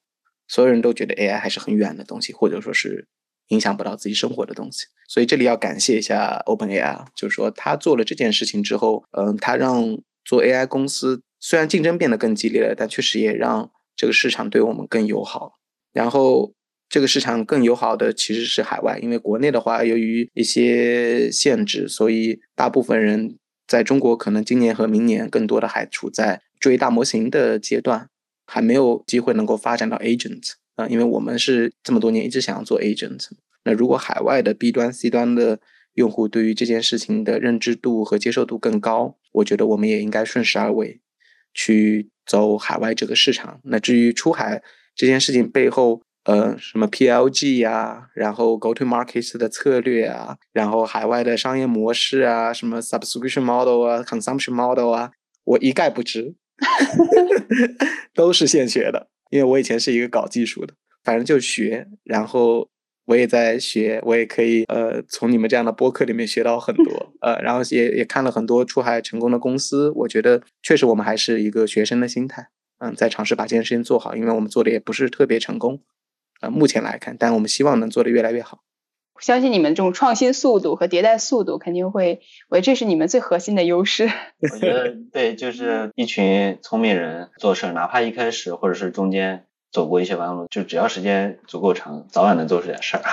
[0.52, 3.08] 所有人都觉得 AI 还是很远的东西，或者说是
[3.48, 4.88] 影响不到自己生活的东西。
[5.08, 15.54] 所以这里要感谢一下 OpenAI，就是说他做了这件事情之后，嗯，他让做 AI 公司虽然竞争变得更激烈了，但确实也让这个市场对我们更友好。
[15.94, 16.54] 然后
[16.90, 28.10] 这个市场更友好的其实是海外，因为国内的话，由于一些限制，所以大部分人在中国可能今年和明年更多的还处在追大模型的阶段，
[28.54, 33.30] 还没有机会能够发展到 agent 啊，因为我们是这么多年一直想要做 agent。
[33.64, 35.62] 那如果海外的 B 端、C 端的
[35.94, 41.00] 用户对于这件事情的认知度和接受度更高，我觉得我们也应该顺势而为，
[41.54, 43.62] 去走海外这个市场。
[43.64, 44.62] 那至于出海
[44.94, 55.12] 这件事情背后，呃，什么 PLG 呀，然后 Go to markets 的策略啊，然后海外的商业模式啊，什么 Subscription Model 啊，Consumption Model 啊，
[55.46, 56.36] 我一概不知，
[58.14, 60.74] 都是现学的，因为我以前是一个搞技术的，
[61.04, 62.70] 反正就学，然后。
[63.06, 75.82] 我也在学，我也可以呃从你们这样的播客里面学到很多， 呃，然后也也看了很多出海成功的公司，我觉得确实我们还是一个学生的心态，嗯，在尝试把这件事情做好，因为我们做的也不是特别成功，
[76.42, 78.60] 呃，目前来看，但我们希望能做的越来越好。
[79.22, 82.20] 相信你们这种创新速度和迭代速度肯定会，
[82.50, 84.10] 我这是你们最核心的优势。
[84.42, 89.46] 我觉得对，就是一群聪明人做事，哪怕一开始或者是中间。
[89.72, 93.04] 走过一些弯路，就只要时间足够长，早晚能做出点事儿。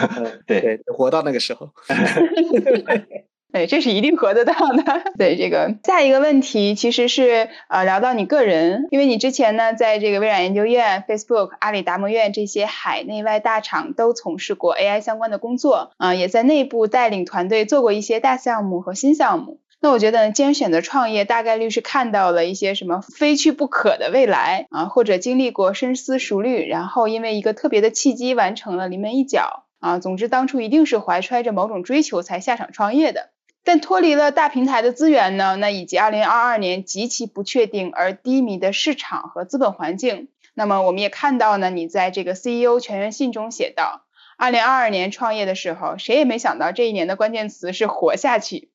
[0.48, 1.68] 对，活到那个时候。
[3.56, 5.12] 对，这是一定合得到的。
[5.16, 19.60] 对，这个下一个问题其实是呃聊到你个人，因为你之前呢在这个微软研究院、Facebook、阿里达摩院这些海内外大厂都从事过 AI 相关的工作啊，也在内部带领团队做过一些大项目和新项目。
[19.80, 29.98] 那我觉得，既然选择创业，大概率是看到了一些什么非去不可的未来啊，或者经历过深思熟虑，然后因为一个特别的契机完成了临门一脚啊。
[29.98, 33.30] 总之，当初一定是怀揣着某种追求才下场创业的。
[33.66, 44.04] 但脱离了大平台的资源呢，那以及2022年极其不确定而低迷的市场和资本环境，那么我们也看到呢，你在这个 CEO 全员信中写道
[44.38, 48.70] ：2022年创业的时候，谁也没想到这一年的关键词是活下去。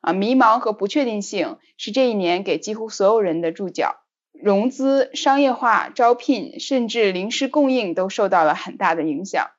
[0.00, 4.00] 啊，迷茫和不确定性是这一年给几乎所有人的注脚，
[4.32, 9.50] 融资、商业化、招聘，甚至临时供应都受到了很大的影响。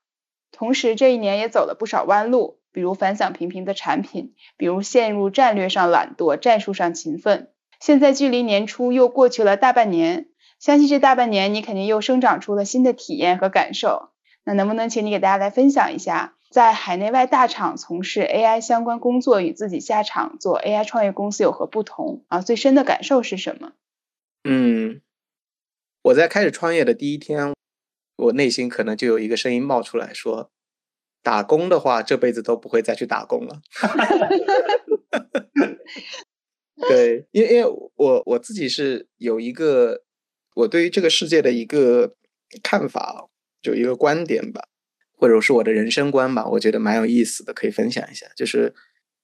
[0.52, 7.52] 同时，这一年也走了不少弯路，比如反响平平的产品，比如陷入战略上懒惰、战术上勤奋。
[7.80, 10.28] 现在距离年初又过去了大半年，
[10.60, 14.10] 相信这大半年你肯定又生长出了新的体验和感受。
[14.44, 16.36] 那能不能请你给大家来分享一下？
[16.50, 22.42] 在海内外大厂从事 AI 相关工作，与自己下场做 AI 创业公司有何不同啊？
[22.42, 23.72] 最深的感受是什么？
[24.44, 25.02] 嗯，
[26.04, 27.56] 我在开始创业的第一天，
[28.18, 30.52] 我内心可能就有一个声音冒出来说
[31.24, 33.62] ：“打工的话，这辈子都不会再去打工了。
[36.88, 40.04] ”对，因为因为我我自己是有一个
[40.56, 42.16] 我对于这个世界的一个
[42.62, 43.30] 看法，
[43.62, 44.62] 就一个观点吧。
[45.16, 48.28] 或者是我的人生观吧，我觉得蛮有意思的，可以分享一下。
[48.36, 48.74] 就是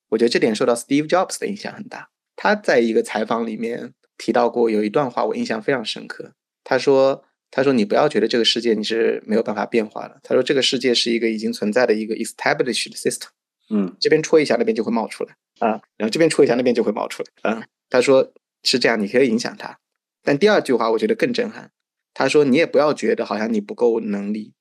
[0.08, 2.10] 我觉得这点受到 Steve Jobs 的影响很大。
[2.38, 6.36] 他在一个采访里面提到过有一段话，我印象非常深刻。
[6.64, 10.20] 他说：“他说你不要觉得这个世界你是没有办法变化的。
[10.24, 13.28] 他说这个世界是一个已经存在的一个 established system。
[13.70, 17.64] 嗯，这边戳一下，那边就会冒出来啊，然后这边戳一下，那边就会冒出来啊。
[17.90, 19.80] 他说是这样，你可以影响它。
[20.24, 21.72] 但第二句话我觉得更震撼。
[22.14, 24.54] 他说你也不要觉得好像你不够能力。”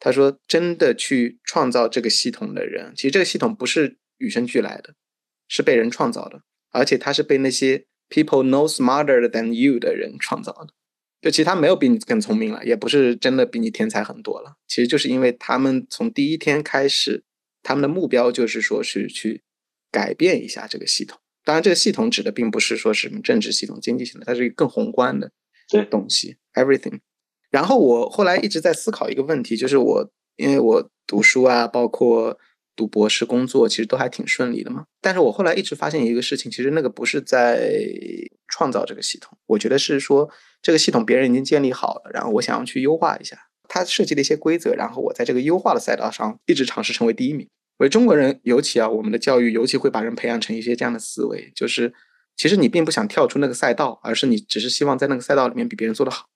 [0.00, 4.94] 他说：“真的去创造这个系统的人，其实这个系统不是与生俱来的，
[5.48, 6.42] 是被人创造的，
[6.72, 10.74] 而且他是被那些 people no smarter than you 的人创造的。
[11.24, 14.56] 就其实他没有比你更聪明了，也不是真的比你天才很多了。
[14.68, 17.24] 其实就是因为他们从第一天开始，
[17.62, 19.42] 他们的目标就是说是去
[19.90, 21.18] 改变一下这个系统。
[21.42, 25.32] 当然，这个系统指的并不是说什么政治系统、经济系统，它是一个更宏观的
[25.90, 27.00] 东西，everything。”
[27.48, 32.38] 然后我后来一直在思考一个问题，就是我因为我读书啊，包括
[32.76, 34.84] 读博士、工作，其实都还挺顺利的嘛。
[35.00, 37.70] 但是我后来一直发现一个事情，其实那个不是在
[38.48, 40.28] 创造这个系统，我觉得是说
[40.60, 43.38] 这个系统别人已经建立好了，然后我想要去优化一下，
[43.68, 47.48] 他设计的一些规则，然后我在这个优化的赛道上一直尝试成为第一名。
[47.78, 51.92] 为中国人尤其啊，我们的教育尤其会把人培养成一些这样的思维，就是
[52.36, 56.26] 其实你并不想跳出那个赛道，而是你只是希望在那个赛道里面比别人做得好，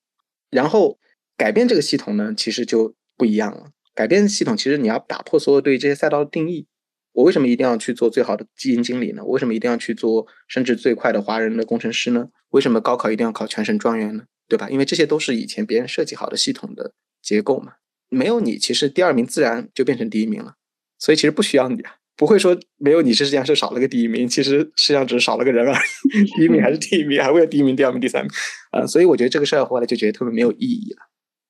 [0.50, 0.98] 然后。
[1.38, 3.70] 改变这个系统呢，其实就不一样了。
[3.98, 6.68] 改变系统，其实你要打破所有对这些赛道的定义。
[7.14, 9.24] 我为什么一定要去做最好的基金经理呢？
[9.24, 12.28] 我为什么一定要去做升职最快的华人的工程师呢？
[12.50, 14.22] 为什么高考一定要考全省状元呢？
[14.46, 14.70] 对吧？
[14.70, 17.72] 因为这些都是以前别人设计好的系统的结构嘛。
[18.08, 20.54] 没有你，其实第二名自然就变成第一名了。
[20.96, 26.24] 所以其实不需要你啊，不会说没有你，实际上是少了个第一名，其实实际上只是少了个人而已。
[26.38, 28.30] 第一名还是第一名，还会有第一名、第二名、第三名
[28.70, 28.86] 啊。
[28.86, 31.00] 所以我觉得这个事儿后来就觉得特别没有意义了。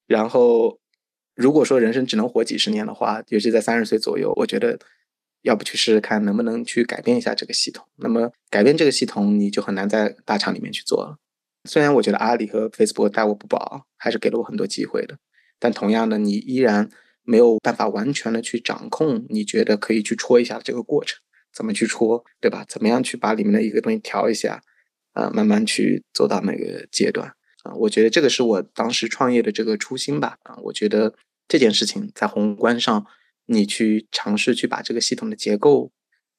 [0.07, 0.81] 然后
[1.39, 4.79] 如果说人生只能活几十年的话，尤其在三十岁左右，我觉得
[5.43, 7.87] 要不去试试看能不能去改变一下这个系统。
[7.97, 11.17] 那么改变这个系统，你就很难在大厂里面去做了。
[11.65, 15.17] 虽然我觉得阿里和 Facebook 待我不薄，还是给了我很多机会的，
[15.61, 16.91] 但同样的，你依然。
[17.31, 21.21] 没有办法完全的去掌控，你觉得可以去戳一下这个过程，
[21.53, 22.65] 怎么去戳，对吧？
[22.67, 24.63] 怎么样去把里面的一个东西调一下，
[25.13, 27.29] 啊，慢慢去走到那个阶段，
[27.65, 31.13] 啊，我觉得这个是我当时创业的这个初心吧，啊，我觉得
[31.49, 33.07] 这件事情在宏观上，
[33.47, 35.91] 你去尝试去把这个系统的结构，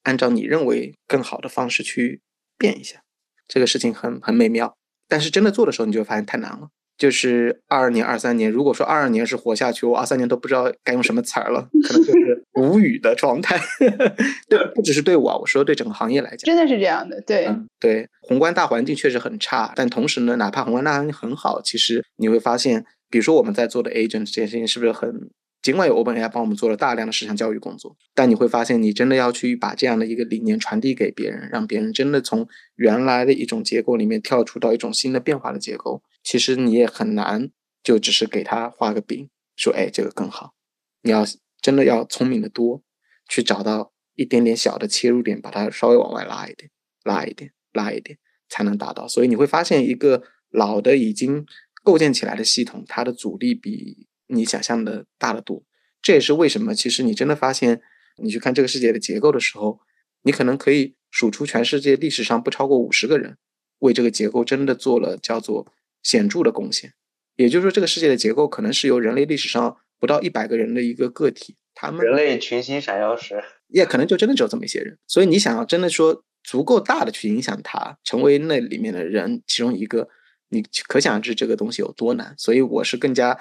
[0.03, 2.21] 按照你认为更好的方式去
[2.57, 3.01] 变一下，
[3.47, 4.77] 这个事情很很美妙，
[5.07, 6.69] 但是真的做的时候，你就会发现太难了。
[6.97, 13.57] 就是二二年、二三年，如果说二二年是活下去，我二三年都不知道该用什么词儿了，可能就是无语的状态。
[14.49, 17.21] 对，不只是对我，我说对整个行业来讲，真的是这样的。
[17.21, 17.49] 对，
[17.79, 25.29] 对，宏观大环境确实很差，但同时呢，哪怕宏观大环境很好，其实你会发现，比如说我们在做的 agent 这件事情，是不是很？
[25.61, 37.49] 尽管有 OpenAI 帮我们做了大量的市场教育工作，但你会发现，你真的要去把这样的一个理念传递给别人，让别人真的从原来的一种结构里面跳出到一种新的变化的结构，其实你也很难
[37.83, 40.53] 就只是给他画个饼，说哎这个更好。
[41.01, 41.25] 你要
[41.61, 42.81] 真的要聪明的多，
[43.27, 46.71] 去找到一点点小的切入点，把它稍微往外拉一点，
[47.03, 48.17] 拉一点，拉一点，
[48.47, 49.09] 才能达到。
[49.09, 51.45] 所以你会发现，一个老的已经
[51.89, 54.05] 构建起来的系统，它的阻力比。
[54.31, 55.63] 你想象的大得多，
[56.03, 56.75] 这也是为什么。
[56.75, 57.81] 其实你真的发现，
[58.21, 59.79] 你去看这个世界的结构的时候，
[60.21, 63.37] 你可能可以数出全世界历史上不超过五十个人
[63.79, 66.93] 为这个结构真的做了叫做显著的贡献。
[67.37, 74.99] 也就是说，这个世界的结构可能是由人类历史上不到一百个人的一个个体，他们人类群星闪耀时，也可能就真的只有这么一些人。
[75.07, 80.07] 所以你想要真的说足够大的去影响他，成为那里面的人其中一个，
[80.49, 82.35] 你可想而知这个东西有多难。
[82.37, 83.39] 所以我是更加。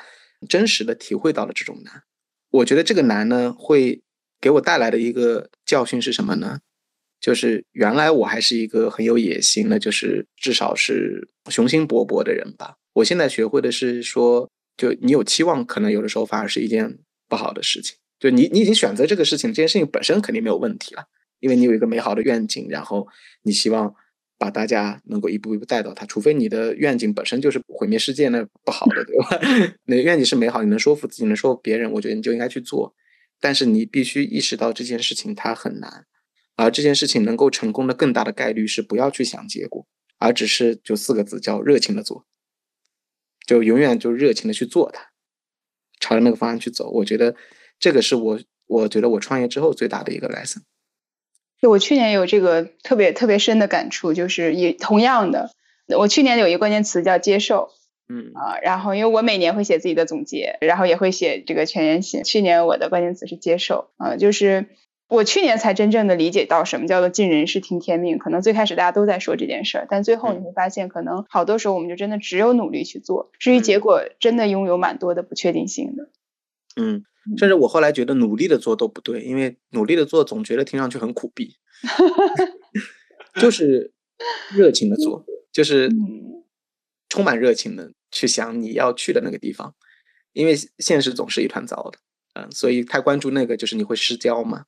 [0.49, 2.05] 真实的体会到了这种难，
[2.51, 4.01] 我觉得这个难呢，会
[4.41, 6.61] 给我带来的一个教训是什么呢？
[7.21, 12.77] 就是原来我还是一个很有野心的，就是至少是雄心勃勃的人吧。
[12.93, 17.97] 我现在学会的是说，就你有期望，可能有的时候反而是一件不好的事情。
[18.21, 21.07] 就你你已经选择这个事情，这件事情本身肯定没有问题了，
[21.41, 23.09] 因为你有一个美好的愿景，然后
[23.43, 23.93] 你希望。
[24.39, 29.29] 把大家能够一步一步带到它，除非你的愿景本身就是毁灭世界，那不好的，对吧？
[29.85, 32.95] 你的愿景是美好，你能说服自己，能说服别人，我觉得你就应该去做。
[33.41, 36.07] 但是你必须意识到这件事情它很难，
[36.57, 39.87] 而这件事情能够成功的更大的概率是不要去想结果，
[40.19, 42.25] 而只是就四个字叫热情的做，
[43.47, 45.11] 就永远就热情的去做它，
[46.01, 46.91] 朝着那个方向去走。
[46.91, 47.37] 我觉得
[47.79, 50.63] 这个是我我觉得我创业之后最大的一个 lesson。
[51.61, 55.51] 就我去年有这个特别特别深的感触，就是也同样的，
[55.99, 57.71] 我去年有一个关键词叫接受，
[58.09, 62.23] 嗯啊，然后因为我每年会写自己的总结，然后也会写这个全员信。
[62.23, 64.67] 去年我的关键词是接受，啊，就是
[65.09, 68.19] 我去年才真正的理解到什么叫做尽人事听天命。
[68.19, 76.09] 可能最开始大家都在说这件事儿，但最后你会发现，可能好多时候我们就真的只有努力去做，至于结果，真的拥有蛮多的不确定性的。
[76.77, 77.05] 嗯。
[77.37, 81.57] 甚至我后来觉得努力的做都不对，因为努力的做总觉得听上去很苦逼，
[83.41, 83.93] 就是
[84.55, 85.91] 热情的做，就是
[87.09, 89.75] 充满热情的去想你要去的那个地方，
[90.33, 91.99] 因为现实总是一团糟的，
[92.35, 94.65] 嗯，所以太关注那个就是你会失焦嘛。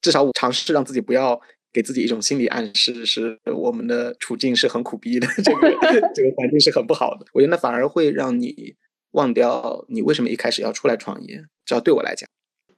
[0.00, 1.40] 至少我尝试让自己不要
[1.72, 7.26] 给自己一种心理暗示，是我们的处境是很苦逼的， 这个这个环境是很不好的。
[7.32, 8.76] 我觉得那反而会让你。
[9.14, 12.28] 忘掉你为什么一开始要出来创业，这要对我来讲。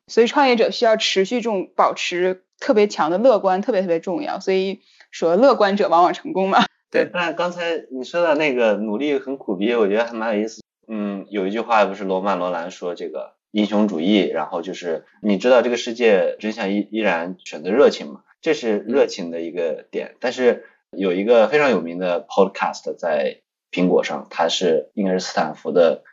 [0.07, 4.39] 所以创业者需要持续这种保持特别强的乐观，特别特别重要。
[4.39, 4.81] 所以
[5.11, 6.65] 说乐观者往往成功嘛。
[6.91, 10.63] 对，那刚才你说的那个努力很苦逼，我觉得还蛮有意思。
[10.87, 20.17] 嗯，有一句话不是罗曼罗兰说这个英雄主义，然后就是你知道这个世界真相依依然选择热情嘛，这是热情的一个点。
[20.21, 23.41] 但是有一个非常有名的 podcast 在
[23.73, 26.05] 苹果上，它是应该是斯坦福的。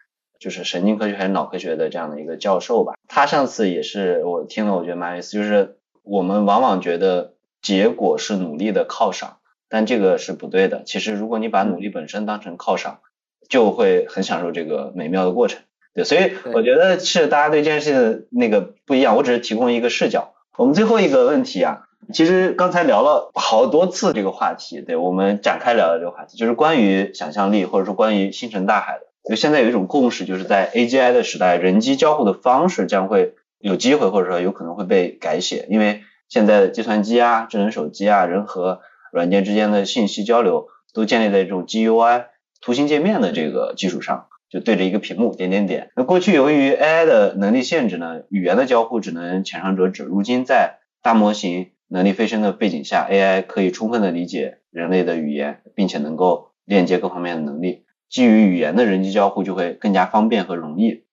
[0.43, 5.31] 就是神经科学还是脑科学的这样的一个教授吧，他上次也是我听了，我觉得蛮有意思。
[5.31, 9.37] 就是我们往往觉得结果是努力的犒赏，
[9.69, 10.83] 但这个是不对的。
[10.85, 12.99] 其实如果你把努力本身当成犒赏，
[13.47, 15.61] 就会很享受这个美妙的过程。
[15.93, 19.15] 对，所以我觉得是大家对这件事情的那个不一样。
[19.15, 20.33] 我只是提供一个视角。
[20.57, 29.05] 我们最后一个问题啊，其实刚才聊了好多次这个话题，对我们展开聊聊这个话题，就是关于想象力或者说关于星辰大海的。
[29.29, 38.81] 就现在有一种共识，就是在 AGI 的时代，人机交互的方式将会有机会或者说有可能会被改写，因为现在计算机啊、智能手机啊、人和
[39.11, 42.25] 软件之间的信息交流都建立在这种 GUI
[42.59, 45.91] 图形界面的这个基础上，就对着一个屏幕点点点。
[45.95, 50.03] 那过去由于 AI 的能力限制呢，语言的交互只能浅尝辄止。
[50.03, 57.85] 如今在大模型能力飞升的背景下，AI 可以充分的理解人类的语言，并且能够链接各方面的能力。
[58.13, 61.03] 基于语言的人机交互就会更加方便和容易。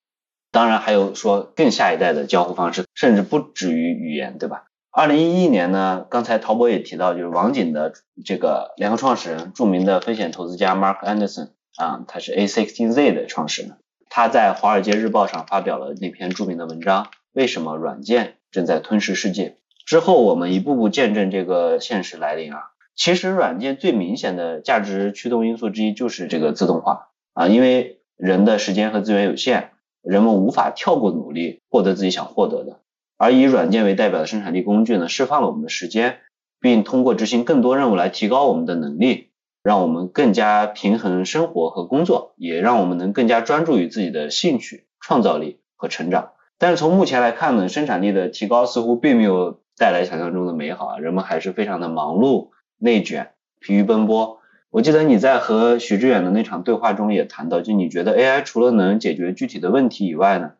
[0.52, 4.64] 当然还有说更下一代的交互方式，甚至不止于语言，对吧？
[4.90, 7.94] 二零一一年呢，刚才陶博也提到，就是网景的
[8.26, 13.78] 这个联合创始人，著名的风险投资家 Mark Anderson 啊，他是 A16Z 的创始人，
[14.10, 19.56] 他在《华尔街日报》上发表了那篇著名的文章，为什么软件正在吞噬世界？
[19.86, 22.72] 之后，我们一步步见证这个现实来临啊。
[23.02, 29.70] 其实，软件最明显的价值驱动因素之一就是这个自动化啊，因为人的时间和资源有限，
[30.02, 32.80] 人们无法跳过努力获得自己想获得的。
[33.16, 36.18] 而以软件为代表的生产力工具呢，释放了我们的时间，
[36.60, 39.30] 并通过执行更多任务来提高我们的能力，
[39.62, 46.32] 让我们更加平衡生活和工作，也让我们能更加专注于自己的兴趣、创造力和成长。
[46.58, 49.58] 但是从目前来看呢，生产力的提高似乎并没有。
[49.78, 52.50] 带来想象中的美好啊，人们还是非常的忙碌、
[52.80, 53.30] 内卷、
[53.60, 54.40] 疲于奔波。
[54.70, 60.52] 我记得你在和许知远的那场对话中也谈到，就你觉得 AI 除了能解决具体的问题以外呢，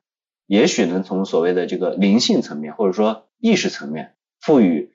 [0.47, 4.91] 也许能从所谓的这个灵性层面或者说意识层面赋予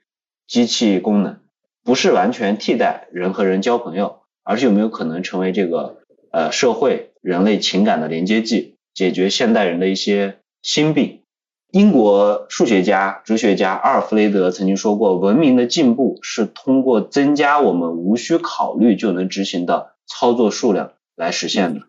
[0.48, 1.40] 机器功能，
[1.84, 11.22] 不是完全替代人和人交朋友，而是有没有可能成为这个呃社会人类情感的连接剂，解决现代人的一些心病。
[11.76, 21.82] 英国数学家、哲学家阿尔弗雷德曾经说过：“文明的进步是通过增加我们无需考虑就能执行的操作数量来实现的。”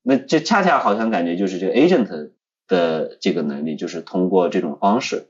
[0.00, 2.30] 那这恰恰好像感觉就是这个 agent
[2.66, 5.26] 的这个能力，就是通过这种方式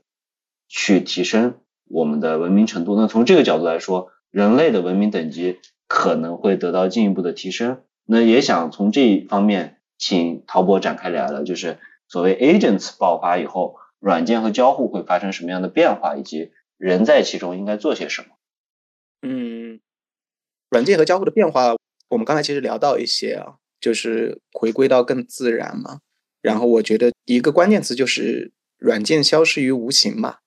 [0.69, 1.55] 去提升
[1.89, 2.95] 我们的文明程度。
[2.95, 5.59] 那从这个角度来说，人类的文明等级
[5.89, 7.79] 可能会得到进一步的提升。
[8.05, 13.75] 那也想从这一方面请陶博展开聊聊，就是所谓 agents 爆发以后。
[14.05, 18.27] 软件和交互会发生什么样的变化，以及人在其中应该做些什么？
[19.23, 19.79] 嗯，
[20.69, 21.75] 软件和交互的变化，
[22.09, 26.01] 我们刚才其实聊到一些啊，就是回归到更自然嘛。
[26.39, 30.37] 然后我觉得一个关键词就是软件消失于无形嘛。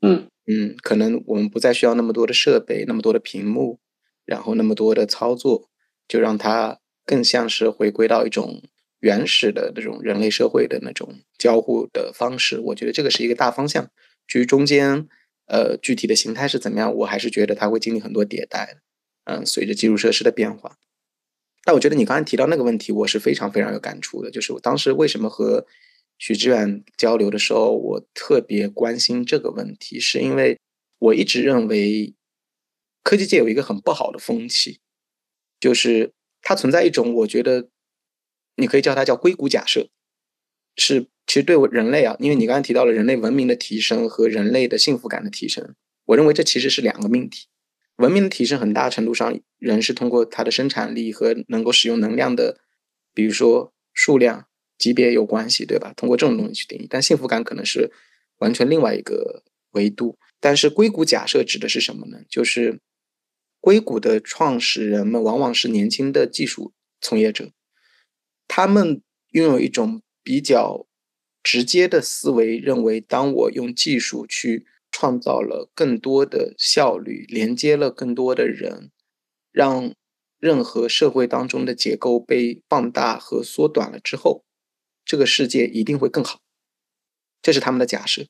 [0.00, 3.80] 嗯嗯，可能我们不再需要那么多的设备，那么多的屏幕，
[4.24, 5.68] 然后那么多的操作，
[6.08, 8.62] 就让它更像是回归到一种。
[9.04, 13.90] 原始的那种人类社会的那种交互的方式，我觉得这个是一个大方向。
[14.26, 15.06] 至于中间，
[15.44, 18.78] 呃，具体的形态是怎么样，我还是觉得它会经历很多迭代。
[19.24, 20.78] 嗯，随着基础设施的变化。
[21.64, 24.30] 但我觉得你刚才提到那个问题，我是非常非常有感触的。
[24.30, 25.66] 就是我当时为什么和
[26.16, 30.58] 许志远交流的时候，我特别关心这个问题，是因为
[30.98, 32.14] 我一直认为
[33.02, 34.80] 科技界有一个很不好的风气，
[35.60, 37.68] 就是它存在一种我觉得。
[38.56, 39.88] 你可以叫它叫硅谷假设，
[40.76, 45.74] 是其实对我人类啊，因为你刚才提到了人类文明的提升和人类的幸福感的提升，
[46.06, 47.46] 我认为这其实是两个命题。
[47.96, 52.60] 文明的提升很大程度上，人是通过它的生产力和能够使用能量的，
[53.14, 55.92] 比如说数量级别有关系，对吧？
[55.96, 57.92] 通过这种东西去定义，但幸福感可能是
[58.38, 60.18] 完全另外一个维度。
[60.40, 62.18] 但是硅谷假设指的是什么呢？
[62.28, 62.80] 就是
[63.60, 67.50] 硅谷的创始人们往往是年轻的技术从业者。
[68.46, 70.86] 他们拥有一种比较
[71.42, 78.90] 直接的思维，认为当我用技术去创造了更多的效率，连接了更多的人，
[79.50, 79.92] 让
[80.38, 84.44] 任何社会当中的结构被放大和缩短了之后，
[85.04, 86.40] 这个世界一定会更好。
[87.42, 88.26] 这是他们的假设。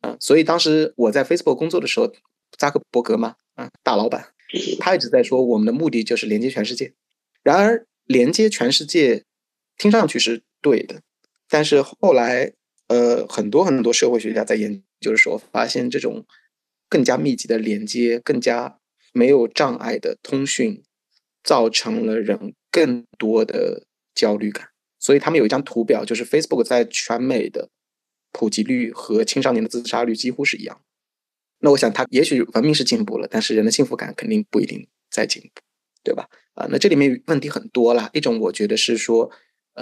[0.00, 2.12] 嗯，所以当时我在 Facebook 工作的时候，
[2.56, 4.32] 扎克伯格嘛，嗯，大老板，
[4.78, 6.94] 他一直在说我们的目的就是连接全世界。
[7.42, 9.24] 然而，连接全世界。
[9.80, 11.00] 听上去是对的，
[11.48, 12.52] 但是后来，
[12.88, 16.26] 呃，很多很多社会学家在研究的时候，发现这种
[16.86, 18.78] 更加密集的连接、更加
[19.14, 20.82] 没有障碍的通讯，
[21.42, 24.68] 造成了人更多的焦虑感。
[24.98, 27.70] 所以他们有一张图表，就是 Facebook 在全美的
[28.32, 30.82] 普及率和青少年的自杀率几乎是一样。
[31.60, 35.62] 那我想，它也许文明是进步了，但是人的幸福感肯定不一定在进步，
[36.04, 36.28] 对吧？
[36.52, 38.10] 啊，那这里面问题很多啦。
[38.12, 39.30] 一种我觉得是说。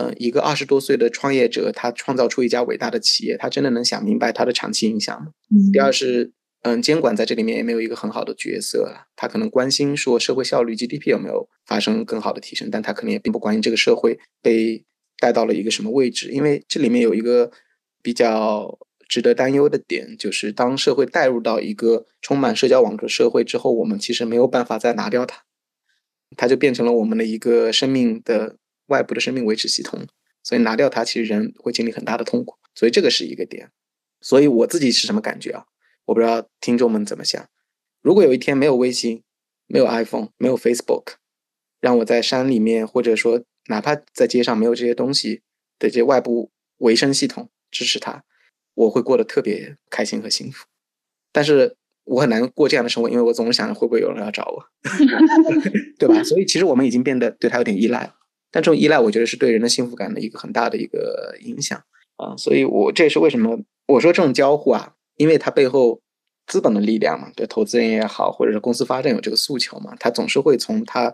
[0.01, 5.33] 嗯，一个二十多岁的创业者，他创造出一家伟大的企业，他真的能想明白他的长期影响吗？
[5.73, 6.31] 第二是，
[6.63, 14.85] 嗯，监管在这里面也没有一个很好的角色，他可能关心说社会效率 GDP 有没有发生更好的提升，但他可能也并不关心这个社会被
[15.19, 16.31] 带到了一个什么位置？
[16.31, 17.51] 因为这里面有一个
[18.01, 25.43] 比较值得担忧的点，就是当社会带入到一个充满社交网络社会之后，我们其实没有办法再拿掉它，
[26.37, 28.59] 它就变成了我们的一个生命的
[28.89, 30.07] 外部的生命维持系统。
[30.43, 32.57] 所以拿掉它，其实人会经历很大的痛苦。
[32.75, 33.71] 所以这个是一个点。
[34.21, 35.67] 所以我自己是什么感觉啊？
[36.07, 37.49] 我不知道听众们怎么想。
[38.01, 39.23] 如果有一天没有微信，
[39.67, 41.15] 没有 iPhone，没有 Facebook，
[41.81, 45.43] 让我在山里面，或者说哪怕在街上没有这些东西
[45.79, 48.25] 的这些外部维生系统支持它，
[48.75, 50.67] 我会过得特别开心和幸福。
[51.31, 54.65] 但是我很难过这样的生活，因为我总是想着会不会有人要找我，
[55.99, 56.23] 对吧？
[56.25, 58.15] 所以其实我们已经变得对他有点依赖了。
[58.51, 61.79] 但这种依赖，我觉得是对人的幸福感的一个很大的一个影响
[62.17, 62.37] 啊。
[62.37, 66.01] 所以我这也是为什么我说这种交互啊，因为它背后。
[66.51, 71.13] 资本的力量嘛，对投资人也好，或者是公司发展有这个诉求嘛，它总是会从它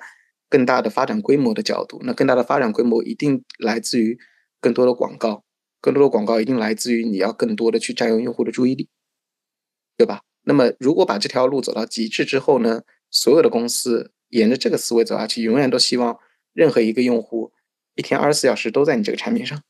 [0.49, 2.01] 更大的发展规模的角度。
[2.05, 4.17] 那更大的发展规模一定来自于
[4.61, 5.43] 更多的广告，
[5.81, 8.89] 更多的广告一定来自于你要更多的去占用用户的注意力，
[9.97, 10.23] 对吧？
[10.45, 16.17] 那么如果把这条路走到极致之后呢，所有的公司沿着这个思维走下去，永远都希望
[16.55, 17.53] 任何一个用户
[17.95, 19.63] 一天二十四小时都在你这个产品上，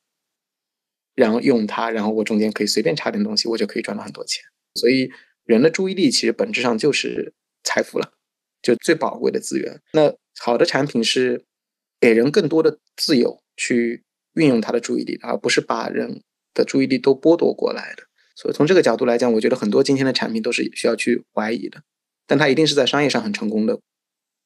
[1.16, 4.44] 然后用它，然后我中间可以随便插点东西，我就可以赚到很多钱。
[4.76, 5.10] 所以。
[5.46, 8.14] 人的注意力其实本质上就是财富了，
[8.62, 9.78] 就最宝贵的资源。
[9.92, 11.44] 那好的产品是
[12.00, 14.02] 给人更多的自由去
[14.36, 16.22] 运用他的注意力，而不是把人
[16.54, 18.04] 的注意力都剥夺过来的。
[18.34, 21.82] 所以从这个角度来讲，我觉得很多今天的产品都是需要去怀疑的。
[22.26, 23.78] 但它一定是在商业上很成功的，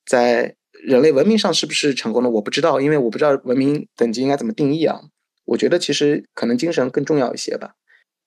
[0.04, 5.00] 在人类文明上是不是成功的，我不知道，因为我不知道文明等级应该怎么定义啊。
[5.44, 7.74] 我觉得其实可能精神更重要一些吧。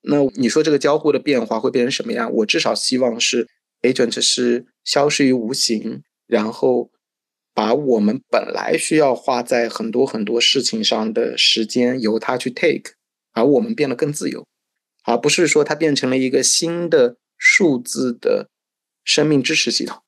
[0.02, 2.34] 那你说这个交互的变化会变成什么样？
[2.34, 3.48] 我至少希望是
[3.84, 6.90] agent 是消失于无形，然后
[7.53, 12.94] 把我们本来需要花在很多很多事情上的时间由它去 take，
[13.34, 14.48] 而我们变得更自由，
[15.03, 18.49] 而不是说它变成了一个新的数字的
[19.03, 20.02] 生命支持系统，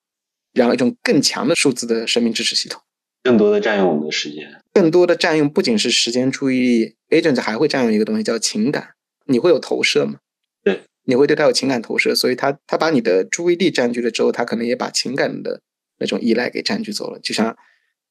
[0.53, 2.81] 然后一种更强的数字的生命支持系统，
[3.23, 8.89] 更多的占用我们的时间，更多的占用不仅是时间注意力，agent 还会占用一个东西叫情感。
[9.25, 10.15] 你会有投射吗？
[10.63, 15.61] 对，你会对他有情感投射，所以他他把你的注意力占据了之后，他可能也把情感的
[15.99, 17.19] 那种依赖给占据走了。
[17.19, 17.55] 就像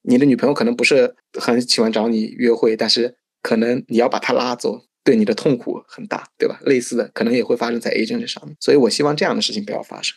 [0.03, 6.59] 你的女朋友可能不是很喜欢找你约会，但是可能你要把她拉走，对你的痛苦很大，对吧？
[6.65, 10.17] 类似的可能也会发生在 agent 上面，所以我希望这样的事情不要发生。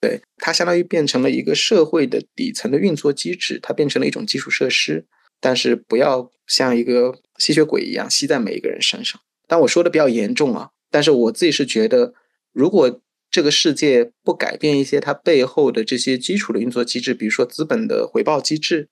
[0.00, 5.06] 对，它相当于变成了一个社会的底层的运作机制，它变成了一种基础设施，
[5.40, 9.20] 但是不要像一个吸血鬼一样吸在每一个人身上。
[9.46, 12.14] 但我说的比较严重啊，但是我自己是觉得，
[12.52, 18.88] 如果这个世界不改变一些它背后的这些基础的运作机制，比如说资本的回报机制，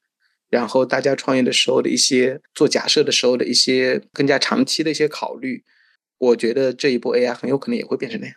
[0.51, 5.65] 然后大家创业的时候的一些做假设的时候的一些更加长期的一些考虑，
[6.19, 8.37] 我觉得这一波 AI 很有可能也会变成那样。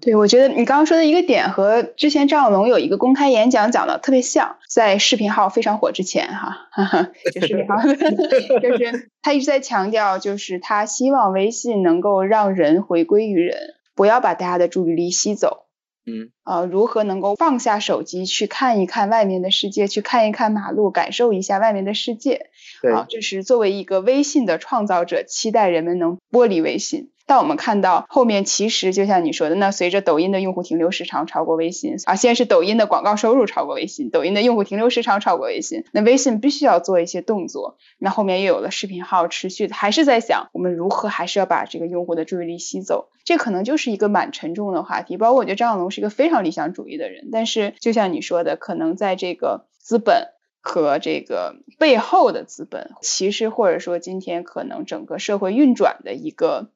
[0.00, 7.82] 对，我觉得你刚刚说的一个点和之前张小龙有一个公开演讲讲的特别像，在视频号非常火之前，哈哈，就视频号，
[8.62, 13.56] 就是他一直在强调，就是他希望微信能够让人回归于人，
[13.96, 15.64] 不要把大家的注意力吸走。
[16.06, 22.46] 嗯，呃，如何能够放下手机去看一看外面的世界，去看一看马路，感受一下外面的世界？
[22.80, 27.10] 对，这是作为一个微信的创造者，期待人们能剥离微信。
[27.28, 37.76] 但我们看到后面，其实就像你说的，那随着抖音的用户停留时长超过微信啊，现在是抖音的广告收入超过微信，抖音的用户停留时长超过微信，那微信必须要做一些动作。
[37.98, 45.18] 那后面又有了视频号，持续还是在想我们如何还是要把这个用户的注意力吸走，这可能就是一个蛮沉重的话题。
[45.18, 50.28] 包括我觉得张小龙是一个非常理想主义的人，但是就像你说的，可能在这个资本
[50.62, 56.70] 和这个背后的资本，其实或者说今天可能整个社会运转的一个。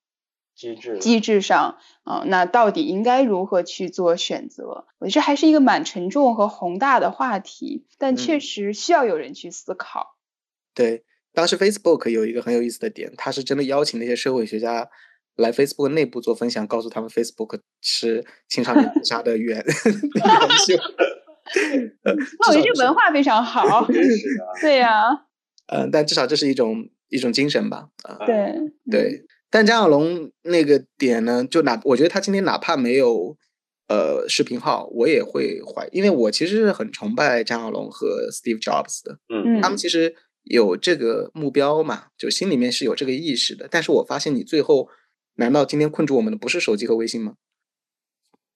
[0.63, 4.87] 机制机制上啊，那到底应该如何去做选择？
[4.99, 10.17] 我觉得这还是一个蛮沉重和宏大的话题，但确实需要有人去思考。
[10.75, 14.89] 对，当时 Facebook 有一个很有意思的点，他是真的邀请那些社会学家
[15.35, 19.59] 来 Facebook 内部做分享，告诉他们 Facebook 是青少年自杀的源
[22.47, 23.85] 我觉得这文化非常好。
[24.63, 25.27] 对呀。
[25.67, 27.89] 嗯，但至少这是一种一种精神吧。
[28.05, 28.55] 啊，对
[28.91, 29.25] 对。
[29.53, 33.37] 但张小龙那个点呢，就哪我觉得他今天哪怕没有
[33.87, 40.15] 呃视频号，我也会怀，因为我其实是很崇拜张小龙和 Steve Jobs 的，嗯，他们其实
[40.45, 43.69] 有这个目标嘛，就心里面是有这个意识的。
[43.71, 44.89] 但是我发现你最后，
[45.35, 47.35] 难道今天困住我们的不是手机和微信吗？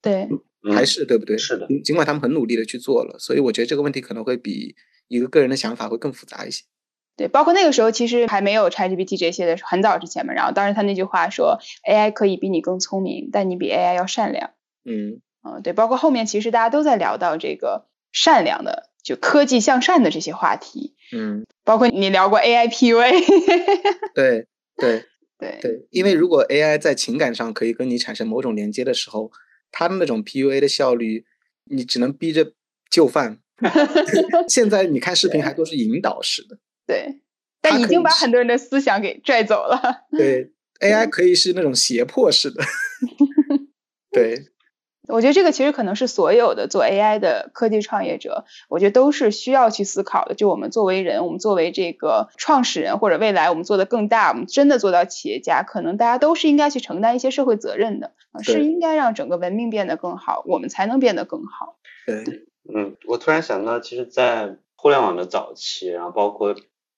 [0.01, 0.27] 对，
[0.74, 1.36] 还是对不对？
[1.36, 4.74] 是的，尽管他们很努力的去做了，所以我觉得这个问题可能会比
[5.09, 6.64] 一个个人的想法会更复杂一些。
[7.16, 10.34] 对，包括那个时候其实还没有 ChatGPT 这些的，很早之前嘛。
[10.34, 14.51] 然后当时他那句话说，AI 可以比你更聪明，但你比 AI 要善良。
[14.84, 20.94] 嗯嗯，对，包括后面其实大家都在聊到这个善良的，就科技向善的这些话题。
[21.12, 23.24] 嗯，包括你聊过 AI PUA。
[24.14, 25.05] 对 对
[25.38, 29.30] 对对，因为如果 AI 在情感上可以跟你产生某种连接的时候，
[29.72, 31.24] 它的那种 PUA 的效率，
[31.64, 32.52] 你只能逼着
[32.90, 33.38] 就范。
[34.48, 36.59] 现在你看视频还都是引导式的。
[36.86, 37.20] 对，
[37.60, 40.04] 但已经把很多人的思想给拽走了。
[40.16, 42.62] 对，AI 可以是那种胁迫式的。
[44.12, 44.46] 对，
[45.08, 50.34] 我觉得这个其实可能是所有的做 AI 的科技创业者，我觉得都是需要去思考的。
[50.34, 61.78] 就我们作为人，我们作为这个创始人，或者未来我们做的更大，我们真的做到企业家，可能大家都是应该去承担一些社会责任的，是应该让整个文明变得更好，我们才能变得更好。
[62.06, 66.54] 对，嗯，我突然想到，其实，在互联网的早期，然后包括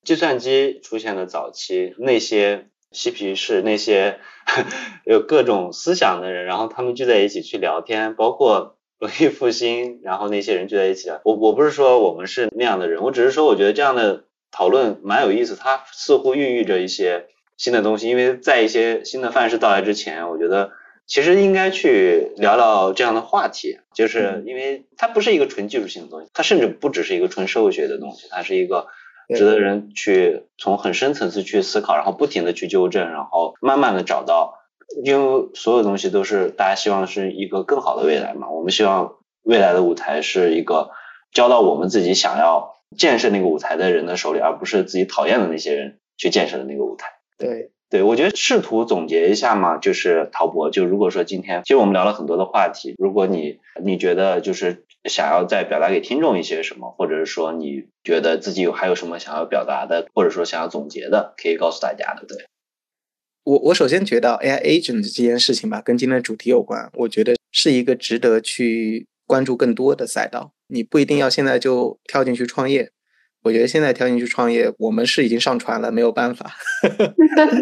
[0.09, 4.21] 计算机出现的早期，那些嬉皮士，那些
[5.05, 17.27] 有各种思想的人，然后他们聚在一起去聊天，包括文艺复兴，然后那些人聚在一起，我我不是说我们是那样的人，我只是说我觉得这样的讨论蛮有意思，它似乎孕育着一些
[17.59, 20.73] 新的东西，因为在一些新的范式到来之前，我觉得
[21.07, 28.87] 其实应该去聊聊这样的话题，就是因为它不是一个纯技术性的东西，它甚至不只是一个纯社会学的东西，它是一个。
[29.37, 34.55] 值得人去从很深层次去思考，然后不停的去纠正，然后慢慢的找到，
[35.05, 38.49] 因为所有东西都是大家希望是一个更好的未来嘛。
[38.49, 40.91] 我们希望未来的舞台是一个
[41.33, 47.09] 交到我们自己想要建设那个舞台的人的手里，而不是自己讨厌的那些人去建设的那个舞台。
[47.37, 54.85] 对，对我觉得试图总结一下嘛，就是陶博，就如果说今天其实我们聊了很多的话题，如果你你觉得就是。
[55.05, 62.27] 想要再表达给听众一些什么，或者是说你觉得自己有还有什么想要表达的，或者说想要总结的，可以告诉大家的。
[62.27, 62.37] 对，
[63.45, 70.51] 我我首先觉得 AI agent 这件事情吧，跟今天的主题有关，我觉得是一个值得去关注更多的赛道。
[70.67, 72.91] 你不一定要现在就跳进去创业，
[73.43, 76.55] 我觉得现在跳进去创业，我们是已经上船了，没有办法。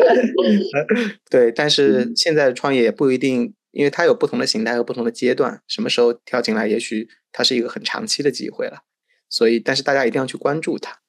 [1.31, 3.55] 对，但是现在创业也不一定。
[3.73, 8.85] 因为它有不同的形态和不同的阶段，什么时候跳进来，也许它是一个很长期的机会了。
[9.28, 11.01] 所以，但是大家一定要去关注它，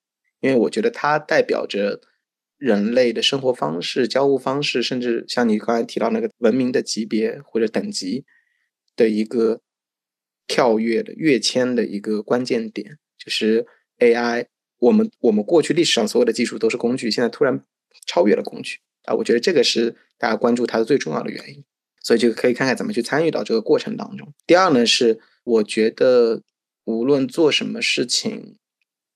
[0.42, 2.02] 因为我觉得它代表着
[2.58, 8.26] 人类的生活方式、交互方式，甚至像你刚才提到那个文明的级别或者等级
[8.98, 9.62] 的一个
[10.46, 13.66] 跳跃的跃迁的一个关键点，就是
[14.00, 14.48] AI。
[14.80, 17.64] 我们我们过去历史上所有的技术都是工具，现在突然
[18.06, 19.14] 超越了工具啊！
[19.16, 21.64] 我觉得这个是大家关注它的最重要的原因。
[22.04, 24.34] 所以就可以看看怎么去参与到这个过程当中。
[24.46, 26.42] 第二呢，是我觉得
[26.86, 28.56] 无论做什么事情，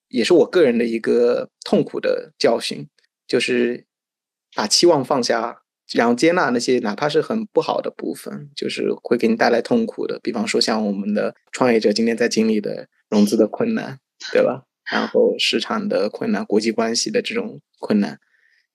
[0.09, 2.89] 也是我个人的一个痛苦的教训，
[3.25, 3.85] 就是
[4.53, 5.61] 把期望放下，
[5.93, 10.19] 然后接纳那些哪怕是很不好的部分，就是会给你带来痛苦的。
[10.21, 13.99] 比方说像我们的创业者今天在经历的融资的困难，
[14.33, 14.65] 对吧？
[14.91, 18.19] 然后市场的困难、国际关系的这种困难，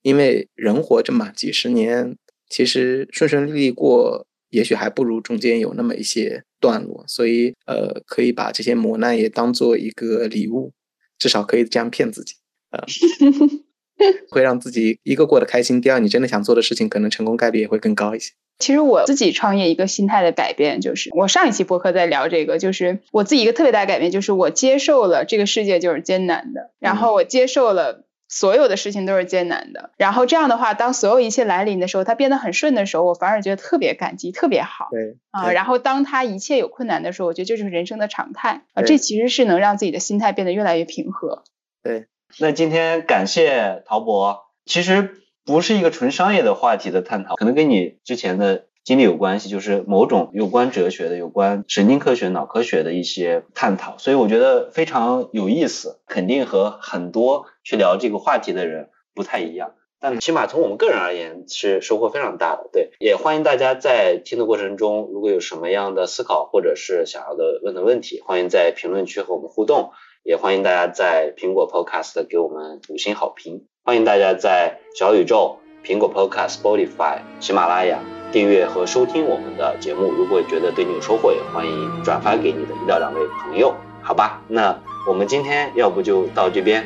[0.02, 2.16] 因为人活着嘛，几十年。
[2.48, 10.72] 其实顺顺利利过，也许还不如中间有那么一些段落，所以呃，可以把这些磨难也当做一个礼物，
[11.18, 12.34] 至少可以这样骗自己，
[12.70, 12.86] 啊，
[14.30, 18.32] 会让自己一个过得开心，第二你真的想做的事情，可能成功概率也会更高一些。
[18.58, 28.02] 其实我自己创业一个心态的改变，就是我上一期博客在聊这个，就是我自己一个特别大的改变，就是我接受了这个世界就是艰难的，然后我接受了。
[28.28, 34.88] 所有的事情都是艰难的，然后这样的话，当所有一切来临的时候，它变得很顺的时候，我反而觉得特别感激，特别好。
[34.90, 38.82] 对啊，然后当它一切有困难的时候，我觉得这就是人生的常态啊。
[38.82, 41.44] 这其实是能让自己的心态变得越来越平和。
[41.84, 42.06] 对，
[42.38, 48.66] 那今天感谢陶博，其实不是一个纯商业的话题的探讨，可能跟你之前的。
[48.86, 62.70] 经历有关系，就是某种有关哲学的、有关神经科学、脑科学的一些探讨，所以我觉得非常有意思，肯定和很多去聊这个话题的人不太一样，但起码从我们个人而言是收获非常大的。
[62.72, 69.90] 对，也欢迎大家在听的过程中，如果有什么样的思考或者是想要的问的问题，欢迎在评论区和我们互动，
[70.26, 78.00] 也欢迎大家在苹果 Podcast 给我们五星好评，欢迎大家在小宇宙、苹果 Podcast、Spotify、喜马拉雅。
[78.32, 83.72] 订阅和收听我们的节目，如果觉得对你有收获，也欢迎转发给你的一到两位朋友，
[84.02, 84.42] 好吧？
[84.48, 84.76] 那
[85.08, 86.84] 我们今天要不就到这边，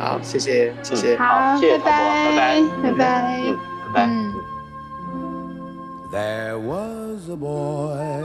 [0.00, 3.58] 好，谢谢，谢谢，好，谢谢陶博，拜拜，拜拜，嗯，
[3.92, 4.08] 拜拜。
[6.18, 8.24] There was a boy,